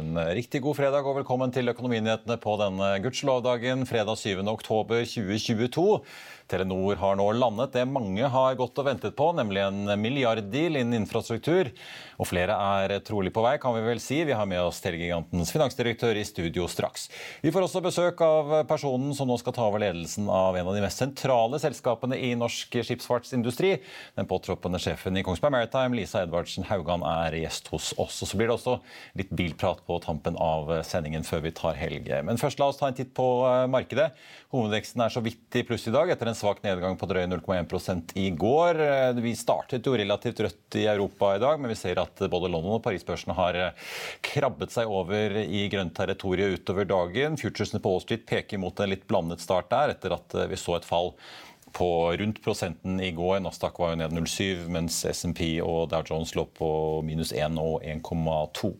En 0.00 0.16
riktig 0.32 0.62
god 0.64 0.78
fredag 0.78 1.04
og 1.04 1.18
velkommen 1.18 1.50
til 1.52 1.68
Økonominyhetene 1.68 2.38
på 2.40 2.54
denne 2.56 2.86
gudskjelovdagen 3.04 3.84
fredag 3.88 4.16
7. 4.16 4.40
oktober 4.48 5.02
2022. 5.04 5.84
Telenor 6.50 6.98
har 6.98 7.18
nå 7.18 7.26
landet 7.36 7.76
det 7.76 7.84
mange 7.86 8.26
har 8.26 8.56
gått 8.58 8.78
og 8.80 8.86
ventet 8.88 9.14
på, 9.18 9.28
nemlig 9.36 9.60
en 9.62 9.92
milliarddeal 10.00 10.80
innen 10.80 11.02
infrastruktur. 11.02 11.68
Og 12.18 12.26
flere 12.26 12.56
er 12.80 12.96
trolig 13.06 13.30
på 13.34 13.44
vei, 13.44 13.54
kan 13.62 13.76
vi 13.76 13.84
vel 13.84 14.00
si. 14.02 14.22
Vi 14.26 14.34
har 14.34 14.48
med 14.50 14.62
oss 14.64 14.80
Telegigantens 14.82 15.52
finansdirektør 15.54 16.18
i 16.18 16.24
studio 16.26 16.66
straks. 16.70 17.06
Vi 17.44 17.52
får 17.54 17.68
også 17.68 17.84
besøk 17.84 18.24
av 18.26 18.56
personen 18.70 19.12
som 19.16 19.30
nå 19.30 19.36
skal 19.40 19.54
ta 19.56 19.68
over 19.68 19.84
ledelsen 19.84 20.26
av 20.32 20.58
en 20.58 20.72
av 20.72 20.74
de 20.74 20.82
mest 20.82 21.04
sentrale 21.04 21.60
selskapene 21.62 22.18
i 22.18 22.32
norsk 22.40 22.80
skipsfartsindustri. 22.88 23.76
Den 24.18 24.30
påtroppende 24.30 24.80
sjefen 24.82 25.20
i 25.20 25.24
Kongsberg 25.26 25.54
Maritime, 25.54 26.00
Lisa 26.00 26.24
Edvardsen 26.24 26.66
Haugan, 26.72 27.06
er 27.06 27.38
gjest 27.44 27.70
hos 27.74 27.92
oss. 27.94 28.22
Og 28.24 28.32
så 28.32 28.40
blir 28.40 28.50
det 28.50 28.58
også 28.58 28.80
litt 29.20 29.30
bilprat 29.30 29.84
på 29.86 29.89
tampen 30.04 30.36
av 30.40 30.70
sendingen 30.86 31.24
før 31.26 31.42
vi 31.44 31.52
tar 31.56 31.74
helg. 31.74 32.06
Men 32.26 32.38
først 32.40 32.60
la 32.62 32.68
oss 32.70 32.78
ta 32.78 32.86
en 32.86 32.96
titt 32.96 33.10
på 33.16 33.26
markedet. 33.72 34.12
Hovedveksten 34.54 35.02
er 35.02 35.12
så 35.14 35.22
vidt 35.24 35.58
i 35.58 35.64
pluss 35.66 35.88
i 35.90 35.94
dag 35.94 36.12
etter 36.14 36.30
en 36.30 36.38
svak 36.38 36.62
nedgang 36.62 36.94
på 37.00 37.08
drøye 37.10 37.26
0,1 37.26 38.14
i 38.22 38.28
går. 38.38 38.80
Vi 39.18 39.34
startet 39.38 39.86
jo 39.86 39.96
relativt 39.98 40.44
rødt 40.46 40.78
i 40.78 40.86
Europa 40.90 41.34
i 41.34 41.42
dag, 41.42 41.58
men 41.60 41.74
vi 41.74 41.78
ser 41.80 41.98
at 42.02 42.22
både 42.30 42.52
London 42.52 42.78
og 42.78 42.84
Paris-børsene 42.86 43.36
har 43.38 43.60
krabbet 44.30 44.74
seg 44.74 44.90
over 44.90 45.40
i 45.42 45.66
grønt 45.72 45.96
territorium 45.98 46.54
utover 46.54 46.88
dagen. 46.88 47.38
Futuresene 47.40 47.82
på 47.82 47.94
Wall 47.94 48.02
Street 48.06 48.26
peker 48.30 48.62
mot 48.62 48.78
en 48.78 48.94
litt 48.94 49.06
blandet 49.10 49.42
start 49.42 49.72
der, 49.74 49.96
etter 49.96 50.14
at 50.14 50.42
vi 50.50 50.58
så 50.60 50.78
et 50.78 50.88
fall 50.88 51.16
på 51.72 52.16
rundt 52.18 52.40
prosenten 52.42 53.00
i 53.00 53.12
går. 53.14 53.40
Nasdaq 53.44 53.78
var 53.78 53.92
jo 53.92 54.00
ned 54.00 54.14
0,7, 54.16 54.66
mens 54.74 55.04
SMP 55.06 55.60
og 55.62 55.90
Dow 55.92 56.02
Jones 56.02 56.34
lå 56.34 56.42
på 56.58 56.70
minus 57.06 57.30
1 57.30 57.58
og 57.62 57.84
1,2. 57.86 58.72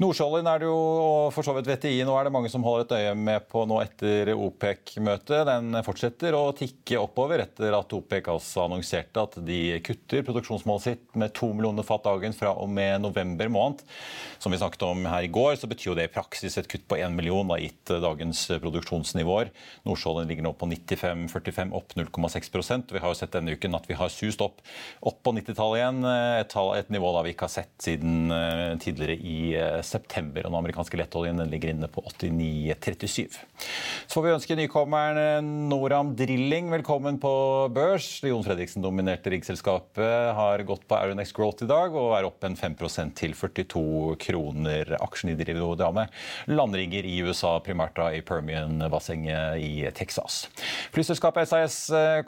Nordsjøoljen 0.00 0.46
er 0.48 0.62
det 0.62 0.68
jo, 0.70 0.76
og 0.80 1.26
for 1.34 1.44
så 1.44 1.52
vidt 1.52 1.66
VTI 1.68 1.98
nå 2.08 2.14
er 2.16 2.24
det 2.24 2.32
mange 2.32 2.48
som 2.48 2.62
holder 2.64 2.86
et 2.86 2.92
øye 2.96 3.16
med 3.20 3.44
på 3.52 3.66
nå 3.68 3.82
etter 3.82 4.30
OPEC-møtet. 4.32 5.42
Den 5.44 5.76
fortsetter 5.84 6.32
å 6.38 6.54
tikke 6.56 7.02
oppover 7.02 7.42
etter 7.44 7.76
at 7.76 7.92
OPEC 7.92 8.30
altså 8.32 8.62
annonserte 8.64 9.20
at 9.20 9.36
de 9.44 9.58
kutter 9.84 10.24
produksjonsmålet 10.24 10.86
sitt 10.86 11.18
med 11.20 11.34
to 11.36 11.50
millioner 11.52 11.84
fat 11.84 12.06
dagen 12.06 12.32
fra 12.32 12.54
og 12.56 12.70
med 12.72 13.04
november 13.04 13.52
måned. 13.52 13.82
Som 14.40 14.54
vi 14.54 14.60
snakket 14.62 14.86
om 14.88 15.04
her 15.04 15.26
i 15.26 15.32
går, 15.36 15.58
så 15.60 15.68
betyr 15.68 15.90
jo 15.90 15.98
det 15.98 16.08
i 16.08 16.14
praksis 16.14 16.56
et 16.56 16.70
kutt 16.72 16.88
på 16.88 16.96
én 16.96 17.12
million, 17.12 17.52
da, 17.52 17.60
gitt 17.60 17.92
dagens 18.00 18.46
produksjonsnivåer. 18.64 19.52
Nordsjøoljen 19.84 20.32
ligger 20.32 20.48
nå 20.48 20.54
på 20.56 20.70
95,45, 20.70 21.76
opp 21.76 21.92
0,6% 22.00 22.96
Vi 22.96 23.04
har 23.04 23.12
jo 23.12 23.20
sett 23.20 23.36
denne 23.36 23.52
uken 23.52 23.76
at 23.76 23.84
vi 23.90 24.00
har 24.00 24.08
sust 24.16 24.40
opp, 24.48 24.64
opp 25.04 25.20
på 25.20 25.36
90-tallet 25.36 25.82
igjen. 25.82 26.00
Et, 26.40 26.58
et, 26.80 26.96
nivå 26.96 27.12
da 27.12 27.28
vi 27.28 27.36
ikke 27.36 27.50
har 27.50 27.56
sett 27.58 27.76
siden 27.84 28.32
tidligere 28.80 29.20
i 29.20 29.39
september. 29.86 30.44
Og 30.44 30.52
den 30.52 30.58
amerikanske 30.60 30.98
lettoljen 31.00 31.40
den 31.40 31.50
ligger 31.52 31.72
inne 31.72 31.88
på 31.90 32.02
89,37. 32.06 33.38
Så 34.06 34.16
får 34.16 34.24
vi 34.24 34.32
ønske 34.34 34.56
nykommeren 34.58 35.68
Noram 35.70 36.14
Drilling 36.18 36.70
velkommen 36.72 37.18
på 37.22 37.32
børs. 37.74 38.08
Det 38.22 38.32
Jon 38.32 38.44
Fredriksen 38.46 38.84
dominerte 38.84 39.32
riggselskapet, 39.32 40.34
har 40.36 40.64
gått 40.66 40.86
på 40.88 40.96
Aronex 40.96 41.32
Growth 41.36 41.64
i 41.64 41.68
dag 41.70 41.94
og 41.94 42.14
er 42.16 42.26
opp 42.28 42.44
en 42.46 42.56
5% 42.58 43.14
til 43.18 43.34
42 43.38 44.16
kroner. 44.20 44.94
Aksjen 45.00 45.32
i 45.32 45.36
Drivodame 45.38 46.06
landrigger 46.50 47.06
i 47.06 47.16
USA, 47.26 47.56
primært 47.64 47.96
da 47.98 48.10
i 48.16 48.22
Permian-bassenget 48.26 49.60
i 49.62 49.86
Texas. 49.96 50.42
Flyselskapet 50.94 51.50
SAS 51.50 51.78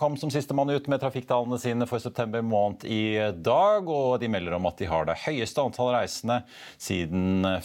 kom 0.00 0.16
som 0.20 0.30
sistemann 0.32 0.70
ut 0.72 0.88
med 0.90 1.02
trafikktallene 1.02 1.58
sine 1.60 1.88
for 1.90 2.02
september 2.02 2.44
måned 2.46 2.86
i 2.86 3.18
dag, 3.42 3.88
og 3.88 4.20
de 4.22 4.30
melder 4.30 4.56
om 4.58 4.68
at 4.70 4.78
de 4.78 4.88
har 4.90 5.08
det 5.08 5.18
høyeste 5.24 5.62
antallet 5.62 6.02
reisende 6.02 6.42
siden 6.76 7.01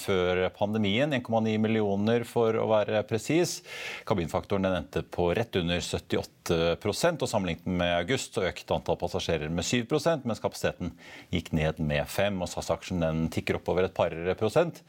før 0.02 0.44
pandemien. 0.56 1.14
1,9 1.14 1.58
millioner 1.62 2.25
for 2.28 2.56
å 2.58 2.68
være 2.72 3.03
presis. 3.09 3.62
Kabinfaktoren 4.08 4.70
endte 4.70 5.03
på 5.03 5.30
rett 5.38 5.56
under 5.59 5.84
78% 5.84 7.25
og 7.25 7.30
Sammenlignet 7.30 7.68
med 7.68 7.94
august 7.98 8.40
økte 8.42 8.78
antall 8.78 9.00
passasjerer 9.02 9.52
med 9.53 9.68
7% 9.68 10.25
mens 10.28 10.42
kapasiteten 10.44 10.94
gikk 11.34 11.52
ned 11.58 11.81
med 11.84 12.08
5 12.08 12.42
og 12.44 12.52
SAS-aksjen 12.52 13.28
tikker 13.34 13.59
oppover 13.59 13.88
et 13.88 13.98
par 13.98 14.16
prosent. 14.40 14.84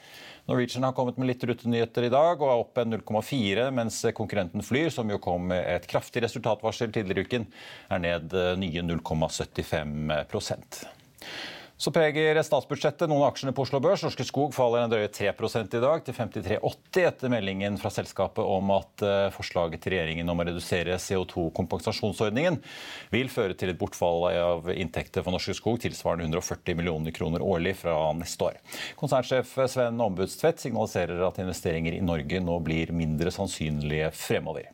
Norwegian 0.49 0.87
har 0.87 0.95
kommet 0.97 1.19
med 1.21 1.29
litt 1.29 1.43
rutenyheter 1.45 2.07
i 2.07 2.13
dag 2.13 2.41
og 2.41 2.49
er 2.49 2.63
opp 2.63 2.79
0,4, 2.81 3.67
mens 3.77 4.01
konkurrenten 4.17 4.65
Flyr, 4.65 4.89
som 4.95 5.11
jo 5.13 5.19
kom 5.21 5.51
med 5.51 5.61
et 5.61 5.85
kraftig 5.91 6.23
resultatvarsel 6.25 6.95
tidligere 6.95 7.21
i 7.21 7.29
uken, 7.29 7.45
er 7.93 8.01
ned 8.01 8.33
nye 8.63 8.87
0,75 8.95 10.25
så 11.79 11.93
preger 11.95 12.41
statsbudsjettet 12.43 13.07
noen 13.07 13.23
av 13.23 13.31
aksjene 13.31 13.53
på 13.55 13.63
Oslo 13.63 13.79
Børs. 13.83 14.03
Norske 14.03 14.25
Skog 14.27 14.55
faller 14.57 14.83
en 14.83 14.91
drøye 14.91 15.07
3% 15.15 15.77
i 15.79 15.83
dag, 15.83 16.03
til 16.03 16.17
53,80 16.17 17.07
etter 17.07 17.31
meldingen 17.31 17.79
fra 17.79 17.93
selskapet 17.95 18.43
om 18.43 18.73
at 18.75 19.05
eh, 19.07 19.29
forslaget 19.35 19.85
til 19.85 19.95
regjeringen 19.95 20.29
om 20.33 20.43
å 20.43 20.47
redusere 20.49 20.99
CO2-kompensasjonsordningen 21.03 22.59
vil 23.15 23.31
føre 23.31 23.55
til 23.59 23.71
et 23.71 23.79
bortfall 23.79 24.27
av 24.33 24.73
inntekter 24.75 25.23
for 25.23 25.37
Norske 25.37 25.55
Skog 25.55 25.79
tilsvarende 25.85 26.27
140 26.27 26.79
millioner 26.81 27.15
kroner 27.15 27.47
årlig 27.47 27.77
fra 27.85 27.95
neste 28.19 28.51
år. 28.51 28.59
Konsernsjef 28.99 29.55
Sven 29.71 30.03
Ombudstvedt 30.03 30.65
signaliserer 30.65 31.23
at 31.29 31.39
investeringer 31.43 31.95
i 31.95 32.03
Norge 32.03 32.43
nå 32.43 32.59
blir 32.67 32.91
mindre 32.97 33.31
sannsynlige 33.35 34.11
fremover. 34.19 34.67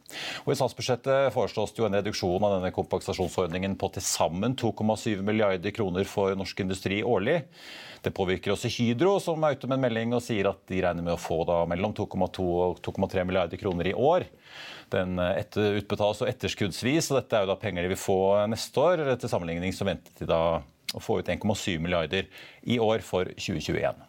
Og 0.44 0.52
I 0.52 0.58
statsbudsjettet 0.58 1.32
foreslås 1.34 1.74
det 1.74 1.82
jo 1.82 1.88
en 1.88 1.98
reduksjon 1.98 2.44
av 2.44 2.58
denne 2.58 2.72
kompensasjonsordningen 2.74 3.78
på 3.80 3.90
til 3.94 4.04
sammen 4.06 4.56
2,7 4.60 5.22
milliarder 5.24 5.74
kroner 5.74 6.08
for 6.08 6.36
norsk 6.38 6.64
industri 6.64 7.02
årlig. 7.04 7.40
Det 8.04 8.12
påvirker 8.12 8.52
også 8.52 8.68
Hydro, 8.68 9.16
som 9.22 9.44
er 9.44 9.56
ute 9.56 9.68
med 9.70 9.78
en 9.78 9.84
melding 9.86 10.12
og 10.16 10.22
sier 10.24 10.50
at 10.50 10.60
de 10.68 10.82
regner 10.84 11.06
med 11.06 11.16
å 11.16 11.20
få 11.20 11.40
da 11.48 11.62
mellom 11.68 11.94
2,2 11.96 12.44
og 12.44 12.82
2,3 12.84 13.24
milliarder 13.24 13.60
kroner 13.60 13.88
i 13.88 13.96
år. 13.96 14.26
Den 14.92 15.18
eh, 15.18 15.40
etter, 15.40 15.80
utbetales 15.80 16.20
og 16.22 16.30
etterskuddsvis, 16.30 17.10
og 17.10 17.22
dette 17.22 17.38
er 17.38 17.46
jo 17.46 17.52
da 17.54 17.60
penger 17.60 17.86
de 17.86 17.94
vil 17.94 18.00
få 18.00 18.18
neste 18.52 18.80
år. 18.80 19.06
Til 19.16 19.32
sammenligning 19.32 19.72
så 19.76 19.88
venter 19.88 20.20
de 20.20 20.28
da 20.28 20.42
å 20.94 21.02
få 21.02 21.20
ut 21.20 21.30
1,7 21.32 21.78
milliarder 21.82 22.28
i 22.68 22.78
år 22.82 23.02
for 23.06 23.32
2021. 23.40 24.04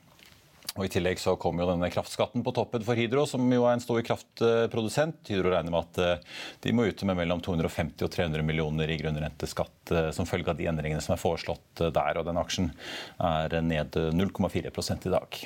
Og 0.75 0.89
I 0.89 0.91
tillegg 0.91 1.21
så 1.21 1.37
kom 1.39 1.59
jo 1.61 1.69
denne 1.69 1.87
kraftskatten 1.87 2.43
på 2.43 2.51
toppen 2.55 2.83
for 2.83 2.99
Hydro, 2.99 3.23
som 3.29 3.43
jo 3.47 3.63
er 3.63 3.77
en 3.77 3.83
stor 3.83 4.01
kraftprodusent. 4.03 5.21
Hydro 5.31 5.53
regner 5.53 5.71
med 5.71 5.85
at 5.85 5.99
eh, 6.03 6.41
de 6.65 6.73
må 6.75 6.89
ut 6.89 7.03
med 7.07 7.15
mellom 7.21 7.43
250 7.43 8.03
og 8.03 8.11
300 8.11 8.43
millioner 8.43 8.91
i 8.91 8.99
grunnrenteskatt 8.99 9.95
eh, 9.95 10.09
som 10.15 10.27
følge 10.27 10.51
av 10.51 10.59
de 10.59 10.67
endringene 10.67 11.03
som 11.03 11.15
er 11.15 11.21
foreslått 11.23 11.79
eh, 11.79 11.93
der. 11.95 12.19
Og 12.19 12.27
den 12.27 12.41
aksjen 12.43 12.73
er 13.23 13.55
ned 13.63 13.95
0,4 13.95 14.67
i 14.67 15.15
dag. 15.15 15.45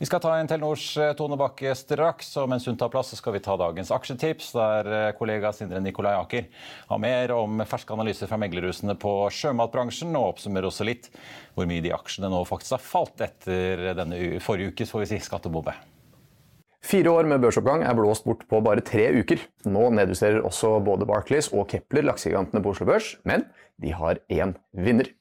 Vi 0.00 0.06
skal 0.08 0.20
ta 0.24 0.30
en 0.32 0.48
Telenors 0.48 0.84
eh, 0.96 1.10
Tone 1.12 1.36
Bakke 1.36 1.74
straks, 1.76 2.30
og 2.40 2.46
mens 2.48 2.64
hun 2.64 2.78
tar 2.80 2.88
plass, 2.88 3.10
så 3.12 3.18
skal 3.18 3.34
vi 3.34 3.42
ta 3.44 3.52
dagens 3.60 3.90
aksjetips, 3.92 4.46
der 4.56 4.88
eh, 4.96 5.08
kollega 5.18 5.50
Sindre 5.52 5.76
Nikolai 5.84 6.14
Aker 6.16 6.46
har 6.88 7.02
mer 7.04 7.34
om 7.36 7.60
ferske 7.68 7.92
analyser 7.92 8.30
fra 8.30 8.38
meglerhusene 8.40 8.94
på 8.96 9.12
sjømatbransjen, 9.36 10.16
og 10.16 10.30
oppsummerer 10.30 10.70
også 10.70 10.88
litt 10.88 11.10
hvor 11.52 11.68
mye 11.68 11.84
de 11.84 11.92
aksjene 11.92 12.32
nå 12.32 12.40
faktisk 12.48 12.78
har 12.78 12.84
falt 12.86 13.26
etter 13.28 13.90
denne 13.98 14.40
forrige 14.40 14.72
ukes 14.72 14.94
får 14.94 15.04
vi 15.04 15.10
si, 15.12 15.20
skattebombe. 15.28 15.76
Fire 16.80 17.12
år 17.12 17.28
med 17.28 17.44
børsoppgang 17.44 17.84
er 17.84 18.00
blåst 18.00 18.24
bort 18.24 18.48
på 18.48 18.64
bare 18.64 18.80
tre 18.80 19.10
uker. 19.20 19.44
Nå 19.68 19.90
nedjusterer 20.00 20.40
også 20.48 20.78
både 20.80 21.04
Barclays 21.12 21.52
og 21.52 21.68
Kepler 21.74 22.08
laksegigantene 22.08 22.64
på 22.64 22.72
Oslo 22.72 22.88
Børs, 22.88 23.18
men 23.28 23.44
de 23.84 23.92
har 23.92 24.24
én 24.32 24.56
vinner. 24.72 25.12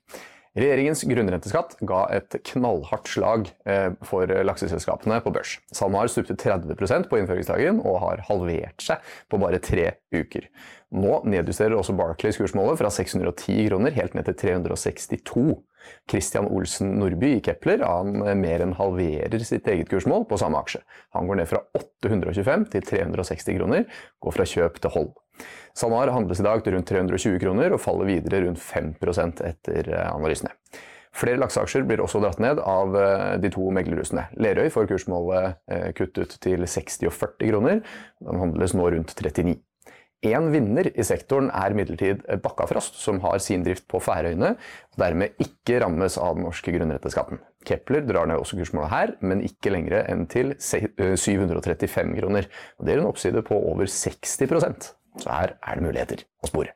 Regjeringens 0.57 1.03
grunnrenteskatt 1.05 1.75
ga 1.85 1.99
et 2.15 2.39
knallhardt 2.49 3.09
slag 3.11 3.51
eh, 3.69 3.91
for 4.05 4.25
lakseselskapene 4.25 5.19
på 5.21 5.33
børs. 5.35 5.59
SalMar 5.75 6.09
stupte 6.09 6.33
30% 6.39 7.05
på 7.11 7.19
innføringsdagen 7.19 7.83
og 7.83 7.99
har 8.01 8.23
halvert 8.31 8.81
seg 8.81 9.05
på 9.29 9.39
bare 9.41 9.61
tre 9.61 9.91
uker. 10.15 10.49
Nå 10.89 11.19
nedjusterer 11.29 11.77
også 11.77 11.93
Barclays 11.93 12.39
kursmålet 12.41 12.79
fra 12.81 12.89
610 12.89 13.67
kroner 13.69 13.93
helt 13.93 14.17
ned 14.17 14.25
til 14.31 14.39
362. 14.41 15.45
Christian 16.09 16.49
Olsen 16.49 16.95
Nordby 16.99 17.35
i 17.37 17.43
Kepler 17.45 17.85
han 17.85 18.17
mer 18.41 18.65
enn 18.65 18.75
halverer 18.77 19.45
sitt 19.45 19.69
eget 19.69 19.89
kursmål 19.91 20.25
på 20.29 20.41
samme 20.41 20.59
aksje. 20.59 20.81
Han 21.15 21.29
går 21.29 21.39
ned 21.39 21.49
fra 21.51 21.61
825 21.77 22.67
til 22.73 22.89
360 22.89 23.59
kroner, 23.61 23.85
går 24.19 24.35
fra 24.35 24.49
kjøp 24.49 24.81
til 24.81 24.97
hold. 24.97 25.13
SalMar 25.77 26.11
handles 26.11 26.41
i 26.41 26.45
dag 26.45 26.63
til 26.63 26.75
rundt 26.75 26.89
320 26.89 27.39
kroner 27.43 27.75
og 27.75 27.81
faller 27.83 28.09
videre 28.09 28.43
rundt 28.45 28.61
5 28.61 28.93
etter 29.47 29.91
eh, 29.93 30.09
analysene. 30.11 30.51
Flere 31.15 31.39
lakseaksjer 31.41 31.87
blir 31.89 32.03
også 32.03 32.21
dratt 32.21 32.41
ned 32.43 32.59
av 32.61 32.93
eh, 32.97 33.37
de 33.41 33.51
to 33.53 33.69
meglerhusene. 33.75 34.27
Lerøy 34.37 34.69
får 34.73 34.89
kursmålet 34.91 35.57
eh, 35.71 35.89
kuttet 35.97 36.37
til 36.43 36.67
60 36.67 37.09
og 37.09 37.15
40 37.15 37.51
kroner. 37.53 37.81
Den 38.21 38.43
handles 38.43 38.75
nå 38.77 38.91
rundt 38.93 39.15
39. 39.15 39.57
Én 40.29 40.49
vinner 40.51 40.89
i 40.91 41.03
sektoren 41.07 41.47
er 41.55 41.71
imidlertid 41.71 42.25
Bakkafrost, 42.43 42.97
som 42.99 43.21
har 43.23 43.39
sin 43.39 43.63
drift 43.63 43.85
på 43.87 44.01
Færøyene, 44.03 44.49
og 44.91 44.99
dermed 44.99 45.39
ikke 45.39 45.79
rammes 45.79 46.17
av 46.19 46.35
den 46.35 46.43
norske 46.43 46.73
grunnretteskatten. 46.75 47.39
Kepler 47.63 48.03
drar 48.03 48.27
ned 48.27 48.43
også 48.43 48.59
kursmålet 48.59 48.91
her, 48.91 49.15
men 49.23 49.45
ikke 49.47 49.71
lengre 49.71 50.03
enn 50.11 50.27
til 50.27 50.57
735 50.59 52.19
kroner. 52.19 52.51
Og 52.79 52.87
det 52.87 52.97
er 52.97 52.99
en 52.99 53.11
oppside 53.13 53.47
på 53.47 53.63
over 53.71 53.87
60 53.87 54.98
så 55.17 55.31
her 55.33 55.57
er 55.57 55.79
det 55.79 55.87
muligheter 55.87 56.27
å 56.43 56.51
spore. 56.51 56.75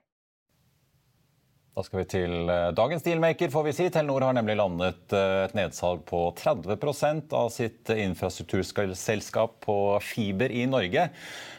Da 1.74 1.82
skal 1.82 2.04
vi 2.04 2.06
til 2.06 2.34
eh, 2.54 2.68
dagens 2.78 3.02
dealmaker, 3.02 3.50
får 3.50 3.64
vi 3.66 3.72
si. 3.74 3.88
Telenor 3.90 4.28
har 4.28 4.36
nemlig 4.38 4.60
landet 4.60 5.16
eh, 5.18 5.40
et 5.48 5.56
nedsalg 5.58 6.04
på 6.06 6.20
30% 6.38 7.34
av 7.34 7.50
sitt 7.50 7.90
infrastrukturselskap 7.90 9.56
på 9.66 9.78
fiber 10.06 10.54
i 10.54 10.68
Norge. 10.70 11.08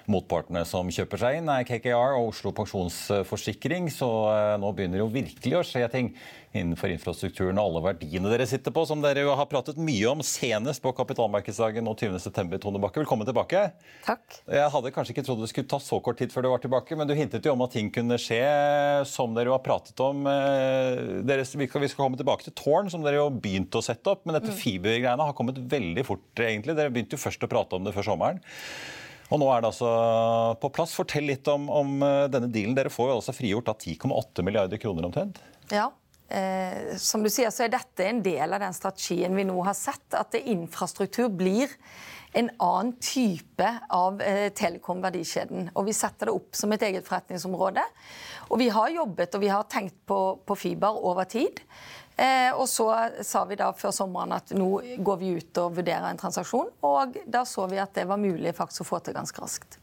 Motpartene 0.07 0.63
som 0.71 0.93
kjøper 0.95 1.19
seg 1.19 1.41
inn, 1.41 1.51
er 1.51 1.67
KKR 1.67 2.15
og 2.21 2.29
Oslo 2.29 2.55
Pensjonsforsikring, 2.55 3.91
så 3.91 4.11
eh, 4.31 4.55
nå 4.63 4.71
begynner 4.71 5.03
jo 5.03 5.11
virkelig 5.11 5.59
å 5.59 5.67
skje 5.67 5.91
ting 5.91 6.15
innenfor 6.55 6.93
infrastrukturen 6.95 7.59
og 7.59 7.69
alle 7.69 7.83
verdiene 7.89 8.31
dere 8.31 8.47
sitter 8.49 8.75
på, 8.75 8.85
som 8.87 9.03
dere 9.03 9.25
jo 9.25 9.35
har 9.35 9.49
pratet 9.51 9.79
mye 9.81 10.07
om 10.11 10.23
senest 10.25 10.83
på 10.85 10.93
kapitalmarkedsdagen 10.97 11.89
og 11.91 11.99
20.9. 11.99 12.61
Tone 12.63 12.81
Bakke, 12.83 13.03
velkommen 13.03 13.27
tilbake. 13.29 13.65
Takk. 14.07 14.39
Jeg 14.47 14.71
hadde 14.75 14.93
kanskje 14.95 15.17
ikke 15.17 15.27
trodd 15.27 15.43
det 15.43 15.51
skulle 15.51 15.71
ta 15.71 15.81
så 15.83 15.99
kort 16.05 16.21
tid 16.23 16.35
før 16.35 16.47
du 16.47 16.51
var 16.53 16.63
tilbake, 16.63 16.99
men 16.99 17.11
du 17.11 17.17
hintet 17.19 17.47
jo 17.47 17.57
om 17.57 17.65
at 17.67 17.75
ting 17.75 17.91
kunne 17.95 18.19
skje 18.21 18.43
som 19.11 19.35
dere 19.35 19.51
jo 19.51 19.57
har 19.57 19.65
pratet 19.67 20.05
om. 20.05 20.27
Eh, 20.31 21.23
dere, 21.27 21.45
vi 21.45 21.69
skal 21.71 21.89
komme 21.99 22.21
tilbake 22.21 22.47
til 22.47 22.57
Tårn, 22.61 22.93
som 22.93 23.03
dere 23.07 23.19
jo 23.19 23.31
begynte 23.35 23.81
å 23.81 23.85
sette 23.85 24.15
opp, 24.15 24.23
men 24.25 24.39
dette 24.39 24.55
mm. 24.55 24.61
fibergreiene 24.61 25.31
har 25.31 25.39
kommet 25.39 25.59
veldig 25.59 26.07
fort, 26.07 26.29
egentlig. 26.39 26.79
Dere 26.79 26.95
begynte 26.95 27.19
jo 27.19 27.25
først 27.25 27.43
å 27.47 27.51
prate 27.51 27.79
om 27.79 27.87
det 27.87 27.95
før 27.97 28.13
sommeren. 28.13 28.43
Og 29.33 29.41
nå 29.41 29.49
er 29.51 29.63
det 29.63 29.71
altså 29.73 29.91
på 30.63 30.71
plass. 30.77 30.95
Fortell 30.95 31.27
litt 31.27 31.49
om, 31.51 31.67
om 31.73 31.99
eh, 32.05 32.29
denne 32.31 32.51
dealen. 32.53 32.77
Dere 32.79 32.93
får 32.93 33.11
jo 33.11 33.19
altså 33.19 33.35
frigjort 33.35 33.73
10,8 33.75 34.47
milliarder 34.47 34.79
kroner 34.79 35.09
omtrent. 35.09 35.41
Ja, 35.73 35.89
Eh, 36.29 36.97
som 36.97 37.23
du 37.23 37.31
sier, 37.31 37.53
så 37.53 37.67
er 37.67 37.75
dette 37.75 38.07
en 38.09 38.23
del 38.25 38.57
av 38.57 38.63
den 38.63 38.75
strategien 38.75 39.37
vi 39.37 39.47
nå 39.47 39.57
har 39.67 39.77
sett. 39.79 40.07
At 40.17 40.37
infrastruktur 40.41 41.29
blir 41.29 41.73
en 42.35 42.51
annen 42.59 42.95
type 42.99 43.69
av 43.95 44.23
eh, 44.23 44.49
telekom-verdikjeden. 44.57 45.71
Og 45.75 45.89
vi 45.89 45.95
setter 45.95 46.31
det 46.31 46.35
opp 46.35 46.57
som 46.59 46.73
et 46.75 46.83
eget 46.89 47.07
forretningsområde. 47.07 47.85
Og 48.51 48.59
vi 48.63 48.71
har 48.75 48.95
jobbet 48.95 49.37
og 49.37 49.45
vi 49.45 49.53
har 49.53 49.69
tenkt 49.71 50.01
på, 50.09 50.21
på 50.43 50.59
fiber 50.59 50.99
over 51.07 51.29
tid. 51.31 51.63
Eh, 52.17 52.51
og 52.55 52.67
så 52.71 52.89
sa 53.27 53.45
vi 53.51 53.59
da 53.59 53.73
før 53.75 53.95
sommeren 53.95 54.37
at 54.37 54.53
nå 54.55 54.69
går 55.03 55.23
vi 55.23 55.33
ut 55.39 55.63
og 55.63 55.79
vurderer 55.79 56.11
en 56.11 56.21
transaksjon. 56.21 56.75
Og 56.87 57.23
da 57.27 57.47
så 57.47 57.69
vi 57.71 57.83
at 57.83 57.95
det 57.95 58.09
var 58.11 58.23
mulig 58.23 58.55
faktisk 58.57 58.87
å 58.87 58.93
få 58.95 59.03
til 59.05 59.17
ganske 59.19 59.43
raskt. 59.43 59.79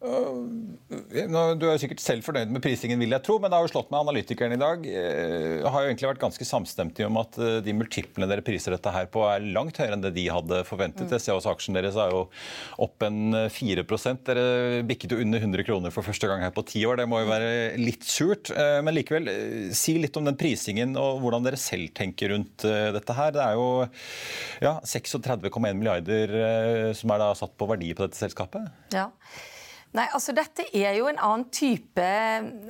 Du 0.00 1.66
er 1.68 1.80
sikkert 1.80 2.00
selv 2.00 2.24
fornøyd 2.24 2.48
med 2.54 2.62
prisingen, 2.64 3.00
vil 3.02 3.12
jeg 3.12 3.24
tro, 3.26 3.34
men 3.36 3.52
det 3.52 3.58
har 3.58 3.66
jo 3.66 3.72
slått 3.74 3.90
meg 3.92 4.00
analytikerne 4.00 4.56
i 4.56 4.60
dag. 4.60 4.86
Eh, 4.88 5.60
har 5.60 5.84
jo 5.84 5.90
egentlig 5.90 6.08
vært 6.08 6.22
ganske 6.22 6.46
samstemtige 6.48 7.08
om 7.10 7.18
at 7.20 7.36
eh, 7.36 7.58
de 7.66 7.74
multiplene 7.76 8.28
dere 8.30 8.44
priser 8.44 8.72
dette 8.72 8.94
her 8.94 9.10
på, 9.12 9.26
er 9.28 9.44
langt 9.52 9.76
høyere 9.76 9.98
enn 9.98 10.06
det 10.06 10.14
de 10.16 10.24
hadde 10.32 10.62
forventet. 10.68 11.04
Mm. 11.04 11.12
Jeg 11.12 11.24
ser 11.26 11.36
også 11.36 11.52
aksjen 11.52 11.76
deres 11.76 11.98
er 12.00 12.14
jo 12.14 12.22
opp 12.80 13.04
en 13.04 13.36
4% 13.52 14.24
Dere 14.30 14.80
bikket 14.88 15.12
jo 15.14 15.20
under 15.20 15.42
100 15.42 15.66
kroner 15.68 15.92
for 15.92 16.06
første 16.06 16.28
gang 16.30 16.46
her 16.46 16.54
på 16.56 16.64
ti 16.70 16.86
år. 16.88 17.02
Det 17.02 17.08
må 17.10 17.20
jo 17.20 17.28
være 17.28 17.52
litt 17.80 18.08
surt. 18.08 18.54
Eh, 18.54 18.80
men 18.86 18.96
likevel, 18.96 19.28
si 19.76 19.98
litt 20.00 20.16
om 20.16 20.32
den 20.32 20.40
prisingen 20.40 20.96
og 21.00 21.20
hvordan 21.20 21.44
dere 21.44 21.60
selv 21.60 21.92
tenker 21.96 22.32
rundt 22.32 22.64
dette 22.64 23.20
her. 23.20 23.36
Det 23.36 23.44
er 23.44 23.60
jo 23.60 23.68
ja, 24.64 24.78
36,1 24.80 25.76
milliarder 25.76 26.34
som 26.96 27.12
er 27.12 27.20
da 27.20 27.32
satt 27.36 27.52
på 27.60 27.68
verdi 27.68 27.92
på 27.92 28.06
dette 28.06 28.16
selskapet. 28.16 28.64
Ja. 28.96 29.10
Nei, 29.90 30.06
altså 30.14 30.30
Dette 30.36 30.68
er 30.76 30.94
jo 31.00 31.08
en 31.10 31.18
annen 31.18 31.48
type 31.50 32.04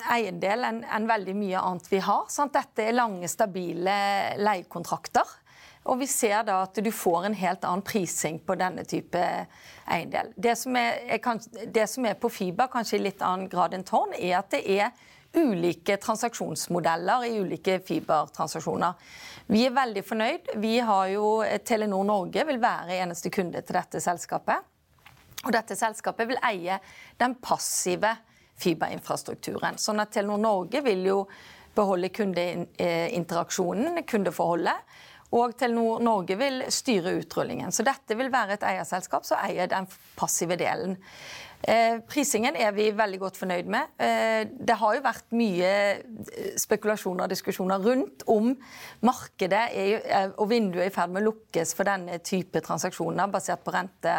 eiendel 0.08 0.64
enn 0.64 0.80
enn 0.88 1.08
veldig 1.08 1.34
mye 1.36 1.60
annet 1.60 1.90
vi 1.92 2.00
har. 2.00 2.24
Sant? 2.32 2.54
Dette 2.56 2.86
er 2.86 2.96
lange, 2.96 3.28
stabile 3.28 3.96
leiekontrakter. 4.40 5.36
Og 5.90 6.00
vi 6.00 6.08
ser 6.08 6.44
da 6.48 6.60
at 6.66 6.76
du 6.80 6.90
får 6.92 7.28
en 7.28 7.36
helt 7.36 7.64
annen 7.64 7.84
prising 7.84 8.40
på 8.44 8.56
denne 8.60 8.84
type 8.88 9.20
eiendel. 9.90 10.32
Det 10.36 10.56
som 10.60 10.76
er, 10.76 11.00
er, 11.16 11.20
det 11.72 11.86
som 11.92 12.08
er 12.08 12.18
på 12.20 12.32
fiber, 12.32 12.68
kanskje 12.72 12.98
i 12.98 13.04
litt 13.06 13.24
annen 13.24 13.48
grad 13.52 13.76
enn 13.76 13.84
tårn, 13.88 14.12
er 14.16 14.38
at 14.40 14.52
det 14.52 14.64
er 14.76 14.90
ulike 15.36 15.96
transaksjonsmodeller 16.02 17.28
i 17.28 17.36
ulike 17.40 17.78
fibertransaksjoner. 17.86 18.96
Vi 19.50 19.64
er 19.66 19.76
veldig 19.76 20.02
fornøyd. 20.06 20.52
Vi 20.62 20.76
har 20.84 21.06
jo 21.12 21.30
Telenor 21.68 22.04
Norge 22.08 22.44
vil 22.48 22.60
være 22.62 23.00
eneste 23.00 23.32
kunde 23.32 23.62
til 23.64 23.78
dette 23.78 24.02
selskapet. 24.04 24.69
Og 25.46 25.54
dette 25.54 25.76
selskapet 25.78 26.28
vil 26.28 26.40
eie 26.44 26.76
den 27.20 27.36
passive 27.40 28.12
fiberinfrastrukturen. 28.60 29.78
Sånn 29.80 30.02
at 30.02 30.12
Telenor 30.12 30.40
Norge 30.42 30.82
vil 30.84 31.06
jo 31.06 31.22
beholde 31.76 32.10
kundeinteraksjonen, 32.12 34.02
kundeforholdet. 34.08 34.98
Og 35.38 35.54
Telenor 35.56 36.02
Norge 36.02 36.34
vil 36.36 36.64
styre 36.74 37.14
utrullingen. 37.20 37.70
Så 37.72 37.86
dette 37.86 38.16
vil 38.18 38.32
være 38.32 38.58
et 38.58 38.66
eierselskap 38.66 39.24
som 39.28 39.38
eier 39.40 39.70
den 39.70 39.86
passive 40.18 40.58
delen. 40.60 40.96
Eh, 41.60 41.98
prisingen 42.08 42.56
er 42.56 42.72
vi 42.72 42.86
veldig 42.96 43.18
godt 43.20 43.36
fornøyd 43.36 43.68
med. 43.70 43.92
Eh, 44.00 44.48
det 44.48 44.78
har 44.80 44.94
jo 44.96 45.04
vært 45.04 45.34
mye 45.36 45.68
eh, 45.68 46.54
spekulasjoner 46.58 47.26
og 47.26 47.34
diskusjoner 47.34 47.84
rundt 47.84 48.24
om 48.32 48.54
markedet 49.04 49.66
er, 49.76 50.32
og 50.40 50.48
vinduet 50.50 50.86
er 50.86 50.88
i 50.88 50.94
ferd 50.94 51.12
med 51.12 51.22
å 51.22 51.28
lukkes 51.28 51.76
for 51.76 51.88
denne 51.88 52.16
type 52.24 52.64
transaksjoner 52.64 53.28
basert 53.30 53.62
på 53.66 53.76
rente 53.76 54.16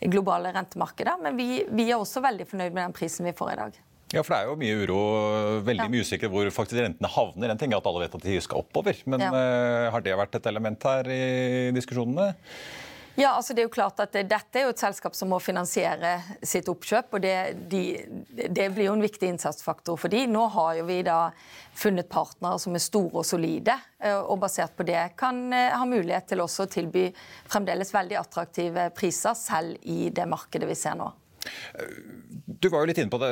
globale 0.00 0.52
rentemarkedet. 0.54 1.16
Men 1.22 1.36
vi, 1.38 1.64
vi, 1.68 1.90
er 1.90 1.98
også 1.98 2.22
veldig 2.24 2.46
fornøyd 2.50 2.72
med 2.72 2.82
den 2.84 2.96
prisen 2.96 3.28
vi 3.28 3.34
får 3.36 3.52
i 3.52 3.58
dag. 3.62 3.82
Ja, 4.14 4.22
for 4.22 4.36
Det 4.36 4.38
er 4.38 4.50
jo 4.50 4.58
mye 4.60 4.74
uro, 4.86 4.98
veldig 5.66 5.88
mye 5.90 6.06
usikkert 6.06 6.30
hvor 6.30 6.48
faktisk 6.54 6.78
rentene 6.78 7.10
havner. 7.10 7.50
En 7.50 7.58
ting 7.58 7.72
er 7.74 7.80
at 7.80 7.88
alle 7.90 8.04
vet 8.04 8.14
at 8.14 8.26
de 8.28 8.40
skal 8.44 8.62
oppover, 8.62 9.00
men 9.10 9.24
ja. 9.24 9.30
uh, 9.34 9.86
har 9.94 10.04
det 10.04 10.14
vært 10.18 10.38
et 10.38 10.46
element 10.52 10.86
her 10.86 11.10
i 11.10 11.22
diskusjonene? 11.74 12.28
Ja, 13.16 13.30
altså 13.32 13.54
det 13.54 13.62
er 13.62 13.68
jo 13.70 13.72
klart 13.72 14.00
at 14.04 14.12
Dette 14.12 14.60
er 14.60 14.66
jo 14.66 14.72
et 14.74 14.80
selskap 14.80 15.14
som 15.16 15.30
må 15.32 15.38
finansiere 15.40 16.18
sitt 16.44 16.68
oppkjøp. 16.68 17.16
og 17.16 17.22
Det, 17.24 17.36
de, 17.72 17.82
det 18.52 18.66
blir 18.74 18.90
jo 18.90 18.96
en 18.96 19.04
viktig 19.04 19.30
innsatsfaktor 19.32 19.96
for 20.00 20.12
de. 20.12 20.26
Nå 20.28 20.42
har 20.52 20.74
jo 20.76 20.84
vi 20.90 20.98
da 21.06 21.30
funnet 21.76 22.10
partnere 22.12 22.60
som 22.60 22.76
er 22.76 22.84
store 22.84 23.22
og 23.22 23.26
solide, 23.28 23.78
eh, 24.04 24.16
og 24.16 24.40
basert 24.44 24.76
på 24.76 24.84
det 24.88 25.00
kan 25.16 25.40
eh, 25.52 25.72
ha 25.72 25.88
mulighet 25.88 26.28
til 26.32 26.44
også 26.44 26.66
å 26.66 26.72
tilby 26.72 27.06
fremdeles 27.48 27.92
veldig 27.96 28.20
attraktive 28.20 28.90
priser, 28.96 29.36
selv 29.36 29.80
i 29.88 30.10
det 30.12 30.28
markedet 30.28 30.68
vi 30.68 30.76
ser 30.76 30.96
nå. 31.00 31.08
Du 32.60 32.68
var 32.72 32.82
jo 32.82 32.90
litt 32.90 32.98
inne 33.00 33.12
på 33.12 33.20
det. 33.20 33.30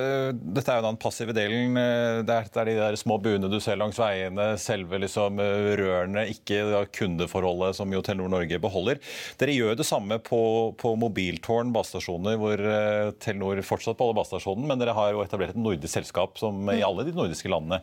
Dette 0.56 0.72
er 0.72 0.80
jo 0.80 0.86
den 0.86 1.00
passive 1.00 1.34
delen. 1.36 1.78
Det 2.26 2.34
er, 2.34 2.68
de 2.68 2.76
der 2.78 2.98
små 3.00 3.18
buene 3.22 3.48
du 3.50 3.58
ser 3.62 3.78
langs 3.80 3.98
veiene, 4.00 4.54
selve 4.60 5.00
liksom 5.02 5.40
rørene, 5.80 6.26
ikke 6.32 6.84
kundeforholdet 6.94 7.78
som 7.78 7.92
jo 7.92 8.02
Telenor 8.04 8.32
Norge 8.32 8.58
beholder. 8.62 9.00
Dere 9.40 9.56
gjør 9.56 9.78
det 9.78 9.86
samme 9.88 10.18
på, 10.24 10.40
på 10.80 10.94
mobiltårn, 11.00 11.72
basestasjoner, 11.74 12.38
hvor 12.40 12.60
eh, 12.60 13.10
Telenor 13.22 13.62
fortsatt 13.66 13.98
beholder 13.98 14.20
basestasjonen, 14.20 14.68
men 14.70 14.80
dere 14.80 14.96
har 14.96 15.12
jo 15.14 15.24
etablert 15.24 15.54
et 15.54 15.60
nordisk 15.60 15.94
selskap 15.94 16.38
som 16.40 16.60
i 16.68 16.80
mm. 16.80 16.84
alle 16.86 17.06
de 17.06 17.16
nordiske 17.16 17.50
landene 17.50 17.80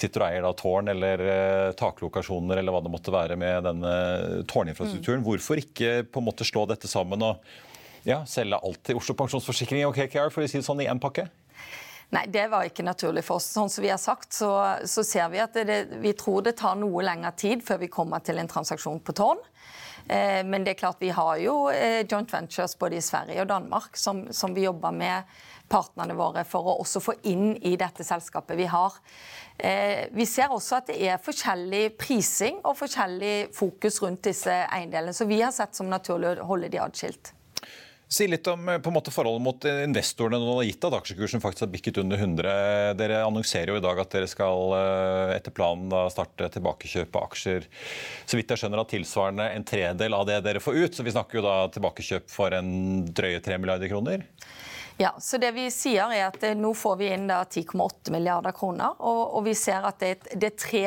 sitter 0.00 0.24
og 0.24 0.28
eier 0.30 0.46
da 0.46 0.54
tårn 0.58 0.90
eller 0.94 1.26
eh, 1.26 1.68
taklokasjoner 1.78 2.60
eller 2.60 2.74
hva 2.74 2.82
det 2.84 2.94
måtte 2.94 3.14
være 3.14 3.38
med 3.40 3.68
denne 3.68 3.94
tårninfrastrukturen. 4.50 5.22
Mm. 5.22 5.28
Hvorfor 5.28 5.62
ikke 5.62 5.94
på 6.08 6.22
en 6.22 6.28
måte 6.30 6.48
slå 6.48 6.66
dette 6.70 6.90
sammen? 6.90 7.24
og 7.24 7.72
ja, 8.08 8.22
selge 8.28 8.60
alt 8.60 8.82
til 8.84 9.00
Oslo 9.00 9.16
Pensjonsforsikring 9.18 9.86
og 9.88 9.96
KKR 9.96 10.32
for 10.32 10.44
å 10.44 10.50
si 10.50 10.60
det 10.60 10.66
sånn 10.66 10.82
i 10.84 10.88
én 10.90 11.00
pakke? 11.02 11.26
Nei, 12.14 12.26
det 12.30 12.44
var 12.52 12.66
ikke 12.68 12.84
naturlig 12.86 13.24
for 13.26 13.40
oss. 13.40 13.48
Sånn 13.56 13.70
som 13.72 13.82
vi 13.82 13.90
har 13.90 13.98
sagt, 13.98 14.32
så, 14.36 14.50
så 14.86 15.02
ser 15.06 15.30
vi 15.32 15.40
at 15.42 15.56
det, 15.66 15.78
vi 16.02 16.12
tror 16.18 16.44
det 16.46 16.56
tar 16.60 16.76
noe 16.78 17.02
lengre 17.02 17.32
tid 17.38 17.64
før 17.64 17.80
vi 17.82 17.90
kommer 17.92 18.22
til 18.24 18.38
en 18.38 18.50
transaksjon 18.50 19.00
på 19.02 19.16
tårn. 19.16 19.40
Eh, 20.06 20.44
men 20.44 20.64
det 20.64 20.74
er 20.74 20.80
klart 20.82 21.02
vi 21.02 21.10
har 21.16 21.38
jo 21.40 21.56
eh, 21.72 22.04
joint 22.04 22.30
ventures 22.30 22.76
både 22.78 23.00
i 23.00 23.04
Sverige 23.04 23.40
og 23.42 23.48
Danmark 23.50 23.96
som, 23.96 24.26
som 24.36 24.52
vi 24.54 24.66
jobber 24.66 24.92
med 24.94 25.34
partnerne 25.72 26.14
våre 26.18 26.44
for 26.44 26.68
å 26.68 26.76
også 26.82 27.00
få 27.00 27.16
inn 27.30 27.54
i 27.64 27.72
dette 27.80 28.04
selskapet 28.04 28.58
vi 28.60 28.68
har. 28.70 28.98
Eh, 29.56 30.06
vi 30.12 30.26
ser 30.28 30.52
også 30.52 30.82
at 30.82 30.92
det 30.92 31.00
er 31.08 31.22
forskjellig 31.24 31.96
prising 31.98 32.60
og 32.62 32.76
forskjellig 32.78 33.54
fokus 33.56 34.02
rundt 34.04 34.28
disse 34.28 34.54
eiendelene. 34.68 35.16
Så 35.16 35.26
vi 35.30 35.40
har 35.42 35.54
sett 35.56 35.74
som 35.74 35.90
naturlig 35.90 36.36
å 36.36 36.50
holde 36.52 36.70
de 36.70 36.84
adskilt. 36.84 37.33
Si 38.14 38.26
litt 38.30 38.46
om 38.46 38.68
eh, 38.68 38.78
på 38.78 38.90
en 38.90 38.94
måte, 38.94 39.10
forholdet 39.10 39.42
mot 39.42 39.64
investorene 39.66 40.38
når 40.38 40.60
har 40.60 40.68
gitt 40.68 40.84
at 40.86 40.96
aksjekursen 41.00 41.42
faktisk 41.42 41.64
har 41.64 41.70
bikket 41.72 41.98
under 42.04 42.20
100. 42.20 42.52
Dere 43.00 43.22
annonserer 43.26 43.72
jo 43.72 43.80
i 43.80 43.82
dag 43.82 44.02
at 44.04 44.12
dere 44.14 44.28
skal 44.30 44.74
eh, 44.78 45.32
etter 45.34 45.54
planen 45.54 45.88
da, 45.90 46.04
starte 46.12 46.50
tilbakekjøp 46.54 47.18
av 47.18 47.26
aksjer. 47.32 47.66
Så 48.22 48.38
vidt 48.38 48.54
jeg 48.54 48.62
skjønner 48.62 48.84
at 48.84 48.92
tilsvarende 48.94 49.48
en 49.56 49.66
tredel 49.66 50.14
av 50.14 50.28
det 50.30 50.38
dere 50.46 50.62
får 50.62 50.78
ut. 50.78 50.94
Så 50.94 51.06
vi 51.06 51.14
snakker 51.16 51.40
jo 51.40 51.46
da 51.48 51.56
tilbakekjøp 51.74 52.30
for 52.30 52.54
en 52.54 52.70
drøye 53.10 53.42
3 53.42 53.58
milliarder 53.58 53.90
kroner. 53.90 54.22
Ja, 54.94 55.10
så 55.18 55.40
det 55.42 55.50
vi 55.56 55.64
sier 55.74 56.12
er 56.14 56.28
at 56.28 56.38
eh, 56.46 56.54
Nå 56.54 56.70
får 56.78 57.00
vi 57.00 57.08
inn 57.16 57.26
10,8 57.26 58.14
milliarder 58.14 58.54
kroner. 58.54 58.94
Og, 59.02 59.24
og, 59.24 59.42
vi 59.48 59.56
ser 59.58 59.90
at 59.90 59.98
det, 59.98 60.12
det, 60.30 60.52
er 60.52 60.60
tre, 60.62 60.84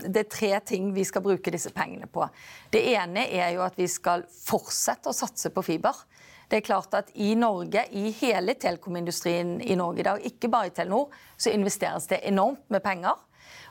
det, 0.00 0.22
er 0.24 0.32
tre, 0.32 0.54
ting 0.72 0.94
vi 0.96 1.04
skal 1.04 1.26
bruke 1.28 1.52
disse 1.52 1.74
pengene 1.76 2.08
på. 2.08 2.24
Det 2.72 2.86
ene 2.94 3.28
er 3.28 3.52
jo 3.58 3.66
at 3.68 3.76
vi 3.76 3.90
skal 3.90 4.24
fortsette 4.32 5.12
å 5.12 5.18
satse 5.20 5.52
på 5.52 5.66
fiber. 5.74 6.07
Det 6.48 6.60
er 6.60 6.64
klart 6.64 6.94
at 6.96 7.10
I 7.14 7.34
Norge, 7.36 7.84
i 7.92 8.08
hele 8.20 8.54
telekomindustrien 8.56 9.58
i 9.60 9.76
Norge 9.76 10.00
i 10.00 10.06
dag, 10.06 10.28
ikke 10.30 10.48
bare 10.52 10.70
i 10.70 10.76
Telenor, 10.76 11.10
så 11.36 11.52
investeres 11.52 12.08
det 12.08 12.22
enormt 12.28 12.64
med 12.72 12.82
penger. 12.84 13.18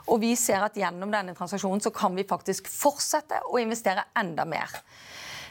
Og 0.08 0.22
vi 0.22 0.36
ser 0.40 0.64
at 0.64 0.78
gjennom 0.78 1.12
denne 1.12 1.36
transaksjonen 1.36 1.82
så 1.84 1.92
kan 1.92 2.16
vi 2.16 2.28
faktisk 2.28 2.70
fortsette 2.72 3.42
å 3.50 3.60
investere 3.60 4.06
enda 4.18 4.46
mer. 4.48 4.78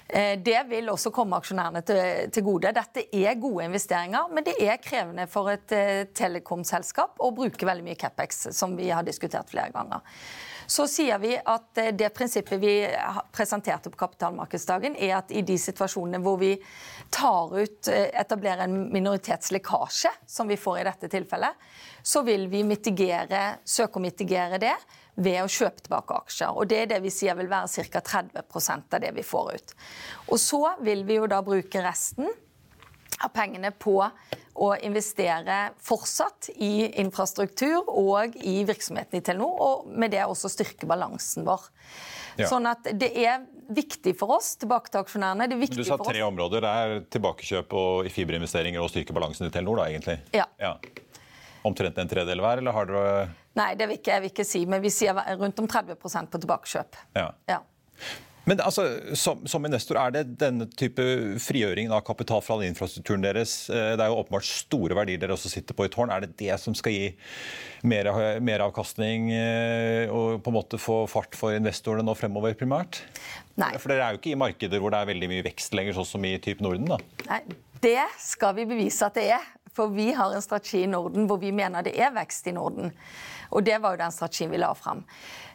Eh, 0.09 0.38
det 0.38 0.61
vil 0.71 0.88
også 0.88 1.11
komme 1.11 1.38
aksjonærene 1.40 1.83
til, 1.85 2.45
gode. 2.47 2.71
Dette 2.75 3.09
er 3.11 3.40
gode 3.42 3.66
investeringer, 3.66 4.30
men 4.33 4.47
det 4.47 4.54
er 4.62 4.78
krevende 4.83 5.26
for 5.30 5.50
et 5.50 5.75
eh, 5.75 6.04
telekomselskap 6.14 7.18
å 7.18 7.33
bruke 7.35 7.66
veldig 7.66 7.88
mye 7.88 7.99
CapEx, 7.99 8.47
som 8.54 8.78
vi 8.78 8.92
har 8.95 9.06
diskutert 9.06 9.50
flere 9.50 9.75
ganger. 9.75 10.06
Så 10.66 10.87
sier 10.90 11.18
vi 11.23 11.35
at 11.37 11.78
eh, 11.78 11.92
det 11.94 12.11
prinsippet 12.14 12.61
vi 12.61 12.75
presenterte 13.35 13.90
på 13.92 14.00
kapitalmarkedsdagen, 14.00 14.96
er 14.99 15.18
at 15.20 15.30
i 15.30 15.42
de 15.46 15.56
situasjonene 15.61 16.20
hvor 16.25 16.38
vi 16.40 16.52
tar 17.14 17.54
ut, 17.54 17.88
eh, 17.92 18.11
etablerer 18.20 18.66
en 18.66 18.87
minoritetslekkasje, 18.92 20.12
som 20.26 20.49
vi 20.49 20.58
får 20.61 20.80
i 20.80 20.87
dette 20.90 21.11
tilfellet, 21.12 21.66
så 22.02 22.23
vil 22.26 22.49
vi 22.50 22.62
mitigere, 22.66 23.58
søke 23.64 24.00
å 24.00 24.04
mitigere 24.04 24.61
det 24.62 24.75
ved 25.16 25.40
å 25.42 25.50
kjøpe 25.50 25.87
tilbake 25.87 26.18
aksjer. 26.23 26.56
Og 26.56 26.68
Det 26.68 26.82
er 26.82 26.90
det 26.90 27.02
vi 27.04 27.12
sier 27.14 27.37
vil 27.38 27.49
være 27.50 27.87
ca. 27.90 28.00
30% 28.00 28.96
av 28.99 29.00
det 29.00 29.12
vi 29.16 29.25
får 29.25 29.54
ut. 29.54 29.76
Og 30.28 30.38
Så 30.38 30.62
vil 30.85 31.04
vi 31.08 31.20
jo 31.20 31.30
da 31.30 31.40
bruke 31.42 31.82
resten 31.82 32.28
av 33.25 33.32
pengene 33.35 33.70
på 33.73 33.99
å 34.56 34.68
investere 34.85 35.70
fortsatt 35.85 36.50
i 36.64 36.87
infrastruktur 37.02 37.88
og 37.92 38.37
i 38.40 38.58
virksomheten 38.68 39.20
i 39.20 39.25
Telenor, 39.25 39.61
og 39.61 39.90
med 39.92 40.14
det 40.14 40.25
også 40.25 40.50
styrke 40.52 40.88
balansen 40.88 41.46
vår. 41.46 41.68
Ja. 42.37 42.49
Sånn 42.50 42.68
at 42.68 42.85
Det 42.92 43.11
er 43.16 43.46
viktig 43.73 44.12
for 44.18 44.37
oss, 44.37 44.54
tilbake 44.61 44.92
til 44.92 45.00
aksjonærene. 45.00 45.49
du 45.49 45.85
sa 45.85 45.96
tre 45.99 46.23
områder. 46.23 46.61
Det 46.61 46.68
er 46.68 47.00
tilbakekjøp 47.11 47.73
og 47.73 48.06
i 48.06 48.12
fiberinvesteringer 48.12 48.80
og 48.80 48.90
styrke 48.92 49.16
balansen 49.16 49.49
i 49.49 49.50
Telenor, 49.50 49.82
da, 49.82 49.88
egentlig? 49.90 50.20
Ja. 50.37 50.46
ja. 50.61 50.76
Omtrent 51.66 51.99
en 51.99 52.08
tredel 52.08 52.40
hver, 52.40 52.62
eller 52.62 52.76
har 52.76 52.87
dere 52.87 53.28
Nei, 53.56 53.70
det 53.75 53.87
vil 53.88 53.96
ikke, 53.96 54.12
jeg 54.12 54.20
vil 54.20 54.32
ikke 54.35 54.44
si, 54.44 54.61
men 54.68 54.82
vi 54.85 54.90
sier 54.92 55.16
rundt 55.40 55.58
om 55.62 55.68
30% 55.68 56.28
på 56.28 56.40
tilbakekjøp. 56.42 56.99
Ja. 57.16 57.30
ja. 57.49 57.62
Men 58.47 58.61
altså, 58.62 58.85
som, 59.19 59.41
som, 59.50 59.65
investor, 59.67 59.99
er 59.99 60.12
det 60.15 60.37
denne 60.38 60.69
type 60.79 61.03
frigjøringen 61.43 61.91
av 61.91 62.05
kapital 62.07 62.43
fra 62.47 62.61
infrastrukturen 62.62 63.25
deres? 63.25 63.57
Eh, 63.67 63.97
det 63.99 64.05
er 64.05 64.12
jo 64.12 64.21
åpenbart 64.21 64.47
store 64.47 64.95
verdier 64.95 65.19
dere 65.19 65.35
også 65.35 65.50
sitter 65.50 65.75
på 65.75 65.88
i 65.88 65.91
tårn. 65.91 66.12
Er 66.15 66.23
det 66.23 66.37
det 66.38 66.55
som 66.62 66.76
skal 66.79 66.95
gi 66.95 67.09
mer, 67.91 68.12
mer 68.47 68.62
avkastning 68.69 69.33
eh, 69.35 70.15
og 70.15 70.45
på 70.47 70.53
en 70.53 70.59
måte 70.61 70.79
få 70.79 71.03
fart 71.11 71.35
for 71.38 71.59
investorene 71.59 72.07
nå 72.07 72.15
fremover, 72.15 72.55
primært? 72.59 73.03
Nei. 73.59 73.73
For 73.83 73.91
dere 73.91 74.07
er 74.07 74.15
jo 74.15 74.23
ikke 74.23 74.37
i 74.37 74.38
markeder 74.38 74.83
hvor 74.83 74.95
det 74.95 75.03
er 75.03 75.11
veldig 75.11 75.33
mye 75.35 75.47
vekst 75.49 75.75
lenger, 75.75 75.99
sånn 75.99 76.11
som 76.15 76.31
i 76.31 76.37
type 76.38 76.62
Norden? 76.62 76.87
da? 76.93 77.00
Nei, 77.26 77.43
det 77.83 78.03
skal 78.23 78.55
vi 78.61 78.71
bevise 78.71 79.11
at 79.11 79.19
det 79.19 79.31
er. 79.41 79.53
For 79.76 79.91
vi 79.93 80.12
har 80.17 80.33
en 80.33 80.45
strategi 80.45 80.87
i 80.87 80.88
Norden 80.88 81.26
hvor 81.29 81.43
vi 81.43 81.50
mener 81.53 81.85
det 81.85 81.99
er 81.99 82.15
vekst 82.15 82.47
i 82.47 82.55
Norden. 82.57 82.95
Og 83.50 83.65
det 83.67 83.79
var 83.83 83.95
jo 83.95 84.03
den 84.03 84.15
strategien 84.15 84.53
vi 84.53 84.61
la 84.61 84.73
fram. 84.76 85.05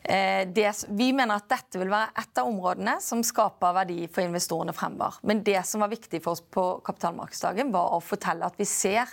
Eh, 0.04 0.48
det, 0.50 0.70
vi 0.90 1.12
mener 1.14 1.42
at 1.42 1.50
dette 1.52 1.82
vil 1.82 1.92
være 1.92 2.14
et 2.24 2.42
av 2.42 2.50
områdene 2.50 2.98
som 3.04 3.24
skaper 3.26 3.76
verdi 3.82 4.00
for 4.12 4.26
investorene 4.26 4.76
fremover. 4.76 5.20
Men 5.28 5.44
det 5.46 5.60
som 5.68 5.84
var 5.84 5.92
viktig 5.94 6.24
for 6.24 6.36
oss 6.36 6.42
på 6.44 6.66
kapitalmarkedsdagen, 6.86 7.74
var 7.74 7.96
å 7.96 8.02
fortelle 8.04 8.48
at 8.48 8.58
vi 8.60 8.70
ser 8.70 9.12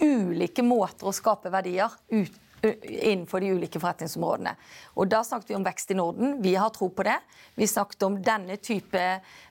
ulike 0.00 0.64
måter 0.64 1.08
å 1.08 1.14
skape 1.14 1.52
verdier 1.52 1.92
ut 2.12 2.38
innenfor 2.62 3.40
de 3.40 3.52
ulike 3.54 3.80
forretningsområdene. 3.80 4.54
Og 4.96 5.08
Da 5.10 5.22
snakket 5.24 5.50
vi 5.50 5.56
om 5.58 5.64
vekst 5.64 5.90
i 5.90 5.94
Norden. 5.94 6.42
Vi 6.42 6.54
har 6.54 6.70
tro 6.70 6.88
på 6.88 7.02
det. 7.02 7.16
Vi 7.54 7.66
snakket 7.66 8.02
om 8.02 8.20
denne 8.22 8.56
type 8.56 9.00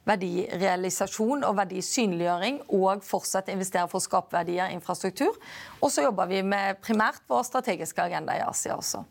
verdirealisasjon 0.06 1.44
og 1.44 1.58
verdisynliggjøring 1.58 2.62
og 2.70 3.04
fortsatt 3.04 3.50
investere 3.50 3.88
for 3.88 4.00
å 4.00 4.08
skape 4.08 4.38
verdier 4.38 4.72
infrastruktur. 4.74 5.36
Og 5.82 5.92
så 5.92 6.06
jobber 6.08 6.30
vi 6.30 6.44
med 6.44 6.82
primært 6.82 7.22
vår 7.28 7.44
strategiske 7.50 8.04
agenda 8.04 8.38
i 8.38 8.46
Asia 8.46 8.78
også. 8.78 9.04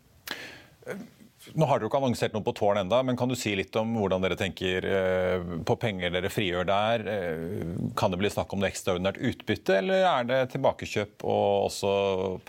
Nå 1.53 1.65
har 1.69 1.79
dere 1.79 1.89
ikke 1.89 1.99
annonsert 1.99 2.35
noe 2.35 2.45
på 2.45 2.53
tårn 2.57 2.81
enda, 2.81 3.01
men 3.05 3.17
kan 3.17 3.31
du 3.31 3.35
si 3.37 3.55
litt 3.57 3.75
om 3.79 3.95
hvordan 3.97 4.23
dere 4.25 4.37
tenker 4.39 4.85
eh, 4.85 5.47
på 5.65 5.75
penger 5.81 6.13
dere 6.13 6.31
frigjør 6.31 6.67
der? 6.69 7.05
Eh, 7.13 7.73
kan 7.97 8.13
det 8.13 8.19
bli 8.21 8.31
snakk 8.33 8.53
om 8.53 8.61
noe 8.61 8.69
ekstraordinært 8.69 9.21
utbytte, 9.31 9.79
eller 9.81 10.05
er 10.09 10.29
det 10.29 10.39
tilbakekjøp 10.53 11.25
og 11.25 11.69
også 11.69 11.91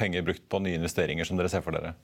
penger 0.00 0.26
brukt 0.26 0.46
på 0.50 0.62
nye 0.64 0.80
investeringer 0.80 1.28
som 1.28 1.40
dere 1.40 1.52
ser 1.52 1.64
for 1.64 1.76
dere? 1.76 1.94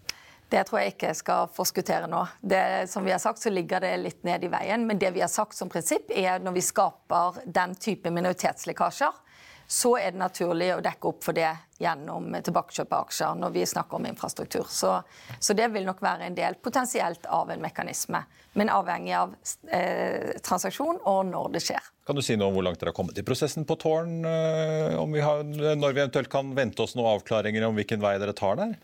Det 0.49 0.63
tror 0.69 0.79
jeg 0.79 0.95
ikke 0.95 1.09
jeg 1.11 1.19
skal 1.19 1.49
forskuttere 1.51 2.07
nå. 2.11 2.23
Det, 2.39 2.63
som 2.91 3.05
vi 3.05 3.11
har 3.11 3.19
sagt, 3.19 3.43
så 3.43 3.51
ligger 3.51 3.83
det 3.83 3.97
litt 3.99 4.21
ned 4.27 4.45
i 4.47 4.51
veien. 4.53 4.85
Men 4.87 5.01
det 5.03 5.11
vi 5.17 5.25
har 5.25 5.31
sagt 5.33 5.59
som 5.59 5.71
prinsipp, 5.71 6.13
er 6.15 6.39
når 6.43 6.55
vi 6.55 6.63
skaper 6.63 7.41
den 7.51 7.75
type 7.83 8.13
minoritetslekkasjer, 8.15 9.25
så 9.67 9.97
er 9.99 10.13
det 10.15 10.21
naturlig 10.21 10.71
å 10.77 10.83
dekke 10.85 11.11
opp 11.11 11.25
for 11.27 11.37
det 11.37 11.51
gjennom 11.83 12.31
tilbakekjøp 12.45 12.93
av 12.95 13.07
aksjer 13.07 13.41
når 13.41 13.53
vi 13.53 13.65
snakker 13.69 13.99
om 13.99 14.07
infrastruktur. 14.09 14.65
Så, 14.71 14.93
så, 15.39 15.57
det 15.59 15.69
vil 15.75 15.87
nok 15.89 16.01
være 16.03 16.29
en 16.29 16.37
del 16.37 16.57
potensielt 16.63 17.27
av 17.27 17.51
en 17.53 17.63
mekanisme, 17.63 18.23
men 18.57 18.71
avhengig 18.73 19.13
av 19.19 19.35
eh, 19.69 20.39
transaksjon 20.47 21.03
og 21.03 21.21
når 21.29 21.51
det 21.57 21.63
skjer. 21.67 21.91
Kan 22.07 22.17
du 22.17 22.23
si 22.23 22.37
noe 22.39 22.49
om 22.49 22.57
hvor 22.57 22.65
langt 22.69 22.79
dere 22.81 22.93
har 22.93 22.97
kommet 22.97 23.19
i 23.19 23.25
prosessen 23.27 23.67
på 23.69 23.77
Tårn? 23.83 24.21
Eh, 24.25 24.97
vi 25.13 25.25
har, 25.25 25.43
når 25.45 25.97
vi 25.97 26.05
eventuelt 26.05 26.31
kan 26.33 26.55
vente 26.57 26.85
oss 26.85 26.95
noen 26.97 27.17
avklaringer 27.17 27.67
om 27.67 27.77
hvilken 27.77 28.01
vei 28.03 28.15
dere 28.23 28.37
tar 28.37 28.61
der? 28.63 28.77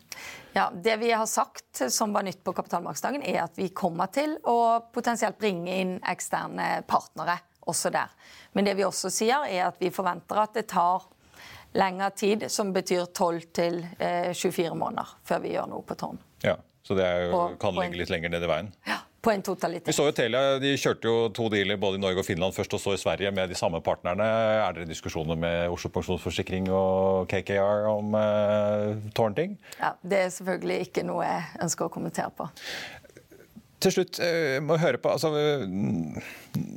Ja, 0.52 0.68
Det 0.74 0.98
vi 1.00 1.12
har 1.14 1.26
sagt 1.30 1.84
som 1.88 2.12
var 2.12 2.26
nytt 2.26 2.42
på 2.44 2.52
kapitalmarkedsdagen, 2.52 3.22
er 3.24 3.44
at 3.46 3.56
vi 3.56 3.70
kommer 3.72 4.10
til 4.12 4.36
å 4.44 4.82
potensielt 4.92 5.38
bringe 5.40 5.78
inn 5.80 5.96
eksterne 6.04 6.82
partnere 6.90 7.38
også 7.66 7.90
der. 7.94 8.12
Men 8.52 8.66
det 8.68 8.76
vi 8.78 8.84
også 8.86 9.10
sier, 9.12 9.46
er 9.48 9.68
at 9.70 9.80
vi 9.80 9.90
forventer 9.94 10.42
at 10.42 10.54
det 10.58 10.66
tar 10.72 11.08
lengre 11.78 12.10
tid, 12.10 12.48
som 12.52 12.72
betyr 12.72 13.06
12 13.14 13.40
til 13.54 13.80
24 14.34 14.66
eh, 14.66 14.74
måneder 14.76 15.14
før 15.24 15.40
vi 15.44 15.54
gjør 15.54 15.70
noe 15.72 15.86
på 15.86 15.96
tårn. 15.96 16.20
Ja, 16.44 16.58
Så 16.82 16.96
det 16.98 17.06
jo, 17.06 17.30
på, 17.32 17.46
kan 17.62 17.78
ligge 17.78 18.02
litt 18.02 18.12
lenger 18.12 18.32
ned 18.34 18.44
i 18.44 18.50
veien? 18.50 18.70
Ja. 18.88 18.98
på 19.22 19.30
en 19.30 19.42
totalitet. 19.42 19.86
Vi 19.86 19.94
så 19.94 20.08
jo 20.08 20.12
Telia 20.18 20.58
de 20.58 20.72
kjørte 20.74 21.06
jo 21.06 21.28
to 21.30 21.44
dealer 21.48 21.76
både 21.78 21.94
i 21.94 22.02
Norge 22.02 22.24
og 22.24 22.26
Finland 22.26 22.56
først, 22.56 22.74
og 22.74 22.80
så 22.82 22.96
i 22.96 22.98
Sverige 22.98 23.30
med 23.30 23.48
de 23.48 23.54
samme 23.54 23.78
partnerne. 23.80 24.26
Er 24.66 24.74
dere 24.74 24.88
diskusjoner 24.88 25.38
med 25.38 25.70
Oslo 25.70 25.92
Pensjonsforsikring 25.94 26.66
og 26.74 27.30
KKR 27.30 27.86
om 27.86 28.16
eh, 28.18 28.98
tårnting? 29.14 29.54
Ja, 29.78 29.92
Det 30.02 30.18
er 30.24 30.34
selvfølgelig 30.34 30.88
ikke 30.88 31.06
noe 31.06 31.22
jeg 31.22 31.62
ønsker 31.62 31.86
å 31.86 31.94
kommentere 31.94 32.34
på. 32.34 32.50
Til 33.82 33.94
slutt, 33.96 34.20
eh, 34.22 34.60
må 34.62 34.76
høre 34.78 35.00
på, 35.02 35.10
altså, 35.10 35.32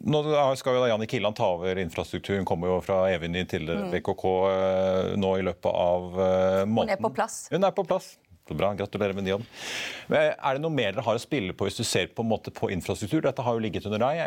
Nå 0.05 0.21
skal 0.57 0.77
jo 0.77 0.85
Jannik 0.89 1.11
Killand 1.13 1.37
ta 1.37 1.51
over 1.53 1.77
infrastrukturen, 1.81 2.45
kommer 2.47 2.71
jo 2.71 2.81
fra 2.85 3.03
Eviny 3.13 3.45
til 3.49 3.69
BKK 3.91 4.25
eh, 4.49 5.15
nå 5.19 5.33
i 5.39 5.45
løpet 5.45 5.71
av 5.71 6.21
eh, 6.25 6.61
måneden. 6.65 6.95
Hun 6.95 6.95
er 6.97 7.01
på 7.03 7.13
plass. 7.13 7.41
Hun 7.53 7.67
er 7.67 7.75
på 7.75 7.85
plass. 7.87 8.15
Bra, 8.45 8.75
Gratulerer 8.77 9.15
med 9.17 9.25
ny 9.25 9.31
jobb. 9.31 9.45
Er 10.13 10.53
det 10.53 10.61
noe 10.61 10.69
mer 10.73 10.91
dere 10.93 11.01
har 11.01 11.17
å 11.17 11.21
spille 11.21 11.55
på 11.57 11.65
hvis 11.65 11.79
du 11.79 11.81
ser 11.81 12.11
på, 12.13 12.21
en 12.21 12.29
måte 12.29 12.53
på 12.53 12.69
infrastruktur? 12.69 13.23
Dette 13.25 13.41
har 13.41 13.57
jo 13.57 13.63
ligget 13.63 13.87
under 13.89 14.03
deg. 14.03 14.21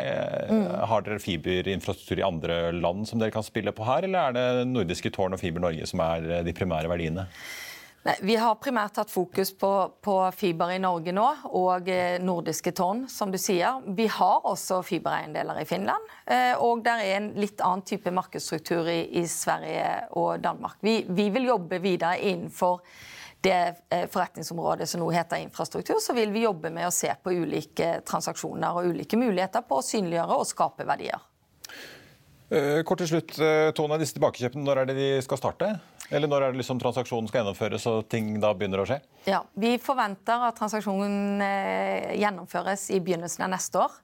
Mm. 0.51 0.65
Har 0.91 1.05
dere 1.05 1.21
fiberinfrastruktur 1.23 2.19
i 2.19 2.27
andre 2.27 2.57
land 2.75 3.07
som 3.07 3.23
dere 3.23 3.31
kan 3.31 3.47
spille 3.47 3.71
på 3.71 3.87
her, 3.87 4.03
eller 4.09 4.19
er 4.19 4.35
det 4.35 4.67
nordiske 4.73 5.13
tårn 5.15 5.37
og 5.37 5.39
Fiber 5.39 5.63
Norge 5.63 5.87
som 5.87 6.03
er 6.03 6.43
de 6.43 6.55
primære 6.57 6.91
verdiene? 6.91 7.29
Nei, 8.07 8.15
vi 8.23 8.35
har 8.39 8.55
primært 8.63 8.93
tatt 8.95 9.11
fokus 9.11 9.51
på, 9.59 9.69
på, 9.99 10.15
fiber 10.31 10.71
i 10.71 10.79
Norge 10.79 11.11
nå, 11.11 11.25
og 11.59 11.89
nordiske 12.23 12.71
tårn, 12.71 13.03
som 13.11 13.31
du 13.33 13.35
sier. 13.41 13.81
Vi 13.97 14.05
har 14.07 14.47
også 14.47 14.79
fibereiendeler 14.87 15.59
i 15.59 15.67
Finland, 15.67 16.07
og 16.63 16.85
det 16.85 16.93
er 16.95 17.17
en 17.17 17.27
litt 17.35 17.59
annen 17.59 17.83
type 17.83 18.13
markedsstruktur 18.15 18.87
i, 18.87 19.01
i 19.19 19.25
Sverige 19.27 19.91
og 20.15 20.39
Danmark. 20.39 20.79
Vi, 20.79 21.01
vi 21.11 21.27
vil 21.35 21.51
jobbe 21.51 21.81
videre 21.83 22.15
innenfor 22.23 22.79
det 23.41 23.75
eh, 23.89 24.07
forretningsområdet 24.11 24.89
som 24.89 25.01
nå 25.01 25.09
heter 25.11 25.39
infrastruktur, 25.43 25.99
så 26.01 26.13
vil 26.13 26.31
vi 26.31 26.43
jobbe 26.43 26.71
med 26.75 26.87
å 26.87 26.93
se 26.93 27.11
på 27.23 27.31
ulike 27.31 27.99
transaksjoner 28.07 28.75
og 28.75 28.91
ulike 28.91 29.19
muligheter 29.19 29.63
på 29.67 29.79
å 29.79 29.85
synliggjøre 29.85 30.39
og 30.41 30.49
skape 30.49 30.87
verdier. 30.87 31.23
Eh, 32.49 32.81
kort 32.83 32.99
til 33.03 33.11
slutt, 33.13 33.37
eh, 33.39 33.69
Tone, 33.77 33.99
disse 34.01 34.17
tilbakekjøpene, 34.17 34.65
Når 34.65 34.81
er 34.81 34.85
det 34.89 34.95
de 34.97 35.09
skal 35.21 35.37
starte? 35.37 35.71
Eller 36.09 36.29
når 36.29 36.41
er 36.41 36.53
det 36.53 36.61
liksom 36.63 36.79
transaksjonen 36.81 37.29
skal 37.29 37.43
gjennomføres 37.43 37.85
og 37.91 38.07
ting 38.09 38.35
da 38.41 38.53
begynner 38.57 38.81
å 38.81 38.87
skje? 38.89 38.99
Ja, 39.29 39.43
Vi 39.53 39.75
forventer 39.81 40.47
at 40.49 40.57
transaksjonen 40.57 41.41
gjennomføres 42.17 42.89
i 42.95 43.01
begynnelsen 43.03 43.45
av 43.45 43.53
neste 43.53 43.83
år. 43.83 43.97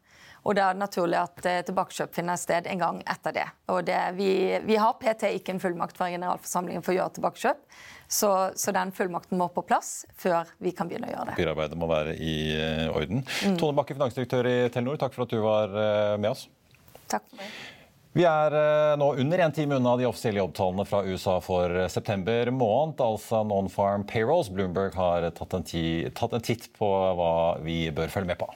Og 0.46 0.54
det 0.54 0.62
er 0.62 0.78
naturlig 0.78 1.18
at 1.18 1.40
tilbakekjøp 1.66 2.14
finner 2.14 2.38
sted 2.38 2.68
en 2.70 2.82
gang 2.82 3.00
etter 3.10 3.34
det. 3.34 3.46
Det, 3.88 3.98
vi, 4.14 4.30
vi, 4.68 4.76
har 4.78 4.94
PT 5.00 5.32
ikke 5.40 5.56
en 5.56 5.62
fullmakt 5.64 5.98
fra 5.98 6.12
generalforsamlingen 6.14 6.86
for 6.86 6.94
å 6.94 7.00
gjøre 7.00 7.16
tilbakekjøp. 7.18 7.64
Så, 8.06 8.30
så, 8.54 8.74
den 8.76 8.94
fullmakten 8.94 9.42
må 9.42 9.48
på 9.56 9.64
plass 9.66 10.04
før 10.22 10.52
vi 10.62 10.76
kan 10.78 10.92
begynne 10.92 11.10
å 11.10 11.16
gjøre 11.16 11.32
det. 11.32 11.38
Papirarbeidet 11.40 11.80
må 11.82 11.90
være 11.90 12.14
i 12.22 12.36
uh, 12.54 12.94
orden. 12.94 13.26
Mm. 13.42 13.58
Tone 13.58 13.80
Bakke, 13.80 13.98
finansdirektør 13.98 14.52
i 14.52 14.58
Telenor, 14.70 15.02
takk 15.02 15.18
for 15.18 15.26
at 15.26 15.34
du 15.34 15.42
var 15.42 15.74
med 16.22 16.36
oss. 16.36 16.46
Takk 17.10 17.26
for 17.26 17.42
meg. 17.42 17.75
Vi 18.16 18.24
er 18.24 18.54
uh, 18.56 18.96
nå 18.96 19.10
under 19.20 19.42
en 19.44 19.52
time 19.52 19.76
unna 19.76 19.98
de 20.00 20.06
offisielle 20.08 20.40
jobbtallene 20.40 20.86
fra 20.88 21.02
USA 21.04 21.34
for 21.44 21.74
september 21.92 22.48
måned, 22.48 23.02
altså 23.04 23.42
non-farm 23.44 24.06
payrolls. 24.08 24.48
Bloomberg 24.56 24.96
har 24.96 25.28
tatt 25.36 25.58
en, 25.58 25.66
tatt 26.16 26.38
en 26.38 26.46
titt 26.46 26.70
på 26.80 26.88
hva 27.20 27.34
vi 27.66 27.90
bør 27.92 28.14
følge 28.14 28.32
med 28.32 28.40
på. 28.40 28.48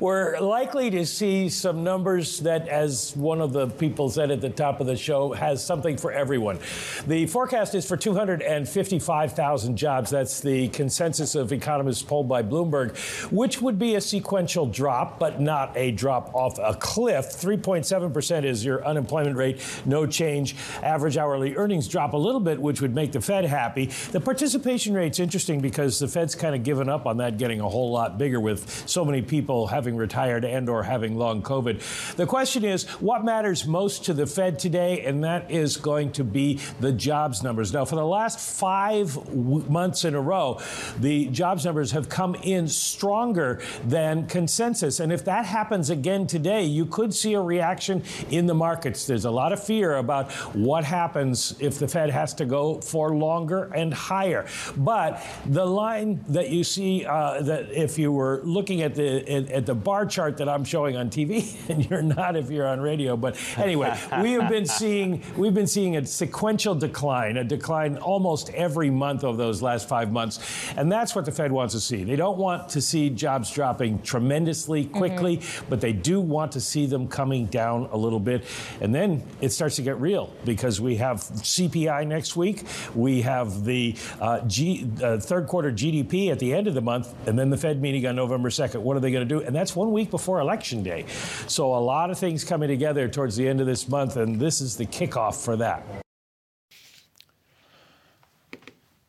We're 0.00 0.38
likely 0.40 0.90
to 0.90 1.06
see 1.06 1.48
some 1.48 1.84
numbers 1.84 2.40
that, 2.40 2.68
as 2.68 3.14
one 3.16 3.40
of 3.40 3.52
the 3.52 3.68
people 3.68 4.10
said 4.10 4.30
at 4.30 4.40
the 4.40 4.50
top 4.50 4.80
of 4.80 4.86
the 4.86 4.96
show, 4.96 5.32
has 5.32 5.64
something 5.64 5.96
for 5.96 6.10
everyone. 6.10 6.58
The 7.06 7.26
forecast 7.26 7.74
is 7.74 7.86
for 7.86 7.96
255,000 7.96 9.76
jobs. 9.76 10.10
That's 10.10 10.40
the 10.40 10.68
consensus 10.68 11.34
of 11.34 11.52
economists 11.52 12.02
polled 12.02 12.28
by 12.28 12.42
Bloomberg, 12.42 12.96
which 13.30 13.60
would 13.60 13.78
be 13.78 13.94
a 13.94 14.00
sequential 14.00 14.66
drop, 14.66 15.18
but 15.18 15.40
not 15.40 15.76
a 15.76 15.92
drop 15.92 16.34
off 16.34 16.58
a 16.58 16.74
cliff. 16.74 17.26
3.7% 17.26 18.44
is 18.44 18.64
your 18.64 18.84
unemployment 18.86 19.36
rate, 19.36 19.60
no 19.84 20.06
change. 20.06 20.56
Average 20.82 21.16
hourly 21.16 21.56
earnings 21.56 21.88
drop 21.88 22.14
a 22.14 22.16
little 22.16 22.40
bit, 22.40 22.60
which 22.60 22.80
would 22.80 22.94
make 22.94 23.12
the 23.12 23.20
Fed 23.20 23.44
happy. 23.44 23.86
The 24.12 24.20
participation 24.20 24.94
rate's 24.94 25.20
interesting 25.20 25.60
because 25.60 25.98
the 25.98 26.08
Fed's 26.08 26.34
kind 26.34 26.54
of 26.54 26.62
given 26.62 26.88
up 26.88 27.06
on 27.06 27.18
that 27.18 27.38
getting 27.38 27.60
a 27.60 27.68
whole 27.68 27.90
lot 27.92 28.18
bigger 28.18 28.40
with 28.40 28.88
so 28.88 29.04
many 29.04 29.22
people 29.22 29.66
having 29.66 29.83
having 29.84 29.96
retired 29.98 30.46
and 30.46 30.70
or 30.70 30.82
having 30.82 31.14
long 31.14 31.42
COVID. 31.42 32.16
The 32.16 32.24
question 32.24 32.64
is, 32.64 32.84
what 33.00 33.22
matters 33.22 33.66
most 33.66 34.06
to 34.06 34.14
the 34.14 34.26
Fed 34.26 34.58
today? 34.58 35.04
And 35.04 35.22
that 35.24 35.50
is 35.50 35.76
going 35.76 36.12
to 36.12 36.24
be 36.24 36.58
the 36.80 36.90
jobs 36.90 37.42
numbers. 37.42 37.70
Now, 37.70 37.84
for 37.84 37.96
the 37.96 38.06
last 38.06 38.38
five 38.38 39.34
months 39.68 40.06
in 40.06 40.14
a 40.14 40.20
row, 40.22 40.58
the 40.98 41.26
jobs 41.26 41.66
numbers 41.66 41.90
have 41.90 42.08
come 42.08 42.34
in 42.36 42.66
stronger 42.66 43.60
than 43.84 44.26
consensus. 44.26 45.00
And 45.00 45.12
if 45.12 45.22
that 45.26 45.44
happens 45.44 45.90
again 45.90 46.26
today, 46.26 46.64
you 46.64 46.86
could 46.86 47.12
see 47.12 47.34
a 47.34 47.42
reaction 47.42 48.02
in 48.30 48.46
the 48.46 48.54
markets. 48.54 49.06
There's 49.06 49.26
a 49.26 49.30
lot 49.30 49.52
of 49.52 49.62
fear 49.62 49.96
about 49.96 50.32
what 50.54 50.84
happens 50.84 51.54
if 51.60 51.78
the 51.78 51.88
Fed 51.88 52.08
has 52.08 52.32
to 52.34 52.46
go 52.46 52.80
for 52.80 53.14
longer 53.14 53.64
and 53.74 53.92
higher. 53.92 54.46
But 54.78 55.22
the 55.44 55.66
line 55.66 56.24
that 56.28 56.48
you 56.48 56.64
see, 56.64 57.04
uh, 57.04 57.42
that 57.42 57.70
if 57.70 57.98
you 57.98 58.10
were 58.12 58.40
looking 58.44 58.80
at 58.80 58.94
the 58.94 59.34
at, 59.34 59.50
at 59.50 59.66
the 59.66 59.73
the 59.74 59.80
bar 59.80 60.06
chart 60.06 60.36
that 60.36 60.48
I'm 60.48 60.64
showing 60.64 60.96
on 60.96 61.10
TV, 61.10 61.56
and 61.68 61.88
you're 61.88 62.02
not 62.02 62.36
if 62.36 62.50
you're 62.50 62.66
on 62.66 62.80
radio. 62.80 63.16
But 63.16 63.36
anyway, 63.56 63.98
we 64.22 64.32
have 64.32 64.48
been 64.48 64.66
seeing 64.66 65.22
we've 65.36 65.54
been 65.54 65.66
seeing 65.66 65.96
a 65.96 66.06
sequential 66.06 66.74
decline, 66.74 67.36
a 67.36 67.44
decline 67.44 67.96
almost 67.96 68.50
every 68.50 68.90
month 68.90 69.24
of 69.24 69.36
those 69.36 69.62
last 69.62 69.88
five 69.88 70.12
months, 70.12 70.38
and 70.76 70.90
that's 70.90 71.14
what 71.14 71.24
the 71.24 71.32
Fed 71.32 71.50
wants 71.50 71.74
to 71.74 71.80
see. 71.80 72.04
They 72.04 72.16
don't 72.16 72.38
want 72.38 72.68
to 72.70 72.80
see 72.80 73.10
jobs 73.10 73.50
dropping 73.50 74.02
tremendously 74.02 74.84
quickly, 74.84 75.38
mm-hmm. 75.38 75.66
but 75.68 75.80
they 75.80 75.92
do 75.92 76.20
want 76.20 76.52
to 76.52 76.60
see 76.60 76.86
them 76.86 77.08
coming 77.08 77.46
down 77.46 77.88
a 77.90 77.96
little 77.96 78.20
bit, 78.20 78.44
and 78.80 78.94
then 78.94 79.24
it 79.40 79.50
starts 79.50 79.76
to 79.76 79.82
get 79.82 80.00
real 80.00 80.32
because 80.44 80.80
we 80.80 80.96
have 80.96 81.18
CPI 81.18 82.06
next 82.06 82.36
week, 82.36 82.62
we 82.94 83.22
have 83.22 83.64
the 83.64 83.96
uh, 84.20 84.40
G, 84.42 84.88
uh, 85.02 85.18
third 85.18 85.48
quarter 85.48 85.72
GDP 85.72 86.30
at 86.30 86.38
the 86.38 86.54
end 86.54 86.68
of 86.68 86.74
the 86.74 86.80
month, 86.80 87.12
and 87.26 87.36
then 87.38 87.50
the 87.50 87.56
Fed 87.56 87.82
meeting 87.82 88.06
on 88.06 88.14
November 88.14 88.50
2nd. 88.50 88.80
What 88.80 88.96
are 88.96 89.00
they 89.00 89.10
going 89.10 89.26
to 89.26 89.34
do? 89.34 89.44
And 89.44 89.54
that's 89.54 89.63
one 89.72 89.92
week 89.92 90.10
before 90.10 90.40
Election 90.40 90.82
Day. 90.82 91.04
So 91.46 91.74
a 91.74 91.80
lot 91.80 92.10
of 92.10 92.18
things 92.18 92.44
coming 92.44 92.68
together 92.68 93.08
towards 93.08 93.36
the 93.36 93.48
end 93.48 93.60
of 93.60 93.66
this 93.66 93.88
month, 93.88 94.16
and 94.16 94.38
this 94.40 94.60
is 94.60 94.76
the 94.76 94.86
kickoff 94.86 95.44
for 95.44 95.56
that. 95.56 95.82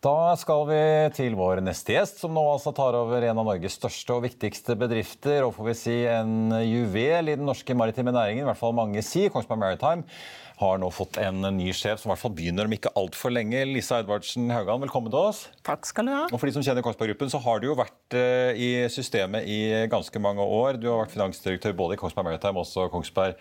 Da 0.05 0.35
skal 0.37 0.67
vi 0.69 0.79
til 1.17 1.33
vår 1.33 1.63
neste 1.65 1.95
gjest, 1.95 2.19
som 2.21 2.35
nå 2.35 2.41
altså 2.45 2.69
tar 2.77 2.93
over 2.93 3.23
en 3.25 3.39
av 3.41 3.47
Norges 3.47 3.73
største 3.79 4.13
og 4.13 4.27
viktigste 4.27 4.75
bedrifter. 4.77 5.41
Og 5.47 5.55
får 5.55 5.65
vi 5.71 5.73
si 5.79 5.95
en 6.05 6.53
juvel 6.61 7.31
i 7.31 7.37
den 7.39 7.47
norske 7.49 7.73
maritime 7.73 8.13
næringen, 8.13 8.43
i 8.43 8.45
hvert 8.45 8.59
fall 8.59 8.75
mange 8.77 9.01
sier, 9.01 9.33
Kongsberg 9.33 9.63
Maritime 9.63 10.05
har 10.59 10.79
nå 10.79 10.87
fått 10.93 11.17
en 11.19 11.43
ny 11.57 11.67
sjef 11.75 11.99
som 11.99 12.09
i 12.09 12.13
hvert 12.13 12.21
fall 12.21 12.33
begynner 12.35 12.69
om 12.69 12.75
ikke 12.75 12.93
altfor 12.95 13.33
lenge. 13.33 13.59
Lisa 13.67 13.99
Edvardsen 13.99 14.47
Haugan, 14.53 14.79
velkommen 14.85 15.11
til 15.11 15.19
oss. 15.19 15.41
Takk 15.67 15.87
skal 15.89 16.07
du 16.07 16.13
ha. 16.15 16.23
Og 16.29 16.39
For 16.39 16.47
de 16.47 16.55
som 16.55 16.63
kjenner 16.63 16.85
Kongsberg 16.85 17.11
Gruppen, 17.11 17.31
så 17.33 17.41
har 17.43 17.59
du 17.59 17.67
jo 17.67 17.77
vært 17.79 18.15
uh, 18.15 18.51
i 18.55 18.69
systemet 18.91 19.49
i 19.51 19.59
ganske 19.91 20.21
mange 20.23 20.43
år. 20.43 20.79
Du 20.79 20.87
har 20.91 21.01
vært 21.03 21.15
finansdirektør 21.15 21.75
både 21.75 21.97
i 21.97 22.01
Kongsberg 22.01 22.29
Maritime 22.29 22.61
og 22.61 22.63
også 22.63 22.87
Kongsberg 22.93 23.35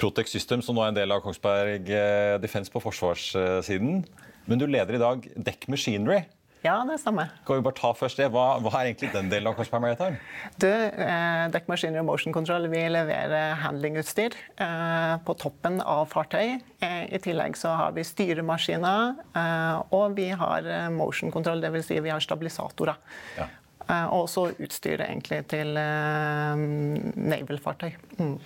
Protex 0.00 0.34
System, 0.34 0.64
som 0.64 0.78
nå 0.78 0.82
er 0.82 0.94
en 0.94 0.98
del 0.98 1.14
av 1.14 1.22
Kongsberg 1.24 1.92
uh, 1.92 2.36
Defence 2.42 2.72
på 2.74 2.82
forsvarssiden. 2.82 4.02
Men 4.46 4.62
du 4.62 4.66
leder 4.66 4.98
i 4.98 5.02
dag 5.02 5.22
Dekk 5.46 5.68
Machinery. 5.70 6.24
Ja, 6.64 6.84
det 6.88 6.96
stemmer. 6.98 7.28
Kan 7.46 7.56
vi 7.60 7.64
bare 7.66 7.76
ta 7.78 7.90
først 7.94 8.18
det? 8.18 8.26
Hva, 8.34 8.44
hva 8.64 8.70
er 8.80 8.86
egentlig 8.88 9.10
den 9.14 9.28
delen 9.30 9.46
av 9.50 9.54
Korsberg 9.58 9.82
Maritime? 9.84 10.16
Du, 10.58 10.66
eh, 10.68 11.44
Dekkmaskiner 11.54 12.00
og 12.00 12.06
Motion 12.08 12.34
Control 12.34 12.66
vi 12.72 12.80
leverer 12.90 13.54
handlingutstyr 13.62 14.32
eh, 14.64 15.14
på 15.26 15.32
toppen 15.38 15.76
av 15.84 16.08
fartøy. 16.10 16.56
Eh, 16.82 17.02
I 17.14 17.18
tillegg 17.22 17.52
så 17.60 17.68
har 17.78 17.90
vi 17.96 18.02
styremaskiner, 18.08 19.14
eh, 19.36 19.76
og 19.94 20.16
vi 20.18 20.28
har 20.32 20.60
eh, 20.66 20.88
motion 20.94 21.30
control, 21.34 21.60
dvs. 21.62 21.86
Si 21.92 21.96
vi 22.02 22.10
har 22.14 22.22
stabilisatorer. 22.24 22.96
Ja. 23.38 23.46
Eh, 23.86 24.06
og 24.08 24.18
også 24.24 24.48
utstyr 24.56 24.98
egentlig 25.06 25.40
til 25.52 25.68
naval-fartøy. 25.76 27.92
Mm. 28.18 28.38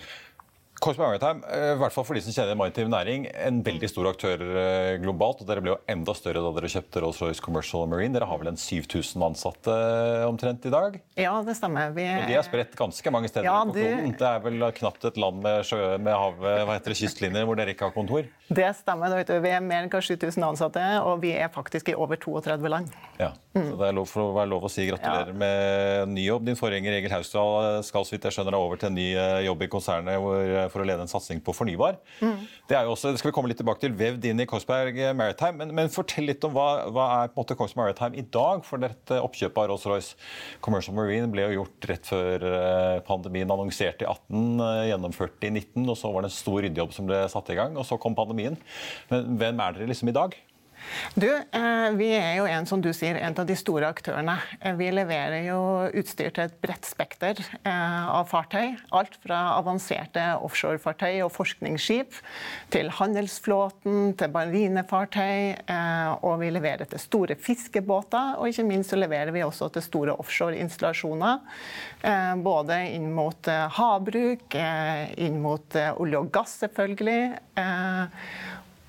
Kongsberg 0.80 1.10
Maritime, 1.10 1.44
eh, 1.52 1.74
i 1.74 1.76
hvert 1.76 1.92
fall 1.92 2.06
for 2.08 2.16
de 2.16 2.22
som 2.24 2.32
kjenner 2.32 2.56
maritim 2.56 2.88
næring, 2.88 3.26
en 3.36 3.58
veldig 3.64 3.88
stor 3.90 4.06
aktør 4.08 4.40
eh, 4.40 4.94
globalt. 5.02 5.42
og 5.42 5.48
Dere 5.50 5.60
ble 5.60 5.74
jo 5.74 5.78
enda 5.92 6.14
større 6.16 6.40
da 6.40 6.52
dere 6.56 6.70
kjøpte 6.72 7.02
Rolls-Royce 7.04 7.44
Commercial 7.44 7.84
Marine. 7.90 8.14
Dere 8.16 8.28
har 8.30 8.40
vel 8.40 8.48
en 8.48 8.56
7000 8.56 9.20
ansatte 9.26 9.74
eh, 9.74 10.24
omtrent 10.24 10.64
i 10.64 10.72
dag? 10.72 10.96
Ja, 11.20 11.34
det 11.44 11.58
stemmer. 11.58 11.92
Vi... 11.92 12.06
Og 12.08 12.24
de 12.30 12.38
er 12.40 12.46
spredt 12.46 12.72
ganske 12.80 13.12
mange 13.12 13.28
steder 13.28 13.50
ja, 13.50 13.58
på 13.60 13.76
kloden. 13.76 14.08
Det... 14.08 14.22
det 14.22 14.30
er 14.30 14.40
vel 14.46 14.64
knapt 14.78 15.04
et 15.10 15.20
land 15.20 15.42
med, 15.44 15.68
sjø, 15.68 15.82
med 16.00 16.16
havet, 16.16 16.64
hva 16.64 16.78
heter 16.78 16.94
det, 16.94 16.98
kystlinjer 17.02 17.44
hvor 17.50 17.60
dere 17.60 17.76
ikke 17.76 17.90
har 17.90 17.96
kontor? 17.98 18.32
Det 18.48 18.70
stemmer. 18.80 19.18
Du, 19.28 19.34
vi 19.44 19.52
er 19.52 19.60
mer 19.60 19.84
enn 19.84 19.92
7000 19.92 20.48
ansatte, 20.48 20.86
og 21.04 21.20
vi 21.20 21.34
er 21.36 21.52
faktisk 21.52 21.92
i 21.92 21.98
over 21.98 22.16
32 22.16 22.72
land. 22.72 22.88
Ja, 23.20 23.34
mm. 23.52 23.68
så 23.68 23.76
Det 23.76 23.90
er 23.90 23.98
lov 24.00 24.08
for 24.08 24.30
å 24.30 24.32
være 24.38 24.52
lov 24.54 24.64
å 24.64 24.72
si 24.72 24.88
gratulerer 24.88 25.34
ja. 25.34 25.38
med 25.44 26.16
ny 26.16 26.24
jobb. 26.24 26.48
Din 26.48 26.58
forgjenger 26.58 26.96
Egil 27.02 27.12
Hausdal 27.12 27.84
skal 27.84 28.08
så 28.08 28.16
vidt 28.16 28.30
jeg 28.30 28.38
skjønner 28.38 28.56
over 28.56 28.80
til 28.80 28.88
en 28.88 28.96
ny 28.96 29.10
jobb 29.44 29.68
i 29.68 29.72
konsernet. 29.76 30.16
hvor 30.24 30.69
for 30.72 30.82
å 30.82 30.86
lede 30.88 31.04
en 31.04 31.10
satsing 31.10 31.42
på 31.44 31.54
fornybar. 31.56 31.98
Mm. 32.20 32.46
Det 32.70 32.78
er 32.78 32.86
jo 32.86 32.94
også, 32.94 33.12
det 33.12 33.20
skal 33.22 33.30
vi 33.30 33.36
komme 33.36 33.50
litt 33.50 33.60
tilbake 33.60 33.82
til, 33.84 33.94
vevd 33.96 34.28
inn 34.30 34.42
i 34.42 34.48
Kongsberg 34.50 35.00
Maritime. 35.18 35.58
Men, 35.60 35.74
men 35.76 35.92
fortell 35.92 36.28
litt 36.30 36.44
om 36.46 36.54
hva, 36.56 36.68
hva 36.90 37.06
er 37.18 37.32
på 37.32 37.38
en 37.38 37.42
måte 37.42 37.58
Kongsberg 37.58 37.90
Maritime 37.90 38.20
i 38.20 38.26
dag? 38.38 38.64
For 38.66 38.82
dette 38.82 39.20
oppkjøpet 39.20 39.62
av 39.62 39.70
Rolls-Royce 39.72 40.14
Commercial 40.64 40.96
Marine 40.98 41.30
ble 41.32 41.48
jo 41.48 41.60
gjort 41.60 41.90
rett 41.90 42.10
før 42.10 42.46
pandemien 43.06 43.50
annonserte 43.50 44.06
i 44.06 44.10
18, 44.10 44.62
gjennomført 44.90 45.48
i 45.48 45.52
19, 45.54 45.84
og 45.86 45.96
så 45.98 46.12
var 46.12 46.24
det 46.24 46.32
en 46.32 46.38
stor 46.38 46.62
ryddejobb 46.64 46.94
som 46.96 47.10
ble 47.10 47.24
satt 47.32 47.50
i 47.52 47.58
gang, 47.58 47.76
og 47.78 47.86
så 47.88 47.98
kom 48.00 48.16
pandemien. 48.18 48.58
Men 49.10 49.34
hvem 49.40 49.64
er 49.64 49.76
dere 49.76 49.90
liksom 49.90 50.12
i 50.12 50.16
dag? 50.16 50.36
Du, 51.14 51.28
eh, 51.28 51.90
vi 51.98 52.08
er 52.14 52.36
jo 52.38 52.46
en, 52.48 52.66
som 52.66 52.80
du 52.82 52.90
sier, 52.94 53.18
en 53.18 53.34
av 53.38 53.46
de 53.46 53.56
store 53.58 53.88
aktørene. 53.90 54.36
Eh, 54.60 54.74
vi 54.78 54.90
leverer 54.94 55.44
jo 55.46 55.60
utstyr 56.00 56.30
til 56.34 56.46
et 56.46 56.56
bredt 56.62 56.86
spekter 56.88 57.40
eh, 57.40 58.06
av 58.10 58.28
fartøy. 58.30 58.76
Alt 58.96 59.18
fra 59.24 59.40
avanserte 59.56 60.22
offshorefartøy 60.40 61.20
og 61.24 61.32
forskningsskip 61.34 62.18
til 62.74 62.92
handelsflåten, 63.00 64.14
til 64.18 64.32
marinefartøy. 64.34 65.66
Og 66.26 66.38
vi 66.42 66.50
leverer 66.52 66.88
til 66.90 67.02
store 67.02 67.36
fiskebåter, 67.38 68.36
og 68.38 68.50
ikke 68.50 68.66
minst 68.68 68.92
så 68.92 68.98
leverer 68.98 69.32
vi 69.34 69.44
også 69.44 69.70
til 69.74 69.84
store 69.84 70.16
offshoreinstallasjoner. 70.20 71.42
Både 72.44 72.78
inn 72.94 73.10
mot 73.14 73.50
havbruk, 73.76 74.56
inn 74.56 75.38
mot 75.42 75.76
olje 75.96 76.22
og 76.22 76.32
gass, 76.34 76.56
selvfølgelig. 76.64 77.20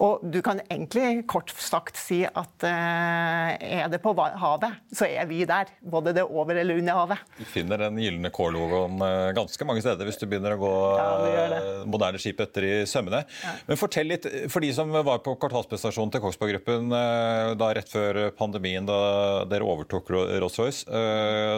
Og 0.01 0.23
du 0.33 0.39
kan 0.41 0.57
egentlig 0.65 1.21
kort 1.29 1.51
sagt 1.61 1.99
si 1.99 2.23
at 2.25 2.65
uh, 2.65 3.49
er 3.53 3.89
det 3.91 3.99
på 4.01 4.13
havet, 4.17 4.79
så 4.97 5.05
er 5.05 5.27
vi 5.29 5.43
der. 5.45 5.69
Både 5.81 6.13
det 6.15 6.23
over 6.25 6.57
eller 6.57 6.79
under 6.81 6.97
havet. 6.97 7.21
Du 7.37 7.45
finner 7.45 7.83
den 7.85 7.99
gylne 8.01 8.31
K-logoen 8.33 8.97
uh, 8.97 9.29
ganske 9.37 9.67
mange 9.67 9.83
steder 9.85 10.09
hvis 10.09 10.17
du 10.17 10.25
begynner 10.25 10.55
å 10.55 10.61
gå 10.61 10.71
ja, 10.97 11.43
uh, 11.53 11.83
moderne 11.85 12.21
skip 12.21 12.41
etter 12.41 12.65
i 12.65 12.73
sømmene. 12.89 13.21
Ja. 13.43 13.53
Men 13.67 13.79
fortell 13.79 14.09
litt, 14.09 14.25
for 14.49 14.65
de 14.65 14.71
som 14.73 14.89
var 14.91 15.21
på 15.21 15.35
kvartalsprestasjonen 15.41 16.15
til 16.15 16.23
Kongsberg 16.25 16.55
Gruppen 16.55 16.89
da 16.91 17.67
rett 17.75 17.87
før 17.87 18.17
pandemien, 18.35 18.83
da 18.87 19.45
dere 19.47 19.63
overtok 19.67 20.09
Rolls-Royce, 20.11 20.81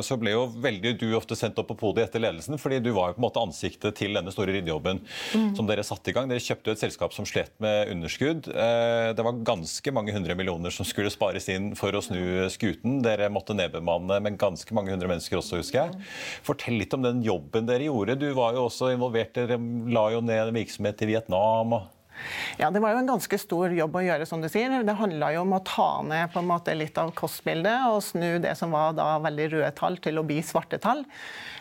så 0.06 0.18
ble 0.22 0.36
jo 0.36 0.44
veldig 0.62 0.94
du 1.00 1.08
ofte 1.18 1.38
sendt 1.40 1.58
opp 1.62 1.72
på 1.72 1.78
podiet 1.80 2.10
etter 2.10 2.22
ledelsen, 2.22 2.60
fordi 2.62 2.82
du 2.84 2.92
var 2.94 3.10
jo 3.10 3.18
på 3.18 3.24
en 3.24 3.26
måte 3.26 3.42
ansiktet 3.42 3.98
til 3.98 4.14
denne 4.18 4.34
store 4.34 4.54
ryddejobben 4.54 5.02
mm. 5.02 5.50
som 5.58 5.70
dere 5.70 5.86
satte 5.88 6.12
i 6.12 6.16
gang. 6.16 6.30
Dere 6.30 6.44
kjøpte 6.44 6.70
jo 6.70 6.78
et 6.78 6.84
selskap 6.84 7.16
som 7.16 7.28
slet 7.30 7.56
med 7.64 7.94
underskudd 7.96 8.33
underskudd. 8.34 8.56
Eh, 8.56 9.16
det 9.16 9.24
var 9.24 9.44
ganske 9.44 9.92
mange 9.92 10.14
hundre 10.14 10.36
millioner 10.36 10.70
som 10.70 10.86
skulle 10.86 11.12
spares 11.12 11.50
inn 11.50 11.76
for 11.76 11.94
å 11.94 12.02
snu 12.02 12.50
skuten. 12.50 13.02
Dere 13.04 13.30
måtte 13.30 13.54
nedbemanne 13.54 14.22
med 14.22 14.38
ganske 14.38 14.74
mange 14.74 14.92
hundre 14.92 15.08
mennesker 15.08 15.38
også, 15.38 15.62
husker 15.62 15.84
jeg. 15.84 16.06
Fortell 16.44 16.78
litt 16.80 16.94
om 16.94 17.04
den 17.04 17.24
jobben 17.24 17.66
dere 17.66 17.88
gjorde. 17.88 18.20
Du 18.20 18.32
var 18.34 18.54
jo 18.54 18.68
også 18.68 18.94
involvert, 18.94 19.34
dere 19.34 19.60
la 19.92 20.10
jo 20.12 20.22
ned 20.22 20.50
en 20.50 20.56
virksomhet 20.56 21.02
i 21.02 21.14
Vietnam. 21.14 21.74
og 21.74 21.90
ja, 22.58 22.70
Det 22.70 22.80
var 22.80 22.94
jo 22.94 23.02
en 23.02 23.10
ganske 23.10 23.38
stor 23.42 23.74
jobb 23.74 23.96
å 23.96 24.04
gjøre, 24.06 24.26
som 24.30 24.42
du 24.42 24.50
sier. 24.52 24.84
Det 24.84 24.98
handla 25.00 25.34
om 25.42 25.56
å 25.58 25.64
ta 25.66 26.04
ned 26.06 26.32
på 26.34 26.44
en 26.44 26.50
måte 26.50 26.76
litt 26.78 26.98
av 27.02 27.14
kostbildet 27.18 27.90
og 27.90 28.04
snu 28.06 28.38
det 28.44 28.56
som 28.60 28.74
var 28.74 28.94
da 28.98 29.16
veldig 29.24 29.50
røde 29.56 29.74
tall, 29.78 29.98
til 29.98 30.22
å 30.22 30.28
bli 30.28 30.42
svarte 30.46 30.80
tall. 30.82 31.04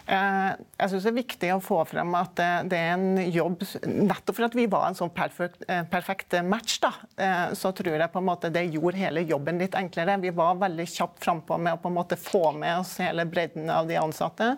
Eh, 0.07 0.51
jeg 0.81 0.91
synes 0.91 1.05
Det 1.05 1.11
er 1.13 1.17
viktig 1.17 1.51
å 1.55 1.61
få 1.63 1.79
frem 1.87 2.15
at 2.19 2.41
det 2.67 2.79
er 2.79 2.97
en 2.97 3.21
jobb 3.31 3.61
Nettopp 3.87 4.35
for 4.35 4.47
at 4.49 4.57
vi 4.59 4.65
var 4.71 4.89
en 4.89 4.97
sånn 4.99 5.13
perfekt, 5.15 5.63
eh, 5.69 5.85
perfekt 5.89 6.35
match, 6.47 6.79
da, 6.83 6.91
eh, 7.17 7.53
så 7.59 7.71
tror 7.77 7.95
jeg 7.95 8.13
på 8.13 8.19
en 8.19 8.27
måte 8.27 8.51
det 8.53 8.65
gjorde 8.73 8.99
hele 8.99 9.23
jobben 9.29 9.61
litt 9.63 9.77
enklere. 9.79 10.19
Vi 10.21 10.33
var 10.35 10.59
veldig 10.61 10.87
kjapt 10.91 11.23
frampå 11.23 11.59
med 11.61 11.77
å 11.77 11.81
på 11.83 11.91
en 11.91 11.97
måte 11.97 12.19
få 12.19 12.53
med 12.57 12.81
oss 12.81 12.97
hele 13.03 13.25
bredden 13.29 13.71
av 13.71 13.87
de 13.89 13.99
ansatte, 14.01 14.57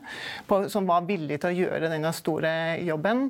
på, 0.49 0.65
som 0.73 0.87
var 0.89 1.05
villige 1.09 1.43
til 1.43 1.53
å 1.53 1.59
gjøre 1.65 1.91
denne 1.93 2.13
store 2.17 2.55
jobben. 2.85 3.27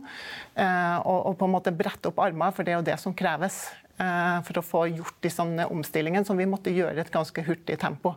Og, 0.54 1.18
og 1.30 1.38
på 1.38 1.48
en 1.48 1.54
måte 1.54 1.74
brette 1.74 2.10
opp 2.10 2.20
armer, 2.22 2.52
for 2.54 2.66
det 2.66 2.74
er 2.74 2.78
jo 2.78 2.86
det 2.86 2.98
som 3.02 3.16
kreves. 3.16 3.64
Eh, 3.94 4.38
for 4.42 4.58
å 4.58 4.62
få 4.66 4.80
gjort 4.90 5.26
sånne 5.30 5.68
omstillingene 5.70 6.26
som 6.26 6.38
vi 6.38 6.48
måtte 6.50 6.72
gjøre 6.74 6.96
i 6.98 7.02
et 7.04 7.12
ganske 7.14 7.44
hurtig 7.46 7.76
tempo. 7.78 8.16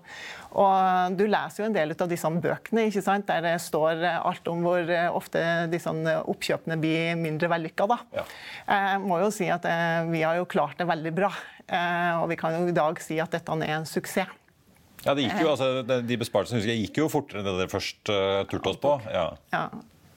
Og 0.58 1.18
Du 1.18 1.28
leser 1.30 1.62
jo 1.62 1.68
en 1.68 1.76
del 1.76 1.94
av 1.94 2.10
disse 2.10 2.30
bøkene 2.30 2.88
ikke 2.90 3.04
sant? 3.06 3.28
der 3.28 3.44
det 3.46 3.54
står 3.62 4.02
alt 4.18 4.48
om 4.50 4.64
hvor 4.66 4.90
ofte 5.14 5.44
disse 5.70 5.92
oppkjøpene 5.94 6.80
blir 6.82 7.14
mindre 7.20 7.52
vellykka. 7.52 7.86
Ja. 8.16 8.26
Jeg 8.66 9.04
må 9.06 9.20
jo 9.22 9.30
si 9.34 9.52
at 9.54 9.66
eh, 9.70 10.02
vi 10.10 10.24
har 10.26 10.40
jo 10.40 10.50
klart 10.50 10.82
det 10.82 10.90
veldig 10.90 11.14
bra. 11.14 11.30
Eh, 11.68 12.24
og 12.24 12.32
vi 12.32 12.40
kan 12.42 12.58
jo 12.58 12.66
i 12.66 12.76
dag 12.76 12.98
si 13.04 13.20
at 13.22 13.38
dette 13.38 13.60
er 13.62 13.78
en 13.78 13.86
suksess. 13.86 14.34
Ja, 15.06 15.14
det 15.14 15.28
gikk 15.28 15.44
jo, 15.44 15.52
altså, 15.54 15.84
De 15.86 16.18
besparelsene 16.18 16.74
gikk 16.82 16.98
jo 17.04 17.06
fortere 17.12 17.44
enn 17.44 17.46
det 17.46 17.54
dere 17.60 17.72
først 17.72 18.10
uh, 18.10 18.42
turte 18.50 18.74
oss 18.74 18.80
på. 18.82 18.96
Ja. 19.14 19.28
ja. 19.54 19.62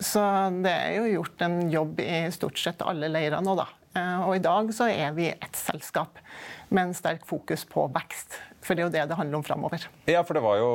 Så 0.01 0.23
det 0.65 0.73
er 0.73 0.95
jo 0.97 1.19
gjort 1.19 1.45
en 1.45 1.59
jobb 1.71 2.01
i 2.01 2.23
stort 2.33 2.59
sett 2.59 2.81
alle 2.83 3.11
leirer 3.13 3.45
nå, 3.45 3.55
da. 3.59 3.69
Eh, 3.99 4.23
og 4.23 4.37
i 4.37 4.43
dag 4.43 4.71
så 4.75 4.87
er 4.91 5.15
vi 5.17 5.27
et 5.33 5.59
selskap 5.59 6.21
med 6.71 6.89
en 6.91 6.95
sterk 6.95 7.25
fokus 7.27 7.65
på 7.67 7.89
vekst. 7.91 8.39
For 8.63 8.77
det 8.77 8.85
er 8.85 8.87
jo 8.87 8.93
det 8.95 9.07
det 9.11 9.17
handler 9.19 9.41
om 9.41 9.47
framover. 9.47 9.87
Ja, 10.07 10.21
for 10.27 10.37
det 10.37 10.45
var 10.45 10.61
jo, 10.61 10.69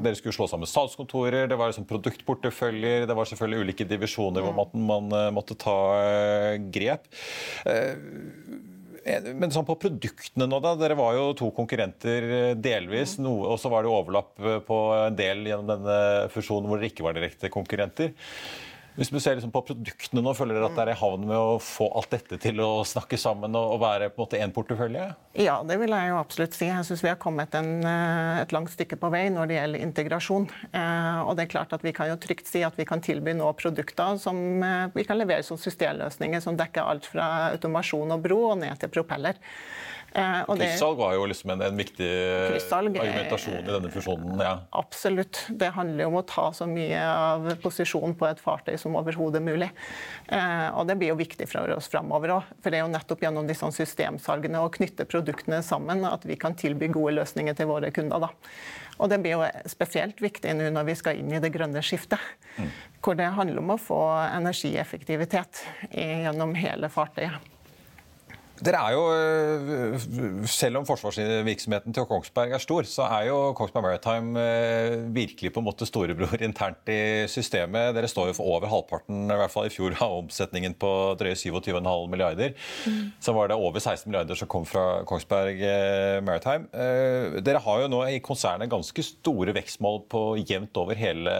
Dere 0.00 0.16
skulle 0.16 0.36
slå 0.36 0.46
sammen 0.48 0.70
salgskontorer, 0.70 1.50
det 1.50 1.58
var 1.58 1.72
liksom 1.72 1.88
produktporteføljer, 1.90 3.08
det 3.10 3.16
var 3.18 3.28
selvfølgelig 3.28 3.66
ulike 3.66 3.88
divisjoner 3.90 4.46
hvor 4.46 4.54
man, 4.56 4.86
man 4.88 5.18
eh, 5.18 5.34
måtte 5.34 5.58
ta 5.60 5.76
eh, 5.98 6.54
grep. 6.72 7.10
Men 9.06 9.52
sånn 9.54 9.66
på 9.68 9.76
produktene 9.78 10.48
nå, 10.50 10.58
da. 10.64 10.72
Dere 10.80 10.96
var 10.98 11.12
jo 11.14 11.28
to 11.38 11.52
konkurrenter 11.54 12.56
delvis. 12.58 13.12
Og 13.22 13.54
så 13.62 13.70
var 13.70 13.84
det 13.84 13.92
overlapp 13.92 14.32
på 14.66 14.78
en 14.96 15.18
del 15.18 15.44
gjennom 15.46 15.68
denne 15.68 15.98
fusjonen 16.34 16.66
hvor 16.66 16.80
dere 16.80 16.90
ikke 16.90 17.06
var 17.06 17.14
direkte 17.14 17.52
konkurrenter. 17.54 18.10
Hvis 18.96 19.10
du 19.12 19.18
ser 19.20 19.36
liksom 19.36 19.52
på 19.52 19.60
produktene 19.68 20.22
nå, 20.24 20.32
føler 20.36 20.56
dere 20.56 20.70
at 20.70 20.76
dere 20.78 20.94
er 20.94 20.96
i 20.96 21.00
havn 21.00 21.26
med 21.28 21.36
å 21.36 21.58
få 21.60 21.90
alt 21.98 22.14
dette 22.14 22.38
til 22.40 22.62
å 22.64 22.80
snakke 22.88 23.18
sammen 23.20 23.52
og 23.58 23.76
være 23.82 24.08
på 24.08 24.22
en 24.22 24.24
måte 24.24 24.40
én 24.40 24.54
portefølje? 24.56 25.10
Ja, 25.36 25.58
det 25.68 25.76
vil 25.82 25.92
jeg 25.92 26.08
jo 26.08 26.16
absolutt 26.16 26.56
si. 26.56 26.70
Jeg 26.70 26.86
syns 26.88 27.04
vi 27.04 27.10
har 27.12 27.18
kommet 27.20 27.52
en, 27.58 27.84
eh, 27.84 28.40
et 28.40 28.54
langt 28.56 28.72
stykke 28.72 28.96
på 28.96 29.10
vei 29.12 29.26
når 29.34 29.50
det 29.50 29.58
gjelder 29.58 29.84
integrasjon. 29.84 30.48
Eh, 30.72 31.20
og 31.26 31.36
det 31.36 31.44
er 31.44 31.52
klart 31.52 31.76
at 31.76 31.84
Vi 31.86 31.92
kan 31.92 32.08
jo 32.08 32.16
trygt 32.16 32.48
si 32.48 32.64
at 32.66 32.74
vi 32.74 32.84
kan 32.88 33.00
tilby 33.04 33.36
nå 33.36 33.52
produkter 33.60 34.16
som 34.18 34.62
eh, 34.64 34.88
vi 34.94 35.04
kan 35.04 35.20
levere 35.20 35.44
som 35.44 35.60
systemløsninger 35.60 36.40
som 36.42 36.56
dekker 36.56 36.82
alt 36.82 37.06
fra 37.06 37.52
automasjon 37.52 38.16
og 38.16 38.24
bro 38.24 38.40
og 38.52 38.58
ned 38.64 38.80
til 38.80 38.88
propeller. 38.88 39.36
Eh, 40.16 40.54
Kryssalg 40.56 40.96
var 40.98 41.12
jo 41.14 41.26
liksom 41.28 41.50
en, 41.50 41.62
en 41.62 41.76
viktig 41.76 42.08
argumentasjon 42.72 43.58
i 43.58 43.68
denne 43.68 43.90
fusjonen. 43.92 44.40
Ja. 44.40 44.54
Absolutt. 44.70 45.42
Det 45.48 45.68
handler 45.76 46.08
om 46.08 46.16
å 46.16 46.22
ta 46.24 46.46
så 46.56 46.64
mye 46.70 47.02
av 47.04 47.50
posisjonen 47.60 48.14
på 48.16 48.24
et 48.30 48.40
fartøy 48.40 48.78
som 48.80 48.96
overhodet 48.96 49.42
mulig. 49.44 49.68
Eh, 50.32 50.68
og 50.72 50.88
det 50.88 50.96
blir 50.96 51.12
jo 51.12 51.18
viktig 51.20 51.48
for 51.50 51.74
oss 51.74 51.90
framover 51.92 52.32
òg. 52.38 52.54
For 52.64 52.72
det 52.72 52.80
er 52.80 52.86
jo 52.86 52.94
nettopp 52.94 53.26
gjennom 53.26 53.50
disse 53.50 53.68
systemsalgene 53.76 54.62
og 54.64 54.78
knytte 54.78 55.04
produktene 55.04 55.60
sammen 55.66 56.06
at 56.08 56.24
vi 56.24 56.38
kan 56.40 56.56
tilby 56.56 56.88
gode 56.94 57.18
løsninger 57.18 57.58
til 57.58 57.68
våre 57.68 57.90
kunder. 57.92 58.24
da. 58.24 58.32
Og 58.96 59.12
det 59.12 59.18
blir 59.20 59.36
jo 59.36 59.68
spesielt 59.68 60.22
viktig 60.24 60.54
nå 60.56 60.70
når 60.72 60.88
vi 60.88 60.94
skal 60.96 61.20
inn 61.20 61.34
i 61.36 61.42
det 61.44 61.52
grønne 61.52 61.82
skiftet. 61.84 62.22
Mm. 62.56 62.72
Hvor 63.04 63.20
det 63.20 63.28
handler 63.36 63.60
om 63.60 63.74
å 63.76 63.78
få 63.80 64.00
energieffektivitet 64.30 65.60
gjennom 65.92 66.56
hele 66.56 66.88
fartøyet. 66.88 67.52
Dere 68.64 68.80
er 68.80 68.94
jo, 68.94 69.02
eh, 69.12 70.46
Selv 70.48 70.80
om 70.80 70.86
forsvarsvirksomheten 70.88 71.94
til 71.94 72.06
Kongsberg 72.08 72.54
er 72.56 72.62
stor, 72.62 72.86
så 72.88 73.04
er 73.18 73.28
jo 73.28 73.52
Kongsberg 73.56 73.84
Maritime 73.84 74.40
eh, 74.40 74.96
virkelig 75.12 75.52
på 75.52 75.60
en 75.60 75.66
måte 75.66 75.88
storebror 75.88 76.40
internt 76.40 76.88
i 76.88 77.26
systemet. 77.28 77.94
Dere 77.96 78.08
står 78.08 78.30
jo 78.30 78.36
for 78.38 78.56
over 78.56 78.70
halvparten 78.70 79.26
i 79.28 79.38
hvert 79.40 79.52
fall 79.52 79.68
i 79.68 79.74
fjor 79.74 79.96
av 80.00 80.16
omsetningen 80.22 80.76
på 80.80 80.92
drøye 81.20 81.36
27,5 81.36 82.08
milliarder. 82.12 82.56
Mm. 82.86 83.12
Så 83.20 83.34
var 83.36 83.50
det 83.50 83.60
over 83.60 83.80
16 83.80 84.08
milliarder 84.08 84.38
som 84.38 84.48
kom 84.48 84.64
fra 84.68 85.02
Kongsberg 85.08 85.60
eh, 85.60 86.20
Maritime. 86.24 86.70
Dere 87.44 87.62
har 87.62 87.82
jo 87.82 87.92
nå 87.92 88.02
i 88.08 88.22
konsernet 88.24 88.72
ganske 88.72 89.04
store 89.04 89.52
vekstmål 89.56 90.02
på 90.12 90.24
jevnt 90.40 90.76
over 90.80 90.96
hele 90.96 91.36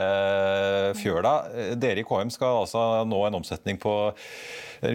fjøla. 1.01 1.37
Dere 1.81 2.03
i 2.03 2.07
KM 2.07 2.33
skal 2.35 2.63
altså 2.65 2.87
nå 3.09 3.25
en 3.27 3.41
omsetning 3.41 3.81
på 3.81 3.97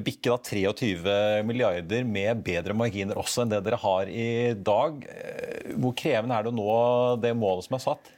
bikke 0.06 0.30
da 0.30 0.38
23 0.38 1.44
milliarder 1.48 2.08
med 2.08 2.42
bedre 2.46 2.76
marginer 2.78 3.20
også 3.22 3.46
enn 3.46 3.54
det 3.54 3.62
dere 3.66 3.82
har 3.82 4.10
i 4.10 4.54
dag. 4.56 5.06
Eh, 5.10 5.76
hvor 5.78 5.96
krevende 5.98 6.38
er 6.38 6.46
det 6.46 6.54
å 6.54 6.58
nå 6.58 6.74
det 7.22 7.36
målet 7.38 7.68
som 7.68 7.78
er 7.78 7.86
satt? 7.90 8.18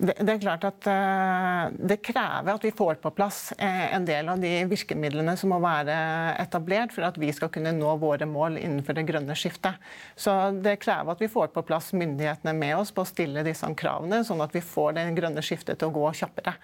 Det, 0.00 0.14
er 0.18 0.40
klart 0.40 0.64
at 0.66 0.86
uh, 0.90 1.70
det 1.70 2.00
krever 2.02 2.56
at 2.56 2.64
vi 2.64 2.72
får 2.74 2.98
på 3.02 3.12
plass 3.14 3.52
en 3.60 4.06
del 4.08 4.30
av 4.32 4.40
de 4.42 4.50
virkemidlene 4.70 5.36
som 5.38 5.52
må 5.52 5.60
være 5.62 5.94
etablert 6.40 6.94
for 6.94 7.06
at 7.06 7.18
vi 7.20 7.30
skal 7.36 7.52
kunne 7.54 7.72
nå 7.76 7.92
våre 8.02 8.26
mål 8.28 8.58
innenfor 8.58 8.96
det 8.96 9.06
grønne 9.10 9.36
skiftet. 9.38 9.78
Så 10.18 10.34
det 10.64 10.78
krever 10.82 11.14
at 11.14 11.22
vi 11.22 11.30
får 11.30 11.52
på 11.54 11.64
plass 11.68 11.92
myndighetene 11.94 12.54
med 12.56 12.78
oss 12.80 12.94
på 12.94 13.04
å 13.04 13.08
stille 13.08 13.44
disse 13.46 13.68
kravene, 13.78 14.24
sånn 14.26 14.42
at 14.42 14.56
vi 14.56 14.64
får 14.64 14.96
det 14.98 15.06
grønne 15.18 15.44
skiftet 15.44 15.78
til 15.78 15.90
å 15.90 15.96
gå 16.00 16.10
kjappere. 16.22 16.56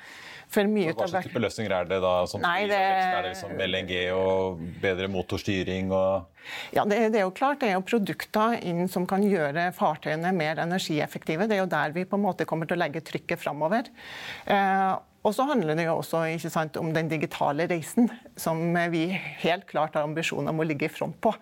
For 0.52 0.68
mye 0.70 0.94
Hva 0.94 1.08
slags 1.10 1.26
type 1.26 1.42
løsninger 1.42 1.72
er 1.74 1.88
det 1.90 1.98
da? 2.04 2.14
Som 2.30 2.44
Nei, 2.44 2.68
det... 2.70 2.78
Er 2.78 3.24
det 3.24 3.32
liksom 3.34 3.58
LNG 3.66 3.94
og 4.14 4.62
bedre 4.82 5.10
motorstyring 5.12 5.90
og 5.94 6.32
ja, 6.70 6.84
det, 6.86 7.00
det, 7.10 7.18
er 7.18 7.24
jo 7.24 7.32
klart 7.34 7.58
det 7.58 7.72
er 7.72 7.74
jo 7.74 7.82
produkter 7.82 8.60
inn 8.62 8.86
som 8.86 9.02
kan 9.10 9.24
gjøre 9.26 9.72
fartøyene 9.74 10.30
mer 10.36 10.60
energieffektive. 10.62 11.48
Det 11.50 11.56
er 11.56 11.64
jo 11.64 11.72
der 11.72 11.90
vi 11.96 12.04
på 12.06 12.14
en 12.14 12.22
måte 12.22 12.46
kommer 12.46 12.70
til 12.70 12.78
å 12.78 12.84
legge 12.84 13.02
trykket 13.02 13.42
framover. 13.42 13.90
Eh, 14.46 14.94
Og 15.26 15.34
så 15.34 15.42
handler 15.48 15.74
det 15.74 15.88
jo 15.88 15.96
også 15.98 16.20
sant, 16.52 16.76
om 16.78 16.92
den 16.94 17.08
digitale 17.10 17.66
reisen, 17.66 18.06
som 18.38 18.60
vi 18.92 19.08
helt 19.42 19.64
klart 19.66 19.96
har 19.98 20.06
ambisjoner 20.06 20.54
om 20.54 20.62
å 20.62 20.66
ligge 20.68 20.86
i 20.86 20.92
front 20.92 21.18
på. 21.18 21.32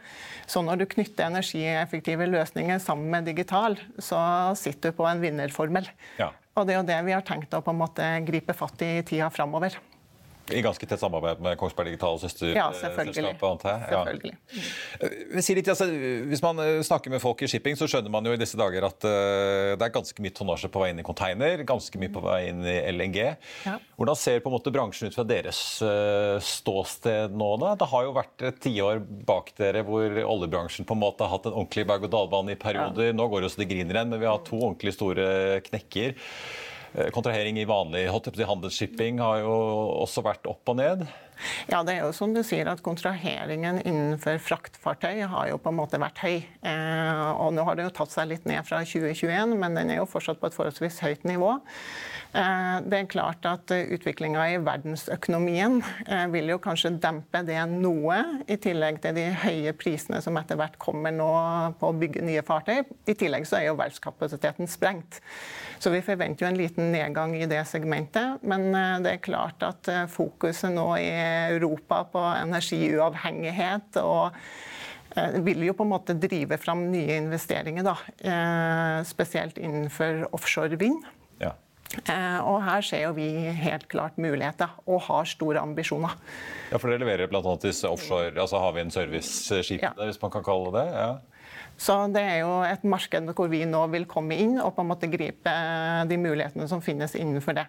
Så 0.48 0.62
når 0.64 0.80
du 0.80 0.86
knytter 0.94 1.26
energieffektive 1.26 2.30
løsninger 2.32 2.80
sammen 2.80 3.10
med 3.12 3.28
digital, 3.28 3.76
så 4.00 4.22
sitter 4.56 4.88
du 4.88 4.96
på 4.96 5.08
en 5.10 5.20
vinnerformel. 5.20 5.90
Ja. 6.16 6.30
Og 6.54 6.66
det 6.66 6.74
er 6.74 6.78
jo 6.78 6.86
det 6.86 7.00
vi 7.06 7.14
har 7.16 7.24
tenkt 7.26 7.54
å 7.56 7.62
på 7.64 7.72
en 7.74 7.80
måte 7.80 8.06
gripe 8.26 8.54
fatt 8.54 8.82
i 8.86 8.92
tida 9.06 9.26
framover. 9.34 9.74
I 10.52 10.61
ganske 10.61 10.87
tett 10.87 11.00
samarbeid 11.00 11.40
med 11.40 11.57
Kongsberg 11.57 11.88
Digital 11.88 12.18
og 12.18 12.20
søsterselskapet, 12.20 13.40
ja, 13.40 13.48
antar 13.48 13.70
jeg? 13.70 13.85
selvfølgelig. 13.88 14.33
Ja. 14.52 15.42
Si 15.46 15.54
litt, 15.57 15.70
altså, 15.72 15.87
hvis 16.28 16.42
man 16.44 16.61
eh, 16.61 16.80
snakker 16.85 17.14
med 17.14 17.22
folk 17.22 17.40
i 17.46 17.48
shipping, 17.48 17.78
så 17.80 17.88
skjønner 17.88 18.12
man 18.12 18.28
jo 18.28 18.35
i 18.37 18.40
disse 18.40 18.59
dager 18.61 18.85
at 18.90 19.07
uh, 19.09 19.72
det 19.72 19.87
er 19.87 19.94
ganske 19.94 20.24
mye 20.24 20.35
tonnasje 20.37 20.68
på 20.72 20.83
vei 20.83 20.90
inn 20.92 21.00
i 21.00 21.07
container, 21.07 21.64
ganske 21.64 22.00
mye 22.00 22.12
på 22.12 22.24
vei 22.26 22.40
inn 22.50 22.61
i 22.61 22.76
LNG. 22.92 23.18
Ja. 23.64 23.78
Hvordan 23.96 24.20
ser 24.20 24.44
på 24.44 24.52
en 24.52 24.57
måte 24.59 24.74
bransjen 24.74 25.09
ut 25.09 25.16
fra 25.16 25.24
deres 25.28 25.62
uh, 25.80 26.37
ståsted 26.44 27.33
nå? 27.33 27.50
da? 27.64 27.72
Det 27.80 27.88
har 27.94 28.04
jo 28.04 28.12
vært 28.18 28.46
et 28.50 28.61
tiår 28.66 29.00
bak 29.24 29.54
dere 29.61 29.85
hvor 29.88 30.20
oljebransjen 30.24 30.85
på 30.85 30.98
en 30.98 31.04
måte 31.07 31.24
har 31.24 31.38
hatt 31.38 31.48
en 31.48 31.57
ordentlig 31.57 31.88
berg-og-dal-bane 31.88 32.52
i 32.52 32.61
perioder. 32.61 33.16
Nå 33.16 33.30
går 33.33 33.46
det 33.46 33.54
så 33.54 33.64
det 33.64 33.70
griner 33.72 33.96
igjen, 33.96 34.12
men 34.12 34.20
vi 34.20 34.28
har 34.28 34.44
to 34.44 34.61
ordentlig 34.61 34.92
store 34.98 35.26
knekker. 35.64 36.18
Eh, 36.94 37.11
kontrahering 37.11 37.59
i 37.59 37.66
vanlig 37.66 38.07
handelsshipping 38.46 39.18
har 39.18 39.40
jo 39.42 39.54
også 40.04 40.22
vært 40.22 40.46
opp 40.46 40.70
og 40.70 40.78
ned. 40.78 41.02
Ja, 41.70 41.82
det 41.86 41.96
er 41.96 42.04
jo 42.04 42.12
som 42.16 42.34
du 42.34 42.42
sier 42.46 42.68
at 42.70 42.82
Kontraheringen 42.84 43.80
innenfor 43.82 44.40
fraktfartøy 44.42 45.24
har 45.30 45.50
jo 45.50 45.60
på 45.60 45.72
en 45.72 45.78
måte 45.78 46.00
vært 46.02 46.22
høy. 46.24 46.36
Eh, 46.64 47.30
og 47.34 47.54
Nå 47.56 47.66
har 47.68 47.78
det 47.78 47.88
jo 47.88 47.94
tatt 48.00 48.14
seg 48.14 48.30
litt 48.30 48.48
ned 48.48 48.64
fra 48.66 48.82
2021, 48.84 49.56
men 49.60 49.78
den 49.78 49.94
er 49.94 50.02
jo 50.02 50.10
fortsatt 50.10 50.40
på 50.40 50.50
et 50.50 50.56
forholdsvis 50.56 51.00
høyt 51.04 51.26
nivå. 51.28 51.56
Eh, 52.34 52.76
det 52.86 53.00
er 53.00 53.10
klart 53.10 53.46
at 53.48 53.74
Utviklinga 53.74 54.46
i 54.52 54.60
verdensøkonomien 54.64 55.80
vil 56.32 56.50
jo 56.50 56.60
kanskje 56.62 56.94
dempe 57.02 57.44
det 57.46 57.60
noe, 57.70 58.20
i 58.50 58.58
tillegg 58.60 59.00
til 59.04 59.16
de 59.16 59.28
høye 59.44 59.74
prisene 59.78 60.20
som 60.24 60.36
etter 60.40 60.58
hvert 60.58 60.78
kommer 60.82 61.14
nå 61.14 61.30
på 61.80 61.90
å 61.90 61.98
bygge 61.98 62.24
nye 62.26 62.44
fartøy. 62.46 62.82
I 63.10 63.16
tillegg 63.18 63.46
så 63.48 63.60
er 63.60 63.68
jo 63.68 63.78
verftskapasiteten 63.78 64.70
sprengt. 64.70 65.20
Så 65.78 65.90
vi 65.90 66.00
forventer 66.00 66.46
jo 66.46 66.48
en 66.48 66.58
liten 66.58 66.92
nedgang 66.94 67.34
i 67.36 67.46
det 67.50 67.60
segmentet. 67.68 68.42
Men 68.42 68.70
eh, 68.74 69.00
det 69.04 69.10
er 69.14 69.24
klart 69.24 69.64
at 69.66 69.90
eh, 69.92 70.06
fokuset 70.10 70.72
nå 70.72 70.86
i 70.96 71.10
Europa 71.54 72.02
på 72.12 72.22
energiuavhengighet 72.37 73.98
og 74.02 74.37
eh, 75.16 75.40
vil 75.46 75.66
jo 75.68 75.74
på 75.76 75.87
en 75.87 75.92
måte 75.94 76.16
drive 76.20 76.58
fram 76.62 76.87
nye 76.92 77.18
investeringer, 77.22 77.87
da. 77.87 77.96
Spesielt 79.06 79.58
innenfor 79.58 80.26
offshore 80.34 80.78
vind. 80.80 81.04
Ja. 81.42 81.54
Og 82.42 82.58
her 82.66 82.82
ser 82.82 83.04
jo 83.04 83.12
vi 83.14 83.28
helt 83.54 83.87
klart 83.92 84.16
muligheter, 84.18 84.72
og 84.90 85.04
har 85.06 85.28
store 85.30 85.60
ambisjoner. 85.62 86.16
Ja, 86.72 86.80
For 86.80 86.90
dere 86.90 87.04
leverer 87.04 87.30
bl.a. 87.30 87.42
disse 87.62 87.87
offshore, 87.87 88.32
altså 88.34 88.58
havvind-serviceskipene, 88.58 89.94
ja. 89.94 90.08
hvis 90.10 90.18
man 90.22 90.34
kan 90.34 90.46
kalle 90.46 90.74
det? 90.74 90.88
ja. 90.94 91.12
Så 91.76 91.96
det 92.14 92.22
er 92.22 92.40
jo 92.44 92.60
et 92.66 92.84
marked 92.87 93.32
hvor 93.34 93.50
vi 93.50 93.64
nå 93.66 93.82
vil 93.92 94.06
komme 94.10 94.37
inn 94.38 94.58
og 94.62 94.74
på 94.76 94.84
en 94.84 94.90
måte 94.92 95.10
gripe 95.10 95.54
de 96.08 96.18
mulighetene 96.20 96.68
som 96.70 96.82
finnes 96.84 97.16
innenfor 97.18 97.58
det. 97.58 97.66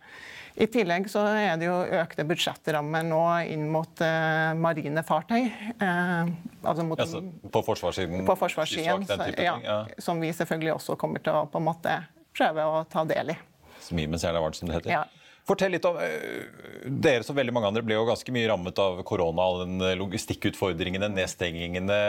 I 0.55 0.67
tillegg 0.71 1.09
så 1.11 1.25
er 1.35 1.57
det 1.59 1.67
jo 1.67 1.75
økte 1.97 2.23
budsjettrammer 2.27 3.03
nå 3.03 3.23
inn 3.51 3.65
mot 3.73 3.99
uh, 3.99 4.53
marine 4.55 5.03
fartøy. 5.03 5.49
Uh, 5.81 6.31
altså 6.63 6.85
mot, 6.87 7.01
ja, 7.01 7.23
på 7.51 7.63
forsvarssiden? 7.65 8.23
På 8.29 8.37
forsvarssiden, 8.39 9.03
ja, 9.35 9.57
ja. 9.65 9.81
Som 9.99 10.23
vi 10.23 10.31
selvfølgelig 10.35 10.77
også 10.77 10.95
kommer 11.01 11.23
til 11.25 11.35
å 11.35 11.43
på 11.51 11.59
en 11.59 11.67
måte 11.67 11.97
prøve 12.35 12.69
å 12.71 12.85
ta 12.87 13.03
del 13.09 13.35
i. 13.35 13.37
Smimens 13.83 14.23
gjerne 14.23 14.41
varmt, 14.41 14.55
som 14.55 14.71
det 14.71 14.79
heter. 14.79 14.95
Ja. 14.95 15.03
Fortell 15.45 15.75
litt 15.75 15.85
om 15.85 15.97
eh, 16.01 16.45
Dere 16.89 17.25
som 17.25 17.37
veldig 17.37 17.53
mange 17.53 17.69
andre 17.69 17.83
ble 17.85 17.97
jo 17.97 18.05
ganske 18.07 18.33
mye 18.33 18.47
rammet 18.49 18.79
av 18.81 19.01
korona. 19.05 19.45
og 19.45 19.61
den 19.61 19.83
eh, 19.85 19.93
logistikkutfordringene, 19.99 21.09
nedstengingene. 21.13 21.99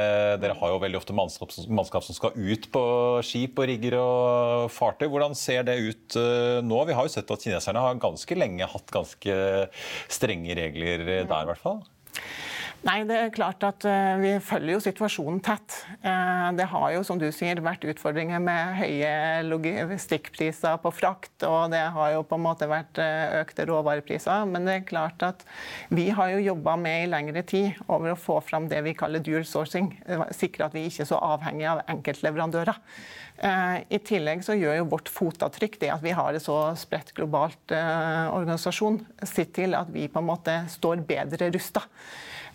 Dere 0.40 0.56
har 0.56 0.72
jo 0.72 0.80
veldig 0.80 1.00
ofte 1.00 1.16
mannskap, 1.16 1.52
mannskap, 1.68 2.06
som 2.06 2.16
skal 2.16 2.36
ut 2.36 2.68
på 2.72 2.84
skip 3.26 3.60
og 3.60 3.68
rigger 3.68 3.98
og 4.00 4.72
fartøy. 4.72 5.08
Hvordan 5.12 5.36
ser 5.36 5.68
det 5.68 5.76
ut 5.84 6.16
eh, 6.20 6.62
nå? 6.64 6.80
Vi 6.88 6.96
har 6.96 7.08
jo 7.08 7.12
sett 7.12 7.32
at 7.32 7.44
kineserne 7.44 7.84
har 7.84 8.00
ganske 8.00 8.40
lenge 8.40 8.70
hatt 8.72 8.92
ganske 8.94 9.38
strenge 10.12 10.56
regler 10.56 11.04
der, 11.04 11.28
i 11.28 11.50
hvert 11.52 11.60
fall. 11.60 11.84
Nei, 12.86 13.00
det 13.02 13.16
er 13.18 13.32
klart 13.34 13.64
at 13.66 13.82
uh, 13.88 14.14
Vi 14.22 14.36
følger 14.44 14.76
jo 14.76 14.82
situasjonen 14.84 15.40
tett. 15.42 15.74
Uh, 16.04 16.52
det 16.54 16.68
har 16.70 16.92
jo 16.94 17.02
som 17.06 17.18
du 17.18 17.26
sier, 17.34 17.58
vært 17.64 17.86
utfordringer 17.88 18.38
med 18.42 18.76
høye 18.78 19.10
logistikkpriser 19.48 20.78
på 20.84 20.92
frakt. 20.94 21.34
Og 21.48 21.72
det 21.74 21.82
har 21.96 22.12
jo 22.14 22.22
på 22.28 22.38
en 22.38 22.44
måte 22.44 22.68
vært 22.70 23.00
uh, 23.02 23.40
økte 23.40 23.66
råvarepriser. 23.66 24.46
Men 24.52 24.70
det 24.70 24.76
er 24.76 24.86
klart 24.86 25.26
at 25.26 25.42
vi 25.90 26.08
har 26.14 26.30
jo 26.36 26.44
jobba 26.52 26.76
med 26.78 27.08
i 27.08 27.10
lengre 27.10 27.42
tid 27.48 27.82
over 27.88 28.14
å 28.14 28.20
få 28.20 28.38
fram 28.46 28.70
det 28.70 28.84
vi 28.86 28.94
kaller 28.98 29.24
dual 29.24 29.46
sourcing. 29.48 29.90
Sikre 30.36 30.68
at 30.68 30.76
vi 30.76 30.86
ikke 30.86 31.02
er 31.08 31.10
så 31.10 31.18
avhengige 31.34 31.74
av 31.74 31.84
enkeltleverandører. 31.90 32.78
I 33.36 33.98
tillegg 34.00 34.40
så 34.46 34.54
gjør 34.56 34.78
jo 34.78 34.86
vårt 34.94 35.10
fotavtrykk, 35.12 35.76
det 35.82 35.90
at 35.92 36.04
vi 36.04 36.14
har 36.16 36.32
en 36.32 36.42
så 36.42 36.56
spredt 36.78 37.12
globalt 37.16 37.74
organisasjon, 37.74 39.02
sitt 39.28 39.52
til 39.58 39.76
at 39.76 39.90
vi 39.92 40.06
på 40.08 40.22
en 40.22 40.30
måte 40.30 40.54
står 40.72 41.04
bedre 41.08 41.50
rusta. 41.52 41.84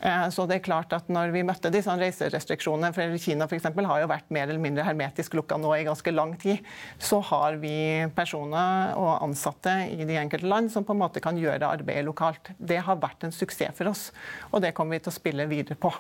Eh, 0.02 0.30
så 0.34 0.46
det 0.50 0.58
er 0.58 0.65
klart 0.65 0.94
at 0.98 1.10
når 1.13 1.34
vi 1.36 1.44
møtte 1.46 1.70
disse 1.74 1.94
reiserestriksjonene, 1.94 2.89
for 2.96 3.17
Kina 3.22 3.48
for 3.50 3.89
har 3.91 4.02
jo 4.02 4.10
vært 4.10 4.34
mer 4.34 4.48
eller 4.48 4.62
mindre 4.62 4.86
hermetisk 4.86 5.36
lukka 5.38 5.60
nå 5.62 5.76
i 5.78 5.86
ganske 5.86 6.13
lang 6.13 6.34
tid, 6.41 6.65
så 6.98 7.22
har 7.30 7.60
vi 7.62 8.08
personer 8.15 8.96
og 8.98 9.22
ansatte 9.22 9.76
i 9.94 10.08
de 10.08 10.17
enkelte 10.17 10.50
land 10.50 10.74
som 10.74 10.88
på 10.88 10.96
en 10.96 11.04
måte 11.04 11.22
kan 11.22 11.38
gjøre 11.38 11.70
arbeidet 11.70 12.08
lokalt. 12.08 12.54
Det 12.58 12.82
har 12.82 13.02
vært 13.02 13.28
en 13.28 13.36
suksess 13.36 13.78
for 13.78 13.91
oss, 13.94 14.10
og 14.50 14.65
det 14.65 14.74
kommer 14.78 14.98
vi 14.98 15.06
til 15.06 15.13
å 15.13 15.20
spille 15.20 15.50
videre 15.52 15.78
på. 15.78 15.94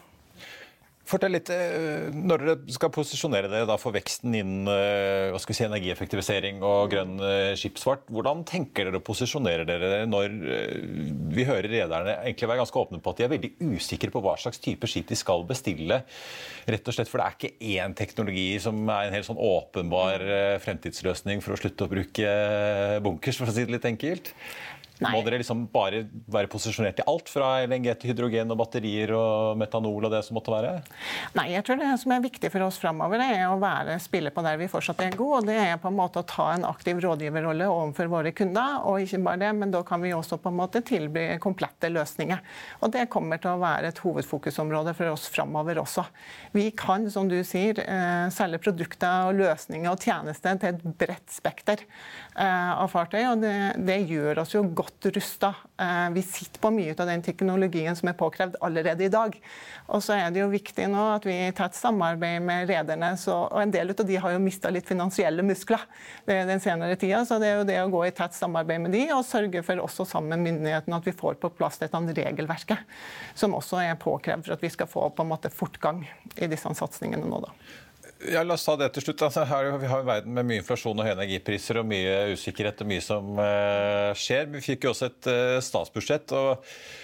Fortell 1.07 1.33
litt, 1.33 1.49
eh, 1.49 2.09
Når 2.13 2.43
dere 2.45 2.73
skal 2.75 2.91
posisjonere 2.93 3.49
dere 3.51 3.77
for 3.81 3.93
veksten 3.95 4.35
innen 4.37 4.69
eh, 4.69 5.37
si, 5.41 5.63
energieffektivisering 5.65 6.61
og 6.63 6.91
grønn 6.93 7.15
eh, 7.25 7.53
skipsfart, 7.59 8.05
hvordan 8.13 8.43
tenker 8.47 8.87
dere 8.87 9.01
å 9.01 9.05
posisjonere 9.05 9.65
dere 9.67 10.05
når 10.09 10.37
vi 11.31 11.45
hører 11.47 11.69
rederne 11.71 12.15
egentlig 12.21 12.49
være 12.51 12.61
ganske 12.61 12.81
åpne 12.83 13.01
på 13.01 13.11
at 13.11 13.19
de 13.19 13.25
er 13.25 13.33
veldig 13.33 13.51
usikre 13.73 14.11
på 14.13 14.21
hva 14.23 14.37
slags 14.39 14.61
type 14.61 14.87
skip 14.89 15.09
de 15.09 15.17
skal 15.19 15.45
bestille? 15.49 16.01
Rett 16.69 16.87
og 16.87 16.95
slett, 16.95 17.09
For 17.09 17.21
det 17.21 17.27
er 17.27 17.37
ikke 17.37 17.71
én 17.81 17.97
teknologi 17.97 18.47
som 18.61 18.77
er 18.85 19.09
en 19.09 19.17
helt 19.17 19.27
sånn 19.27 19.41
åpenbar 19.41 20.23
fremtidsløsning 20.63 21.41
for 21.43 21.55
å 21.55 21.59
slutte 21.59 21.87
å 21.87 21.91
bruke 21.91 22.35
bunkers, 23.03 23.41
for 23.41 23.49
å 23.49 23.55
si 23.55 23.65
det 23.65 23.79
litt 23.79 23.89
enkelt? 23.89 24.33
Nei. 25.01 25.15
Må 25.15 25.23
dere 25.25 25.39
liksom 25.41 25.63
bare 25.73 26.03
være 26.29 26.49
posisjonert 26.51 26.99
i 27.01 27.05
alt, 27.09 27.29
fra 27.31 27.55
LNG 27.65 27.87
til 27.97 28.11
hydrogen 28.11 28.53
og 28.53 28.59
batterier 28.59 29.09
og 29.17 29.57
metanol 29.57 30.05
og 30.05 30.11
det 30.13 30.19
som 30.27 30.37
måtte 30.37 30.53
være? 30.53 30.75
Nei, 31.39 31.47
jeg 31.55 31.65
tror 31.65 31.79
det 31.79 31.87
som 32.03 32.13
er 32.13 32.21
viktig 32.21 32.51
for 32.53 32.67
oss 32.67 32.77
framover, 32.77 33.23
er 33.23 33.47
å 33.47 33.57
være 33.61 33.95
spille 34.03 34.29
på 34.33 34.43
der 34.45 34.59
vi 34.61 34.69
fortsatt 34.69 35.01
er 35.01 35.17
gode. 35.17 35.39
Og 35.39 35.49
det 35.49 35.55
er 35.57 35.79
på 35.81 35.89
en 35.89 35.97
måte 35.97 36.21
å 36.21 36.27
ta 36.29 36.51
en 36.53 36.67
aktiv 36.69 37.01
rådgiverrolle 37.01 37.65
overfor 37.71 38.11
våre 38.13 38.33
kunder. 38.37 38.83
Og 38.85 39.01
ikke 39.01 39.23
bare 39.25 39.41
det, 39.41 39.49
men 39.57 39.73
da 39.73 39.81
kan 39.87 40.03
vi 40.05 40.13
også 40.13 40.37
på 40.43 40.51
en 40.51 40.59
måte 40.59 40.83
tilby 40.85 41.25
komplette 41.41 41.89
løsninger. 41.89 42.45
Og 42.85 42.93
det 42.93 43.07
kommer 43.09 43.41
til 43.41 43.55
å 43.55 43.61
være 43.63 43.89
et 43.89 44.03
hovedfokusområde 44.05 44.93
for 44.99 45.15
oss 45.15 45.25
framover 45.33 45.81
også. 45.81 46.05
Vi 46.53 46.67
kan, 46.77 47.09
som 47.09 47.31
du 47.31 47.39
sier, 47.47 47.81
eh, 47.81 48.29
selge 48.29 48.61
produkter 48.61 49.31
og 49.31 49.41
løsninger 49.41 49.89
og 49.89 50.05
tjenester 50.05 50.61
til 50.61 50.75
et 50.75 50.87
bredt 51.01 51.33
spekter 51.33 51.81
eh, 51.81 52.71
av 52.77 52.85
fartøy, 52.93 53.23
og 53.31 53.41
det, 53.41 53.57
det 53.81 54.01
gjør 54.05 54.45
oss 54.45 54.53
jo 54.53 54.61
godt 54.69 54.90
godt 54.91 55.15
rusta. 55.15 55.55
Eh, 55.79 56.09
vi 56.13 56.21
sitter 56.21 56.59
på 56.59 56.71
mye 56.71 56.93
av 56.93 57.07
den 57.07 57.21
teknologien 57.21 57.95
som 57.95 58.09
er 58.09 58.17
påkrevd 58.17 58.55
allerede 58.61 59.05
i 59.05 59.09
dag. 59.09 59.35
Og 59.87 60.03
så 60.03 60.13
er 60.13 60.31
det 60.31 60.41
jo 60.41 60.49
viktig 60.51 60.87
nå 60.89 61.15
at 61.15 61.25
vi 61.25 61.33
i 61.47 61.51
tett 61.51 61.75
samarbeid 61.75 62.41
med 62.41 62.69
rederne, 62.69 63.13
og 63.31 63.61
en 63.61 63.71
del 63.71 63.91
av 63.91 64.05
de 64.05 64.15
har 64.15 64.31
jo 64.31 64.39
mista 64.39 64.69
litt 64.69 64.87
finansielle 64.87 65.43
muskler 65.43 65.81
den 66.25 66.59
senere 66.59 66.95
tida, 66.95 67.23
så 67.25 67.39
det 67.39 67.49
er 67.49 67.59
jo 67.59 67.67
det 67.67 67.79
å 67.81 67.89
gå 67.91 68.05
i 68.07 68.13
tett 68.15 68.33
samarbeid 68.33 68.81
med 68.81 68.95
de 68.95 69.05
og 69.11 69.25
sørge 69.25 69.63
for 69.63 69.81
også 69.81 70.05
sammen 70.05 70.37
med 70.37 70.51
myndighetene 70.51 70.97
at 70.97 71.07
vi 71.07 71.15
får 71.15 71.39
på 71.41 71.51
plass 71.57 71.79
dette 71.81 71.97
regelverket, 71.97 72.79
som 73.35 73.55
også 73.55 73.81
er 73.83 73.99
påkrevd 73.99 74.45
for 74.45 74.55
at 74.55 74.63
vi 74.63 74.71
skal 74.71 74.89
få 74.89 75.09
på 75.15 75.23
en 75.23 75.31
måte 75.31 75.51
fortgang 75.53 76.03
i 76.37 76.49
disse 76.51 76.71
satsingene 76.77 77.27
nå. 77.27 77.41
da. 77.43 77.53
Ja, 78.29 78.43
la 78.45 78.53
oss 78.53 78.65
ta 78.67 78.75
det 78.77 78.91
til 78.93 79.05
slutt. 79.05 79.23
Altså, 79.25 79.45
her, 79.49 79.71
vi 79.81 79.89
har 79.89 80.03
en 80.03 80.09
verden 80.09 80.35
med 80.35 80.45
mye 80.45 80.61
inflasjon 80.61 80.99
og 80.99 81.07
høye 81.07 81.15
energipriser 81.15 81.79
og 81.81 81.87
mye 81.89 82.35
usikkerhet 82.35 82.83
og 82.83 82.89
mye 82.91 83.03
som 83.05 83.31
uh, 83.39 84.11
skjer. 84.17 84.49
Vi 84.53 84.61
fikk 84.65 84.85
jo 84.85 84.93
også 84.93 85.09
et 85.09 85.29
uh, 85.31 85.61
statsbudsjett. 85.65 86.35
og 86.37 86.61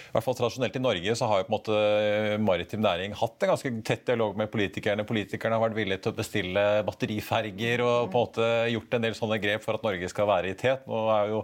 i 0.08 0.12
hvert 0.14 0.24
fall 0.24 0.36
Tradisjonelt 0.38 0.76
i 0.78 0.80
Norge 0.80 1.14
så 1.20 1.26
har 1.28 1.42
jo 1.42 1.44
på 1.44 1.50
en 1.50 1.54
måte 1.58 1.74
eh, 1.76 2.34
maritim 2.40 2.80
næring 2.80 3.12
hatt 3.18 3.44
en 3.44 3.50
ganske 3.52 3.72
tett 3.84 4.06
dialog 4.08 4.38
med 4.40 4.48
politikerne. 4.48 5.04
Politikerne 5.08 5.58
har 5.58 5.64
vært 5.66 5.76
villige 5.76 6.00
til 6.04 6.14
å 6.14 6.16
bestille 6.16 6.62
batteriferger 6.86 7.82
og 7.84 8.08
på 8.08 8.16
en 8.16 8.24
måte 8.24 8.46
gjort 8.72 8.96
en 8.96 9.04
del 9.04 9.18
sånne 9.18 9.38
grep 9.42 9.66
for 9.66 9.76
at 9.76 9.84
Norge 9.84 10.08
skal 10.08 10.30
være 10.30 10.52
i 10.52 10.56
tet. 10.58 10.86
Nå 10.88 11.02
er 11.12 11.34
jo 11.34 11.42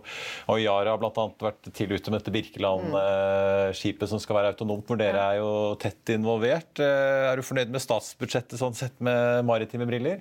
og 0.49 0.63
Yara 0.63 0.97
bl.a. 1.01 1.27
vært 1.45 1.69
tidlig 1.77 2.01
ute 2.01 2.15
med 2.15 2.23
dette 2.23 2.35
Birkeland-skipet 2.35 4.11
som 4.11 4.23
skal 4.23 4.39
være 4.39 4.55
autonomt, 4.55 4.87
hvor 4.89 5.01
dere 5.01 5.21
er 5.21 5.43
jo 5.43 5.53
tett 5.81 6.15
involvert. 6.17 6.81
Er 6.81 7.37
du 7.37 7.45
fornøyd 7.45 7.73
med 7.75 7.85
statsbudsjettet 7.85 8.61
sånn 8.61 8.77
sett 8.79 8.97
med 9.05 9.45
maritim 9.45 9.64
maritime 9.65 9.87
briller? 9.89 10.21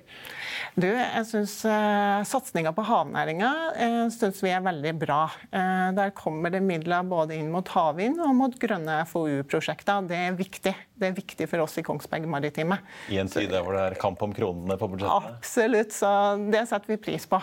Du, 0.74 0.88
jeg 0.88 1.26
syns 1.28 1.60
uh, 1.68 2.24
satsinga 2.26 2.72
på 2.74 2.84
havnæringa 2.88 3.50
uh, 3.76 4.06
synes 4.12 4.40
vi 4.42 4.50
er 4.50 4.64
veldig 4.64 4.94
bra. 4.98 5.28
Uh, 5.52 5.92
der 5.94 6.14
kommer 6.16 6.50
det 6.50 6.64
midler 6.64 7.04
både 7.06 7.36
inn 7.36 7.52
mot 7.52 7.68
havvind 7.68 8.18
og 8.24 8.34
mot 8.34 8.56
grønne 8.58 9.02
FoU-prosjekter. 9.10 10.08
Det 10.08 10.18
er 10.18 10.38
viktig. 10.38 10.74
Det 10.94 11.10
er 11.10 11.16
viktig 11.16 11.48
for 11.50 11.64
oss 11.64 11.74
i 11.80 11.82
Kongsberg 11.86 12.28
Maritime. 12.30 12.78
I 13.10 13.18
en 13.22 13.30
tid 13.30 13.50
hvor 13.54 13.74
det 13.74 13.82
er 13.88 13.98
kamp 13.98 14.22
om 14.22 14.34
kronene 14.34 14.76
på 14.78 14.88
budsjettet? 14.92 15.34
Absolutt, 15.40 15.94
så 15.96 16.10
det 16.52 16.66
setter 16.70 16.94
vi 16.94 17.00
pris 17.02 17.26
på. 17.30 17.40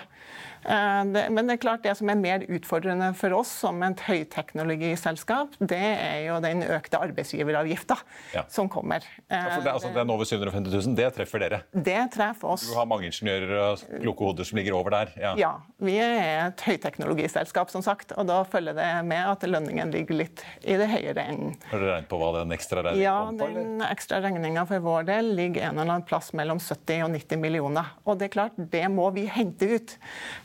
Eh, 0.64 1.30
men 1.34 1.48
det 1.48 1.56
er 1.56 1.62
klart 1.62 1.84
det 1.86 1.94
som 1.98 2.10
er 2.12 2.20
mer 2.20 2.46
utfordrende 2.46 3.10
for 3.18 3.34
oss 3.40 3.52
som 3.64 3.82
et 3.86 4.04
høyteknologiselskap, 4.06 5.58
det 5.58 5.80
er 5.82 6.20
jo 6.28 6.38
den 6.44 6.62
økte 6.64 7.02
arbeidsgiveravgifta 7.02 7.98
ja. 8.36 8.46
som 8.52 8.70
kommer. 8.72 9.06
Ja, 9.26 9.42
for 9.56 9.66
det, 9.66 9.74
altså, 9.74 9.92
Den 9.96 10.14
over 10.14 10.30
750 10.30 10.72
000, 10.72 10.96
det 10.98 11.10
treffer 11.18 11.44
dere? 11.44 11.62
Det 11.74 12.00
treffer 12.14 12.54
oss. 12.54 12.68
Du 12.70 12.78
har 12.78 12.88
mange 12.90 13.10
ingeniører 13.10 13.56
og 13.66 13.86
kloke 14.04 14.30
hoder 14.30 14.48
som 14.48 14.62
ligger 14.62 14.78
over 14.78 14.94
der? 14.94 15.14
Ja. 15.22 15.34
ja, 15.40 15.52
vi 15.82 15.98
er 16.02 16.48
et 16.48 16.66
høyteknologiselskap, 16.68 17.74
som 17.74 17.84
sagt. 17.86 18.14
Og 18.16 18.30
da 18.30 18.42
følger 18.48 18.78
det 18.78 18.90
med 19.10 19.26
at 19.26 19.46
lønningen 19.50 19.94
ligger 19.94 20.22
litt 20.24 20.46
i 20.62 20.78
det 20.80 20.90
høyere 20.92 21.26
enden. 21.34 21.58
Har 21.72 21.82
dere 21.82 21.98
regnet 21.98 22.12
på 22.12 22.22
hva 22.22 22.32
den 22.40 22.54
ekstra 22.56 22.86
regningen? 22.86 23.04
Ja, 23.04 23.18
den 23.56 23.82
ekstra 23.86 24.21
regninga 24.23 24.63
for 24.69 24.84
vår 24.84 25.08
del 25.10 25.32
ligger 25.38 25.67
en 25.67 25.77
eller 25.77 25.97
annen 25.97 26.08
plass 26.08 26.32
mellom 26.38 26.60
70 26.62 27.06
og 27.06 27.12
90 27.15 27.41
millioner. 27.41 27.93
Og 28.06 28.19
det 28.19 28.30
er 28.30 28.36
klart, 28.36 28.60
det 28.73 28.84
må 28.93 29.08
vi 29.15 29.25
hente 29.32 29.69
ut. 29.75 29.95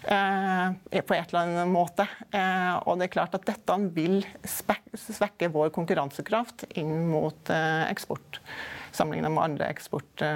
Eh, 0.08 1.00
på 1.06 1.16
et 1.16 1.32
eller 1.32 1.42
annet 1.42 1.72
måte. 1.72 2.08
Eh, 2.30 2.72
og 2.86 2.98
det 2.98 3.08
er 3.08 3.14
klart 3.18 3.36
at 3.38 3.46
dette 3.48 3.78
vil 3.96 4.22
svekke 4.46 5.50
vår 5.54 5.72
konkurransekraft 5.76 6.66
inn 6.78 7.06
mot 7.10 7.52
eh, 7.52 7.84
eksport, 7.90 8.40
sammenlignet 8.96 9.34
med 9.34 9.46
andre 9.50 9.70
eksport. 9.74 10.26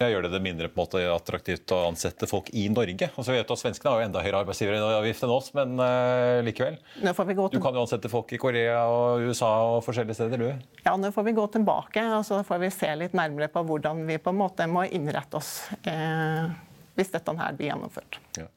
Gjør 0.00 0.24
det 0.24 0.30
det 0.32 0.40
mindre 0.40 0.68
måte 0.72 1.00
attraktivt 1.12 1.72
å 1.76 1.82
ansette 1.90 2.24
folk 2.28 2.46
i 2.56 2.62
Norge? 2.72 3.10
Altså, 3.10 3.34
vi 3.34 3.36
vet 3.36 3.50
at 3.52 3.60
Svenskene 3.60 3.90
har 3.92 4.00
jo 4.00 4.06
enda 4.08 4.22
høyere 4.24 4.38
arbeidsgiveravgift 4.46 5.26
enn 5.26 5.32
oss, 5.34 5.50
men 5.58 5.74
uh, 5.76 6.40
likevel. 6.46 6.78
Du 6.96 7.58
kan 7.60 7.76
jo 7.76 7.82
ansette 7.82 8.08
folk 8.08 8.32
i 8.32 8.38
Korea 8.40 8.78
og 8.88 9.26
USA 9.28 9.50
og 9.74 9.82
forskjellige 9.84 10.16
steder, 10.16 10.40
du? 10.40 10.78
Ja, 10.86 10.94
nå 10.96 11.10
får 11.12 11.26
vi 11.28 11.34
gå 11.36 11.44
tilbake 11.52 12.06
og 12.16 12.24
så 12.24 12.40
får 12.48 12.62
vi 12.64 12.70
se 12.72 12.88
litt 12.96 13.16
nærmere 13.18 13.50
på 13.52 13.60
hvordan 13.68 14.06
vi 14.08 14.16
på 14.22 14.32
en 14.32 14.40
måte 14.40 14.64
må 14.72 14.86
innrette 14.88 15.36
oss. 15.36 15.52
Eh, 15.84 16.48
hvis 16.96 17.12
dette 17.12 17.36
her 17.36 17.60
blir 17.60 17.68
gjennomført. 17.68 18.18
Ja. 18.40 18.48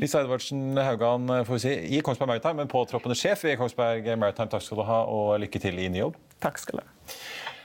Lise 0.00 0.18
Edvardsen 0.18 0.74
Haugan 0.82 1.30
får 1.46 1.52
vi 1.52 1.62
si, 1.62 1.76
i 1.94 2.02
Kongsberg 2.02 2.32
Maritime, 2.32 2.58
men 2.58 2.72
påtroppende 2.72 3.14
sjef 3.18 3.44
i 3.46 3.54
Kongsberg 3.60 4.10
Maritime. 4.18 4.50
Takk 4.50 4.66
skal 4.66 4.82
du 4.82 4.86
ha, 4.88 5.04
og 5.06 5.36
lykke 5.44 5.62
til 5.62 5.78
i 5.78 5.86
ny 5.92 6.02
jobb. 6.02 6.18
Takk 6.42 6.58
skal 6.58 6.80
du 6.80 6.84
ha. 6.84 7.14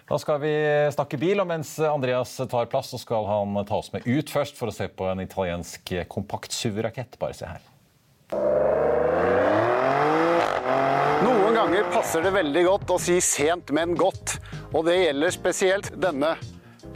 Da 0.07 0.15
skal 0.15 0.37
vi 0.39 0.51
snakke 0.95 1.17
bil, 1.19 1.41
og 1.43 1.49
mens 1.49 1.73
Andreas 1.83 2.37
tar 2.47 2.69
plass, 2.71 2.93
så 2.93 2.99
skal 3.01 3.25
han 3.27 3.57
ta 3.67 3.75
oss 3.75 3.89
med 3.91 4.05
ut 4.07 4.29
først 4.31 4.55
for 4.55 4.71
å 4.71 4.75
se 4.75 4.87
på 4.87 5.03
en 5.11 5.19
italiensk 5.19 5.91
kompakt 6.07 6.55
SUV-rakett. 6.55 7.17
Bare 7.19 7.35
se 7.35 7.49
her. 7.49 7.65
Noen 11.25 11.57
ganger 11.59 11.89
passer 11.91 12.23
det 12.23 12.31
veldig 12.37 12.63
godt 12.69 12.95
å 12.95 13.01
si 13.03 13.17
sent, 13.19 13.75
men 13.75 13.97
godt. 13.99 14.37
Og 14.71 14.87
det 14.87 14.95
gjelder 15.01 15.35
spesielt 15.35 15.91
denne 15.99 16.37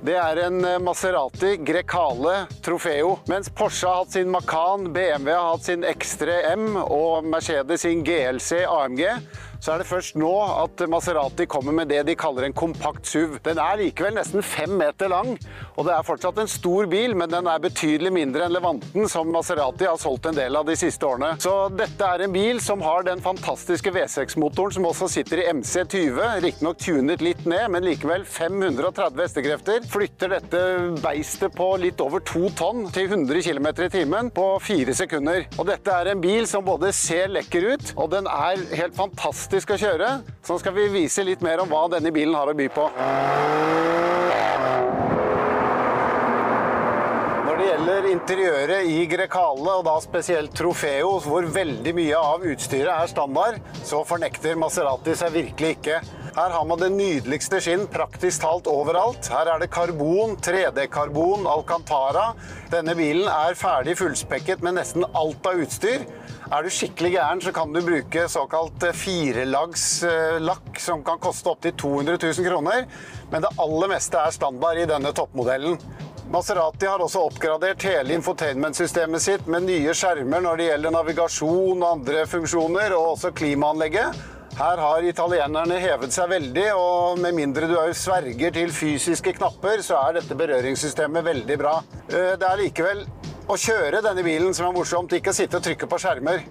det 0.01 0.15
er 0.17 0.39
en 0.47 0.63
Maserati 0.81 1.57
Grecale 1.61 2.47
Trofeo. 2.63 3.17
Mens 3.29 3.51
Porsche 3.53 3.91
har 3.91 3.99
hatt 3.99 4.15
sin 4.15 4.31
Macan, 4.33 4.87
BMW 4.95 5.35
har 5.35 5.51
hatt 5.51 5.67
sin 5.67 5.83
X3 5.85 6.39
M 6.55 6.79
og 6.79 7.27
Mercedes 7.27 7.83
sin 7.83 8.01
GLC 8.07 8.63
AMG, 8.65 9.03
så 9.61 9.75
er 9.75 9.81
det 9.81 9.89
først 9.91 10.15
nå 10.17 10.29
at 10.41 10.81
Maserati 10.89 11.45
kommer 11.45 11.75
med 11.75 11.91
det 11.91 12.01
de 12.07 12.15
kaller 12.17 12.47
en 12.47 12.55
kompakt 12.57 13.05
SUV. 13.05 13.35
Den 13.45 13.59
er 13.61 13.77
likevel 13.77 14.15
nesten 14.17 14.41
fem 14.41 14.71
meter 14.79 15.11
lang, 15.11 15.35
og 15.75 15.85
det 15.85 15.93
er 15.93 16.07
fortsatt 16.07 16.39
en 16.41 16.49
stor 16.49 16.87
bil, 16.89 17.13
men 17.17 17.29
den 17.29 17.45
er 17.45 17.61
betydelig 17.61 18.09
mindre 18.15 18.47
enn 18.47 18.55
Levanten, 18.55 19.05
som 19.11 19.29
Maserati 19.29 19.85
har 19.85 19.99
solgt 20.01 20.31
en 20.31 20.37
del 20.37 20.57
av 20.57 20.65
de 20.65 20.73
siste 20.79 21.05
årene. 21.05 21.35
Så 21.43 21.53
dette 21.77 22.07
er 22.07 22.25
en 22.25 22.33
bil 22.33 22.61
som 22.63 22.81
har 22.81 23.05
den 23.05 23.21
fantastiske 23.21 23.93
V6-motoren 23.93 24.73
som 24.79 24.87
også 24.89 25.11
sitter 25.13 25.43
i 25.43 25.47
MC20, 25.51 26.17
riktignok 26.47 26.81
tunet 26.81 27.21
litt 27.21 27.45
ned, 27.45 27.67
men 27.75 27.85
likevel 27.85 28.25
530 28.25 29.21
hestekrefter. 29.21 29.85
Flytter 29.93 30.33
dette 30.39 30.63
beistet 31.03 31.53
på 31.57 31.69
litt 31.83 32.01
over 32.01 32.25
to 32.25 32.49
tonn 32.57 32.87
til 32.95 33.11
100 33.11 33.45
km 33.45 33.69
i 33.85 33.91
timen 33.93 34.33
på 34.33 34.49
fire 34.65 34.97
sekunder. 34.97 35.45
Og 35.59 35.69
dette 35.69 36.01
er 36.01 36.15
en 36.15 36.25
bil 36.25 36.49
som 36.49 36.65
både 36.65 36.89
ser 36.97 37.29
lekker 37.37 37.71
ut, 37.75 37.93
og 38.01 38.09
den 38.15 38.25
er 38.31 38.65
helt 38.73 38.97
fantastisk 38.97 39.50
fantastisk 39.51 39.73
å 39.75 39.81
kjøre. 39.81 40.09
Så 40.47 40.59
skal 40.61 40.73
vi 40.73 40.87
vise 40.93 41.23
litt 41.27 41.41
mer 41.43 41.59
om 41.59 41.67
hva 41.69 41.87
denne 41.91 42.11
bilen 42.11 42.35
har 42.35 42.47
å 42.47 42.55
by 42.55 42.69
på. 42.71 42.85
Når 47.43 47.59
det 47.59 47.65
gjelder 47.67 48.07
interiøret 48.13 48.87
i 48.87 49.01
Grecale, 49.11 49.75
og 49.75 49.83
da 49.85 49.97
spesielt 49.99 50.55
Trofeo, 50.55 51.17
hvor 51.25 51.43
veldig 51.51 51.93
mye 51.97 52.15
av 52.15 52.47
utstyret 52.47 52.93
er 52.93 53.11
standard, 53.11 53.59
så 53.83 54.05
fornekter 54.07 54.55
Maserati 54.55 55.17
seg 55.19 55.35
virkelig 55.35 55.75
ikke. 55.75 55.99
Her 56.31 56.53
har 56.55 56.63
man 56.63 56.79
det 56.79 56.93
nydeligste 56.95 57.59
skinn 57.59 57.83
praktisk 57.91 58.45
talt 58.45 58.69
overalt. 58.71 59.27
Her 59.27 59.51
er 59.51 59.59
det 59.59 59.67
karbon, 59.73 60.37
3D-karbon, 60.39 61.43
Alcantara. 61.43 62.29
Denne 62.71 62.95
bilen 62.95 63.27
er 63.27 63.59
ferdig 63.59 63.97
fullspekket 63.99 64.63
med 64.63 64.79
nesten 64.79 65.03
alt 65.11 65.51
av 65.51 65.59
utstyr. 65.59 66.07
Er 66.51 66.65
du 66.65 66.67
skikkelig 66.67 67.13
gæren, 67.13 67.39
så 67.39 67.51
kan 67.55 67.69
du 67.71 67.79
bruke 67.79 68.25
såkalt 68.27 68.83
eh, 68.83 68.97
firelagslakk, 68.99 70.65
eh, 70.73 70.81
som 70.83 70.99
kan 71.07 71.21
koste 71.23 71.47
opptil 71.47 71.71
200 71.79 72.17
000 72.19 72.47
kroner. 72.49 72.89
Men 73.31 73.45
det 73.45 73.53
aller 73.63 73.91
meste 73.93 74.19
er 74.19 74.33
standard 74.35 74.81
i 74.81 74.89
denne 74.89 75.13
toppmodellen. 75.15 75.79
Maserati 76.31 76.89
har 76.91 76.99
også 76.99 77.23
oppgradert 77.29 77.87
hele 77.87 78.17
infotainmentsystemet 78.17 79.23
sitt 79.23 79.47
med 79.47 79.63
nye 79.69 79.95
skjermer 79.95 80.43
når 80.43 80.59
det 80.59 80.67
gjelder 80.67 80.95
navigasjon 80.97 81.79
og 81.79 81.87
andre 81.87 82.27
funksjoner, 82.27 82.97
og 82.99 83.13
også 83.13 83.31
klimaanlegget. 83.31 84.21
Her 84.59 84.83
har 84.83 85.07
italienerne 85.07 85.79
hevet 85.79 86.11
seg 86.11 86.33
veldig, 86.35 86.67
og 86.75 87.23
med 87.23 87.39
mindre 87.39 87.71
du 87.71 87.77
òg 87.79 87.95
sverger 87.95 88.51
til 88.59 88.75
fysiske 88.75 89.37
knapper, 89.39 89.79
så 89.87 90.03
er 90.03 90.19
dette 90.19 90.35
berøringssystemet 90.35 91.31
veldig 91.31 91.61
bra. 91.63 91.77
Eh, 92.11 92.33
det 92.35 92.51
er 92.51 92.65
likevel 92.65 93.07
å 93.51 93.57
kjøre 93.59 93.99
denne 94.03 94.23
bilen 94.23 94.53
som 94.55 94.69
er 94.69 94.75
morsomt, 94.75 95.11
ikke 95.11 95.33
sitte 95.35 95.59
og 95.59 95.65
trykke 95.65 95.89
på 95.89 95.99
skjermer. 95.99 96.45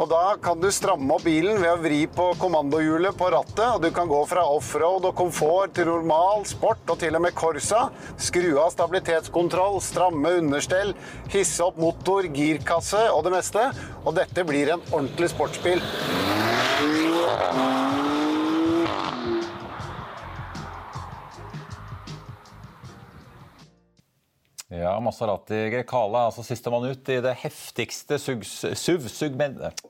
Og 0.00 0.08
Da 0.08 0.36
kan 0.40 0.60
du 0.60 0.70
stramme 0.72 1.12
opp 1.14 1.24
bilen 1.24 1.60
ved 1.60 1.68
å 1.68 1.80
vri 1.80 2.00
på 2.08 2.30
kommandohjulet 2.40 3.16
på 3.16 3.28
rattet. 3.32 3.66
og 3.74 3.82
Du 3.82 3.90
kan 3.90 4.08
gå 4.08 4.20
fra 4.28 4.44
offroad 4.48 5.04
og 5.04 5.14
komfort 5.14 5.74
til 5.76 5.86
normal, 5.86 6.44
sport 6.48 6.88
og 6.88 6.98
til 6.98 7.14
og 7.16 7.22
med 7.22 7.34
Corsa. 7.34 7.90
Skru 8.16 8.58
av 8.58 8.72
stabilitetskontroll, 8.72 9.80
stramme 9.80 10.38
understell, 10.40 10.94
hisse 11.28 11.60
opp 11.64 11.76
motor, 11.76 12.22
girkasse 12.24 13.04
og 13.12 13.24
det 13.24 13.36
meste. 13.36 13.68
Og 14.04 14.16
dette 14.16 14.44
blir 14.48 14.72
en 14.72 14.84
ordentlig 14.90 15.30
sportsbil. 15.36 15.80
Ja, 24.72 24.94
Maserati 25.04 25.70
Grecala, 25.70 26.26
altså 26.30 26.42
sistemann 26.46 26.86
ut 26.88 27.08
i 27.12 27.18
det 27.20 27.34
heftigste 27.42 28.16
SUV-segmentet. 28.16 29.82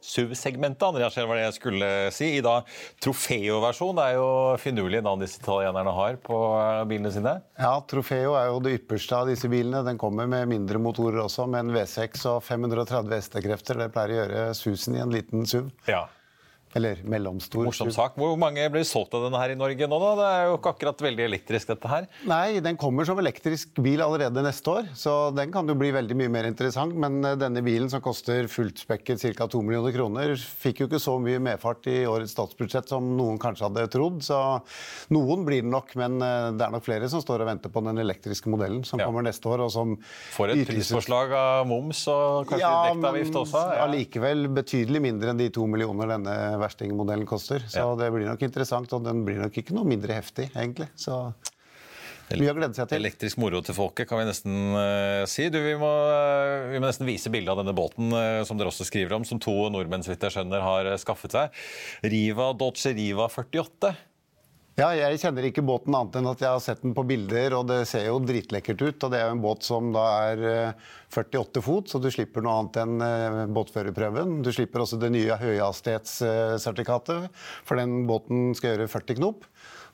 Andreas, 0.82 1.16
var 1.16 1.38
det 1.38 1.44
jeg 1.44 1.54
skulle 1.58 1.90
si. 2.14 2.26
I 2.38 2.42
da 2.42 2.56
Trofeo-versjon. 3.04 3.94
Det 3.98 4.04
er 4.08 4.14
jo 4.18 4.28
finurlige 4.62 5.04
navn 5.06 5.22
disse 5.22 5.38
italienerne 5.38 5.92
har 5.94 6.18
på 6.26 6.38
eh, 6.58 6.82
bilene 6.90 7.12
sine. 7.14 7.36
Ja, 7.60 7.76
Trofeo 7.86 8.34
er 8.38 8.46
jo 8.50 8.58
det 8.64 8.74
ypperste 8.80 9.14
av 9.20 9.30
disse 9.30 9.46
bilene. 9.52 9.84
Den 9.86 10.00
kommer 10.02 10.26
med 10.30 10.50
mindre 10.50 10.82
motorer 10.82 11.22
også, 11.28 11.46
med 11.46 11.60
en 11.68 11.74
V6 11.76 12.26
og 12.32 12.42
530 12.46 13.14
hestekrefter. 13.14 13.78
Det 13.84 13.92
pleier 13.94 14.10
å 14.10 14.18
gjøre 14.18 14.58
susen 14.58 14.98
i 14.98 15.04
en 15.04 15.14
liten 15.14 15.46
SUV. 15.46 15.70
Ja. 15.86 16.08
Eller 16.78 17.02
mellomstor. 17.04 17.66
Morsom 17.66 17.90
sak. 17.92 18.16
Hvor 18.16 18.36
mange 18.40 18.64
blir 18.72 18.84
solgt 18.88 19.12
av 19.16 19.26
denne 19.26 19.40
her 19.40 19.52
i 19.52 19.58
Norge 19.58 19.88
nå? 19.88 19.98
da? 20.00 20.12
Det 20.18 20.28
er 20.28 20.46
jo 20.48 20.56
ikke 20.58 20.72
akkurat 20.72 21.04
veldig 21.04 21.24
elektrisk, 21.26 21.72
dette 21.74 21.90
her. 21.90 22.08
Nei, 22.28 22.60
den 22.64 22.78
kommer 22.80 23.06
som 23.08 23.20
elektrisk 23.20 23.76
bil 23.84 24.00
allerede 24.04 24.44
neste 24.44 24.72
år, 24.72 24.88
så 24.96 25.16
den 25.36 25.52
kan 25.52 25.68
jo 25.68 25.76
bli 25.78 25.92
veldig 25.94 26.16
mye 26.18 26.32
mer 26.32 26.48
interessant. 26.48 26.96
Men 26.96 27.20
eh, 27.28 27.36
denne 27.40 27.62
bilen 27.64 27.90
som 27.92 28.02
koster 28.04 28.48
fulltspekket 28.50 29.20
ca. 29.36 29.48
2 29.52 29.62
millioner 29.66 29.94
kroner, 29.94 30.34
fikk 30.36 30.82
jo 30.82 30.88
ikke 30.88 31.02
så 31.02 31.18
mye 31.22 31.42
medfart 31.42 31.86
i 31.92 32.02
årets 32.08 32.34
statsbudsjett 32.36 32.88
som 32.92 33.12
noen 33.18 33.40
kanskje 33.42 33.68
hadde 33.68 33.86
trodd. 33.92 34.22
Så 34.24 34.38
noen 35.12 35.44
blir 35.48 35.64
det 35.66 35.72
nok, 35.72 35.92
men 36.00 36.18
eh, 36.24 36.48
det 36.56 36.66
er 36.66 36.74
nok 36.74 36.86
flere 36.86 37.10
som 37.12 37.22
står 37.24 37.44
og 37.44 37.52
venter 37.52 37.72
på 37.72 37.84
den 37.84 38.00
elektriske 38.02 38.52
modellen 38.52 38.86
som 38.88 39.02
ja. 39.02 39.08
kommer 39.10 39.26
neste 39.26 39.50
år. 39.50 39.66
og 39.66 39.72
som 39.74 39.94
Får 40.32 40.54
et 40.54 40.64
prisforslag 40.68 41.36
av 41.36 41.68
moms 41.68 42.04
og 42.12 42.48
kanskje 42.48 42.64
ja, 42.64 42.72
direkteavgift 42.88 43.40
også? 43.44 43.64
Ja, 43.76 43.86
allikevel 43.86 44.48
betydelig 44.52 45.02
mindre 45.04 45.32
enn 45.32 45.40
de 45.40 45.50
to 45.52 45.66
millioner 45.70 46.14
denne 46.14 46.36
verstingmodellen 46.62 47.28
koster. 47.28 47.64
Så 47.68 47.82
ja. 47.82 47.96
det 47.98 48.12
blir 48.14 48.28
nok 48.30 48.44
interessant, 48.46 48.92
og 48.96 49.04
den 49.06 49.24
blir 49.26 49.42
nok 49.42 49.58
ikke 49.58 49.76
noe 49.76 49.88
mindre 49.88 50.16
heftig, 50.18 50.48
egentlig. 50.54 50.88
Så 50.98 51.18
mye 52.38 52.52
å 52.52 52.56
glede 52.56 52.76
seg 52.76 52.88
til. 52.88 53.02
Elektrisk 53.02 53.40
moro 53.42 53.60
til 53.64 53.76
folket, 53.76 54.08
kan 54.08 54.20
vi 54.20 54.28
nesten 54.28 54.76
uh, 54.76 55.24
si. 55.28 55.48
Du, 55.52 55.58
vi, 55.64 55.74
må, 55.80 55.90
uh, 55.90 56.70
vi, 56.70 56.78
må, 56.78 56.86
nesten 56.86 57.08
vise 57.08 57.32
bildet 57.32 57.52
av 57.52 57.60
denne 57.62 57.74
båten 57.76 58.14
uh, 58.14 58.44
som 58.48 58.60
dere 58.60 58.72
også 58.72 58.86
skriver 58.88 59.16
om, 59.18 59.26
som 59.28 59.40
to 59.42 59.54
nordmenn 59.72 60.04
så 60.04 60.14
vidt 60.14 60.24
jeg 60.28 60.36
skjønner, 60.38 60.64
har 60.64 60.88
skaffet 61.02 61.36
seg. 61.36 61.60
Riva 62.06 62.52
Dolce 62.58 62.94
Riva 62.96 63.28
48. 63.32 63.92
Ja, 64.80 64.88
jeg 64.96 65.20
kjenner 65.20 65.44
ikke 65.44 65.64
båten 65.68 65.92
annet 65.92 66.16
enn 66.16 66.30
at 66.30 66.40
jeg 66.40 66.48
har 66.48 66.62
sett 66.64 66.80
den 66.80 66.94
på 66.96 67.04
bilder, 67.04 67.58
og 67.58 67.66
det 67.68 67.82
ser 67.90 68.06
jo 68.06 68.16
dritlekkert 68.24 68.80
ut. 68.80 69.04
Og 69.04 69.12
det 69.12 69.20
er 69.20 69.28
jo 69.28 69.36
en 69.36 69.44
båt 69.44 69.68
som 69.68 69.92
da 69.92 70.06
er 70.30 70.46
48 71.12 71.58
eh, 71.60 71.64
fot, 71.64 71.90
så 71.90 72.00
du 72.02 72.08
slipper 72.12 72.44
noe 72.44 72.56
annet 72.60 72.80
enn 72.82 73.04
eh, 73.04 73.42
båtførerprøven. 73.52 74.40
Du 74.44 74.50
slipper 74.54 74.84
også 74.84 74.98
det 75.02 75.12
nye 75.14 75.36
høyhastighetssertifikatet, 75.40 77.28
for 77.68 77.80
den 77.80 78.02
båten 78.08 78.52
skal 78.58 78.74
gjøre 78.74 78.90
40 78.92 79.20
knop. 79.20 79.46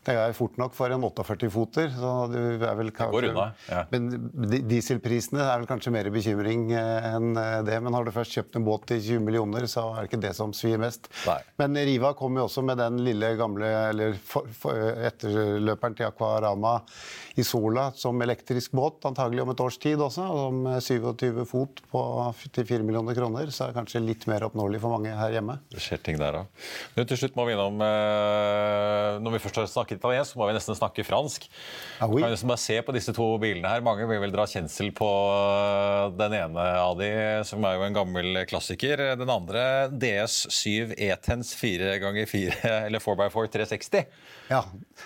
Det 0.09 0.15
er 0.17 0.33
fort 0.37 0.57
nok 0.57 0.73
for 0.77 0.93
en 0.95 1.03
48-foter. 1.05 1.91
så 1.99 2.13
det 2.33 2.43
er 2.65 2.77
vel 2.79 2.91
kanskje... 2.95 3.09
Det 3.11 3.17
går 3.19 3.27
unna, 3.33 3.47
ja. 3.69 3.81
Men 3.93 4.65
dieselprisene 4.71 5.43
er 5.43 5.59
vel 5.61 5.69
kanskje 5.69 5.93
mer 5.93 6.09
bekymring 6.15 6.71
eh, 6.73 7.09
enn 7.11 7.37
eh, 7.37 7.59
det. 7.67 7.77
Men 7.85 7.97
har 7.97 8.07
du 8.07 8.13
først 8.15 8.37
kjøpt 8.39 8.57
en 8.57 8.67
båt 8.67 8.87
til 8.89 9.03
20 9.03 9.27
millioner, 9.27 9.67
så 9.69 9.89
er 9.91 10.07
det 10.07 10.13
ikke 10.13 10.23
det 10.23 10.33
som 10.39 10.55
svir 10.57 10.81
mest. 10.81 11.11
Nei. 11.29 11.39
Men 11.61 11.77
Riva 11.91 12.15
kom 12.17 12.39
jo 12.39 12.47
også 12.47 12.65
med 12.65 12.81
den 12.81 13.03
lille 13.05 13.35
gamle, 13.41 13.69
eller 13.91 14.17
for, 14.25 14.49
for, 14.57 14.79
etterløperen 15.11 15.99
til 15.99 16.09
Aquarama 16.09 16.79
i 17.39 17.45
Sola 17.47 17.91
som 17.99 18.23
elektrisk 18.25 18.73
båt, 18.79 19.03
antagelig 19.09 19.45
om 19.45 19.53
et 19.53 19.65
års 19.67 19.81
tid 19.83 20.01
også. 20.01 20.25
Om 20.49 20.65
27 20.79 21.08
fot 21.49 21.81
på, 21.91 22.01
til 22.55 22.67
4 22.69 22.85
millioner 22.87 23.17
kroner, 23.17 23.51
så 23.55 23.65
er 23.65 23.73
det 23.73 23.79
kanskje 23.79 24.03
litt 24.05 24.27
mer 24.31 24.45
oppnåelig 24.47 24.81
for 24.83 24.95
mange 24.95 25.15
her 25.17 25.35
hjemme. 25.37 25.59
Det 25.73 25.81
skjer 25.83 26.03
ting 26.05 26.19
der 26.21 26.39
da. 26.39 26.43
Nå 26.97 27.05
Til 27.09 27.21
slutt 27.23 27.37
må 27.39 27.47
vi 27.49 27.55
innom 27.55 27.81
eh, 27.85 29.19
Når 29.23 29.35
vi 29.35 29.41
først 29.43 29.61
har 29.61 29.71
snakket 29.71 30.01
italiensk, 30.01 30.35
så 30.35 30.41
må 30.41 30.49
vi 30.51 30.57
nesten 30.57 30.79
snakke 30.79 31.07
fransk. 31.07 31.49
Ah, 32.01 32.09
oui. 32.11 32.23
Kan 32.23 32.35
vi 32.35 32.51
bare 32.53 32.63
se 32.63 32.79
på 32.85 32.95
disse 32.97 33.15
to 33.17 33.29
bilene 33.43 33.73
her. 33.73 33.85
Mange 33.85 34.09
vil 34.11 34.23
vel 34.23 34.35
dra 34.35 34.47
kjensel 34.51 34.93
på 34.97 35.09
eh, 35.09 36.05
den 36.19 36.39
ene 36.41 36.67
av 36.83 36.99
de, 37.01 37.11
som 37.49 37.65
er 37.65 37.79
jo 37.79 37.87
en 37.89 37.99
gammel 38.01 38.43
klassiker. 38.51 39.05
Den 39.19 39.33
andre 39.33 39.65
DS7 39.95 40.97
E-Tens 40.99 41.55
4x4, 41.59 42.59
eller 42.89 43.05
4x4 43.05 43.55
360. 43.59 44.05
Ja. 44.49 44.63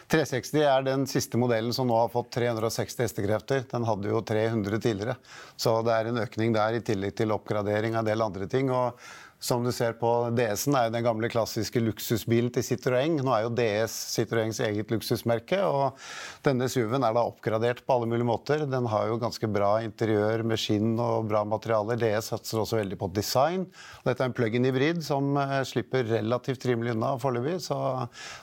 360 0.09 0.63
er 0.63 0.85
den 0.87 1.07
siste 1.11 1.39
modellen 1.41 1.75
som 1.75 1.89
nå 1.91 1.97
har 1.99 2.11
fått 2.13 2.31
360 2.37 3.03
hestekrefter. 3.03 3.65
Den 3.71 3.87
hadde 3.89 4.13
jo 4.13 4.23
300 4.23 4.81
tidligere. 4.81 5.17
Så 5.57 5.75
det 5.87 5.92
er 5.95 6.11
en 6.11 6.23
økning 6.23 6.55
der, 6.57 6.79
i 6.79 6.85
tillegg 6.85 7.17
til 7.19 7.35
oppgradering 7.35 7.97
av 7.97 8.05
en 8.05 8.13
del 8.13 8.27
andre 8.31 8.49
ting. 8.51 8.71
og 8.71 8.99
som 9.43 9.65
du 9.65 9.73
ser 9.75 9.97
på 9.99 10.09
DS-en, 10.39 10.77
er 10.79 10.85
jo 10.87 10.93
den 10.95 11.03
gamle 11.03 11.27
klassiske 11.31 11.81
luksusbilen 11.83 12.53
til 12.55 12.63
Citroën. 12.63 13.17
Nå 13.27 13.33
er 13.35 13.41
jo 13.43 13.51
DS 13.59 13.97
Citroëns 14.13 14.61
eget 14.63 14.93
luksusmerke, 14.95 15.59
og 15.67 15.99
denne 16.47 16.69
SUV-en 16.71 17.03
er 17.03 17.17
da 17.17 17.25
oppgradert 17.27 17.83
på 17.83 17.97
alle 17.97 18.07
mulige 18.13 18.29
måter. 18.29 18.63
Den 18.71 18.87
har 18.93 19.11
jo 19.11 19.19
ganske 19.19 19.51
bra 19.51 19.73
interiør 19.83 20.47
med 20.47 20.63
skinn 20.63 20.95
og 20.95 21.27
bra 21.33 21.43
materialer. 21.43 21.99
DS 21.99 22.31
satser 22.31 22.63
også 22.63 22.79
veldig 22.79 23.01
på 23.03 23.11
design. 23.19 23.67
Dette 24.07 24.23
er 24.23 24.31
en 24.31 24.39
plug-in 24.39 24.71
hybrid 24.71 25.03
som 25.03 25.35
eh, 25.35 25.59
slipper 25.67 26.07
relativt 26.21 26.71
rimelig 26.71 26.95
unna 26.95 27.17
foreløpig, 27.19 27.59
så 27.67 27.81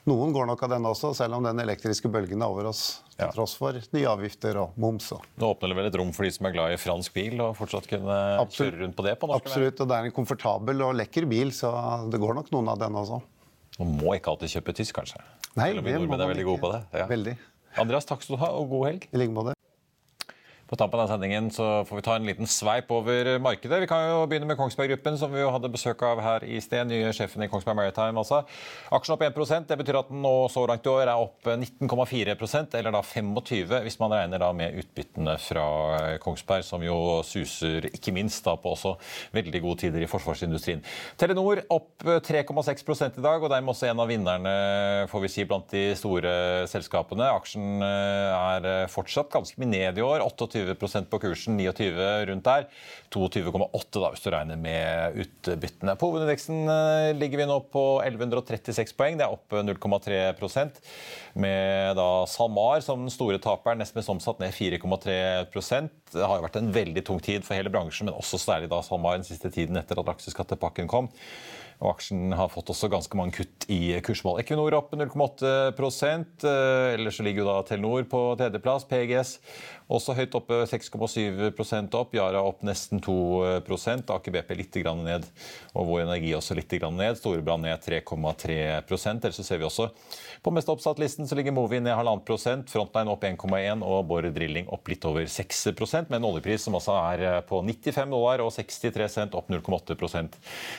noen 0.10 0.36
går 0.36 0.52
nok 0.52 0.68
av 0.68 0.76
den 0.76 0.91
også, 0.91 1.16
selv 1.16 1.39
om 1.39 1.47
den 1.47 1.64
elektriske 1.64 2.12
bølgen 2.12 2.43
er 2.43 2.52
over 2.52 2.74
oss. 2.74 2.89
Til 3.20 3.28
ja. 3.28 3.34
tross 3.36 3.58
for 3.60 3.76
nye 3.76 4.08
avgifter 4.08 4.56
og 4.62 4.78
moms. 4.80 5.10
Nå 5.12 5.50
åpner 5.52 5.74
det 5.74 5.76
vel 5.76 5.88
et 5.90 5.98
rom 6.00 6.14
for 6.16 6.24
de 6.24 6.32
som 6.32 6.48
er 6.48 6.54
glad 6.56 6.72
i 6.72 6.78
fransk 6.80 7.18
bil, 7.18 7.36
og 7.44 7.58
fortsatt 7.60 7.90
kunne 7.92 8.16
Absolutt. 8.40 8.78
kjøre 8.78 8.84
rundt 8.86 8.96
på 8.96 9.06
det? 9.10 9.16
på 9.20 9.28
norsk 9.28 9.50
Absolutt, 9.50 9.84
og 9.84 9.92
det 9.92 9.98
er 9.98 10.08
en 10.08 10.16
komfortabel 10.16 10.86
og 10.88 10.96
lekker 11.02 11.28
bil, 11.28 11.52
så 11.56 11.74
det 12.08 12.22
går 12.24 12.40
nok 12.40 12.54
noen 12.56 12.72
av 12.72 12.80
den 12.80 12.96
også. 12.96 13.20
Man 13.82 13.94
må 14.00 14.16
ikke 14.16 14.32
alltid 14.32 14.56
kjøpe 14.56 14.80
tysk, 14.80 14.96
kanskje? 15.02 15.20
Nei, 15.60 15.74
det 15.76 15.84
må 15.84 15.92
nordmenn 15.92 16.24
er 16.24 16.32
veldig 16.32 16.48
gode 16.48 16.64
på 16.64 16.72
det. 16.72 16.84
Ja. 16.96 17.12
Veldig. 17.12 17.36
Andreas, 17.80 18.08
takk 18.08 18.24
skal 18.24 18.40
du 18.40 18.44
ha, 18.46 18.54
og 18.56 18.72
god 18.72 18.94
helg. 18.94 19.10
I 19.12 19.20
like 19.20 19.36
måte. 19.36 19.59
På 20.70 20.78
tampen 20.78 21.00
av 21.02 21.08
sendingen 21.10 21.48
så 21.50 21.84
får 21.86 21.98
vi 21.98 22.02
ta 22.06 22.16
en 22.16 22.28
liten 22.30 22.46
sveip 22.46 22.92
over 22.94 23.40
markedet. 23.42 23.80
Vi 23.82 23.88
kan 23.90 24.04
jo 24.06 24.18
begynne 24.30 24.46
med 24.46 24.58
Kongsberg 24.60 24.92
Gruppen, 24.92 25.16
som 25.18 25.32
vi 25.34 25.42
jo 25.42 25.50
hadde 25.50 25.72
besøk 25.74 26.04
av 26.06 26.20
her 26.22 26.44
i 26.46 26.60
sted. 26.62 26.86
Nye 26.86 27.10
sjefen 27.16 27.42
i 27.42 27.48
Kongsberg 27.50 27.80
Maritime, 27.80 28.22
altså. 28.22 28.44
Aksjen 28.94 29.16
opp 29.16 29.24
1 29.26 29.66
Det 29.66 29.78
betyr 29.80 29.98
at 29.98 30.12
den 30.12 30.22
nå 30.22 30.34
så 30.54 30.68
langt 30.70 30.86
i 30.86 30.92
år 30.92 31.08
er 31.08 31.16
opp 31.16 31.50
19,4% 31.50 32.78
eller 32.78 32.94
da 32.94 33.02
25 33.02 33.74
hvis 33.88 33.98
man 33.98 34.14
regner 34.14 34.44
da 34.44 34.52
med 34.54 34.78
utbyttene 34.84 35.40
fra 35.42 35.66
Kongsberg, 36.22 36.68
som 36.68 36.86
jo 36.86 37.00
suser 37.26 37.90
ikke 37.90 38.14
minst 38.14 38.46
da 38.46 38.54
på 38.54 38.76
også 38.76 38.94
veldig 39.34 39.64
gode 39.66 39.88
tider 39.88 40.06
i 40.06 40.12
forsvarsindustrien. 40.12 40.86
Telenor 41.18 41.64
opp 41.74 42.06
3,6 42.06 43.18
i 43.18 43.26
dag, 43.26 43.42
og 43.42 43.50
dermed 43.50 43.74
også 43.74 43.90
en 43.90 44.06
av 44.06 44.14
vinnerne 44.14 44.56
får 45.10 45.26
vi 45.26 45.34
si, 45.34 45.50
blant 45.50 45.74
de 45.74 45.84
store 45.98 46.68
selskapene. 46.70 47.34
Aksjen 47.40 47.82
eh, 47.82 48.54
er 48.54 48.94
fortsatt 48.94 49.34
ganske 49.34 49.58
mye 49.58 49.74
ned 49.74 49.98
i 49.98 50.06
år. 50.06 50.22
28 50.30 50.59
28 50.60 51.07
på 51.12 51.20
kursen, 51.24 51.57
29 51.60 52.07
rundt 52.30 52.47
der. 52.47 52.68
22,8 53.14 54.01
da, 54.03 54.12
hvis 54.14 54.24
du 54.24 54.30
regner 54.34 54.60
med 54.60 55.20
utbyttene. 55.24 55.95
På 55.99 56.12
hovedindeksen 56.12 56.62
eh, 56.70 57.12
ligger 57.18 57.41
vi 57.41 57.49
nå 57.49 57.60
på 57.74 57.84
1136 58.05 58.95
poeng. 58.97 59.20
Det 59.20 59.26
er 59.26 59.36
opp 59.36 59.55
0,3% 59.55 60.82
med 61.39 61.95
da 61.99 62.10
SalMar 62.30 62.84
som 62.86 63.05
den 63.05 63.14
store 63.14 63.39
taperen, 63.41 63.82
nesten 63.82 63.99
mest 63.99 64.12
omsatt, 64.12 64.41
ned 64.41 64.55
4,3% 64.55 65.89
Det 66.14 66.26
har 66.26 66.39
jo 66.39 66.45
vært 66.47 66.60
en 66.60 66.74
veldig 66.74 67.05
tung 67.05 67.22
tid 67.24 67.45
for 67.45 67.57
hele 67.57 67.72
bransjen, 67.74 68.10
men 68.10 68.18
også 68.18 68.41
særlig 68.41 68.72
da 68.72 68.82
SalMar 68.86 69.20
den 69.20 69.28
siste 69.28 69.51
tiden 69.53 69.78
etter 69.80 70.01
at 70.01 70.14
aksjeskattepakken 70.16 70.89
kom. 70.89 71.10
Og 71.80 71.94
aksjen 71.94 72.34
har 72.36 72.52
fått 72.52 72.74
også 72.74 72.90
ganske 72.92 73.16
mange 73.16 73.38
kutt 73.38 73.66
i 73.72 73.96
kursmål. 74.04 74.42
Equinor 74.42 74.76
opp 74.76 74.92
0,8 75.00 75.48
eh, 75.48 76.96
Ellers 76.98 77.20
så 77.20 77.24
ligger 77.24 77.46
jo 77.46 77.48
da 77.48 77.62
Telenor 77.68 78.04
på 78.12 78.24
tredjeplass. 78.40 78.84
PGS 78.90 79.38
også 79.90 80.14
høyt 80.18 80.36
oppe, 80.36 80.58
6,7% 80.70 81.96
opp. 81.96 82.18
Yara 82.20 82.44
opp 82.44 82.66
nesten 82.68 83.00
2 83.06 83.16
Aker 83.64 84.36
BP 84.36 84.52
litt 84.60 84.82
ned. 85.00 85.30
Og 85.72 85.88
Vår 85.88 86.04
Energi 86.04 86.36
også 86.36 86.58
litt 86.60 86.76
ned. 86.92 87.16
Storebrand 87.18 87.64
ned 87.64 87.80
3,3% 87.88 89.30
Ellers 89.30 89.40
så 89.40 89.48
ser 89.48 89.64
vi 89.64 89.70
også 89.70 89.88
på 90.42 90.52
mest 90.56 90.70
oppsatt-listen 90.72 91.28
så 91.28 91.36
ligger 91.36 91.52
Movi 91.52 91.82
ned 91.84 91.92
1,5 91.92 92.22
prosent, 92.24 92.70
Frontline 92.72 93.12
opp 93.12 93.26
1,1 93.28 93.84
og 93.84 94.06
Borre 94.08 94.32
Drilling 94.32 94.70
opp 94.72 94.88
litt 94.88 95.04
over 95.08 95.28
6% 95.28 96.08
med 96.08 96.20
en 96.20 96.28
oljepris 96.30 96.64
som 96.64 96.78
også 96.80 96.96
er 96.96 97.42
på 97.50 97.60
95 97.66 98.14
dollar 98.16 98.44
og 98.46 98.54
63 98.56 99.10
cent, 99.12 99.36
opp 99.36 99.52
0,8% 99.52 100.38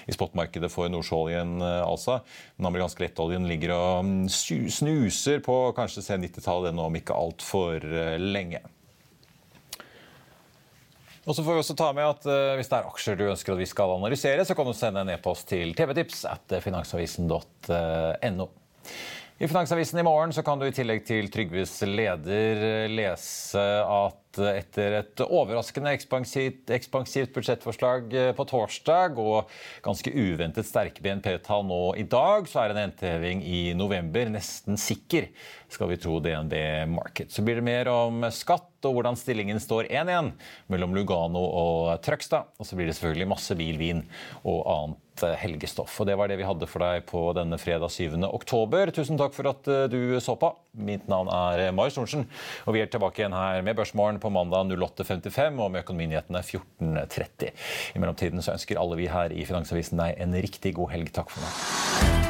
i 0.09 0.17
spotmarkedet 0.17 0.73
for 0.73 0.89
nordsjøoljen. 0.93 1.57
Eh, 1.63 1.83
altså. 1.87 2.21
Den 2.59 2.69
amerikanske 2.71 3.05
lettoljen 3.05 3.49
ligger 3.51 3.75
og 3.77 4.05
mm, 4.07 4.29
snuser 4.31 5.41
på 5.45 5.57
kanskje 5.77 6.05
se 6.07 6.19
90-tallet 6.21 6.73
ennå, 6.73 6.89
om 6.91 7.01
ikke 7.01 7.17
altfor 7.17 7.87
eh, 7.87 8.19
lenge. 8.21 8.63
Og 11.29 11.37
så 11.37 11.45
får 11.45 11.53
vi 11.53 11.63
også 11.63 11.77
ta 11.77 11.91
med 11.95 12.07
at 12.09 12.25
uh, 12.27 12.57
Hvis 12.59 12.71
det 12.71 12.79
er 12.79 12.87
aksjer 12.89 13.19
du 13.19 13.27
ønsker 13.29 13.53
at 13.53 13.61
vi 13.61 13.69
skal 13.69 13.93
analysere, 13.93 14.45
så 14.49 14.57
kan 14.57 14.67
du 14.67 14.73
sende 14.75 15.03
en 15.05 15.13
e-post 15.13 15.51
til 15.53 15.75
tvtips 15.77 16.25
at 16.31 16.55
finansavisen.no. 16.65 18.47
I 19.41 19.49
Finansavisen 19.49 20.01
i 20.01 20.05
morgen 20.05 20.33
så 20.37 20.43
kan 20.45 20.61
du 20.61 20.67
i 20.67 20.73
tillegg 20.75 21.05
til 21.09 21.31
Trygves 21.33 21.79
leder 21.89 22.89
lese 22.93 23.63
at 23.81 24.30
etter 24.39 24.99
et 25.01 25.23
overraskende 25.25 25.91
ekspansivt, 25.97 26.71
ekspansivt 26.77 27.33
budsjettforslag 27.35 28.15
på 28.37 28.47
torsdag 28.53 29.19
og 29.19 29.51
ganske 29.83 30.13
uventet 30.15 30.69
sterke 30.69 31.03
BNP-tall 31.03 31.67
nå 31.67 31.81
i 31.99 32.07
dag, 32.07 32.47
så 32.47 32.63
er 32.63 32.75
en 32.75 32.93
NT-heving 32.93 33.43
i 33.43 33.61
november 33.75 34.31
nesten 34.31 34.79
sikker, 34.81 35.31
skal 35.71 35.91
vi 35.91 35.99
tro 36.01 36.21
DNB 36.23 36.55
Market. 36.95 37.33
Så 37.33 37.43
blir 37.47 37.59
det 37.59 37.67
mer 37.67 37.91
om 37.93 38.25
skatt 38.35 38.69
og 38.89 38.97
hvordan 38.97 39.19
stillingen 39.19 39.61
står 39.61 39.91
1-1 39.91 40.33
mellom 40.73 40.95
Lugano 40.97 41.43
og 41.43 42.01
Trøgstad. 42.05 42.49
Og 42.59 42.67
så 42.67 42.79
blir 42.79 42.89
det 42.89 42.97
selvfølgelig 42.97 43.33
masse 43.35 43.57
bil, 43.59 43.77
vin 43.81 44.05
og 44.45 44.61
annet 44.65 45.11
Eh, 45.23 45.37
helgestoff. 45.37 46.01
Og 46.01 46.07
Det 46.07 46.17
var 46.17 46.29
det 46.29 46.39
vi 46.39 46.47
hadde 46.47 46.67
for 46.69 46.81
deg 46.81 47.05
på 47.09 47.21
denne 47.37 47.59
fredag 47.61 47.91
7. 47.93 48.23
oktober. 48.25 48.91
Tusen 48.95 49.19
takk 49.19 49.35
for 49.37 49.51
at 49.51 49.69
eh, 49.69 49.89
du 49.91 50.19
så 50.21 50.37
på. 50.39 50.53
Mitt 50.73 51.09
navn 51.11 51.29
er 51.29 51.67
eh, 51.67 51.73
Marius 51.75 51.99
Thorensen, 51.99 52.27
og 52.67 52.75
vi 52.75 52.81
er 52.81 52.91
tilbake 52.91 53.21
igjen 53.21 53.35
her 53.37 53.61
med 53.67 53.77
Børsmorgen 53.77 54.20
på 54.23 54.33
mandag 54.33 54.71
08.55 54.73 55.61
og 55.61 55.71
med 55.75 55.85
Økonominyhetene 55.85 56.43
14.30. 56.45 57.53
I 57.95 58.03
mellomtiden 58.03 58.45
så 58.45 58.57
ønsker 58.57 58.81
alle 58.81 59.01
vi 59.01 59.11
her 59.13 59.35
i 59.35 59.47
Finansavisen 59.49 60.01
deg 60.01 60.21
en 60.21 60.37
riktig 60.37 60.77
god 60.79 60.95
helg. 60.95 61.15
Takk 61.17 61.33
for 61.35 61.45
nå. 61.45 62.30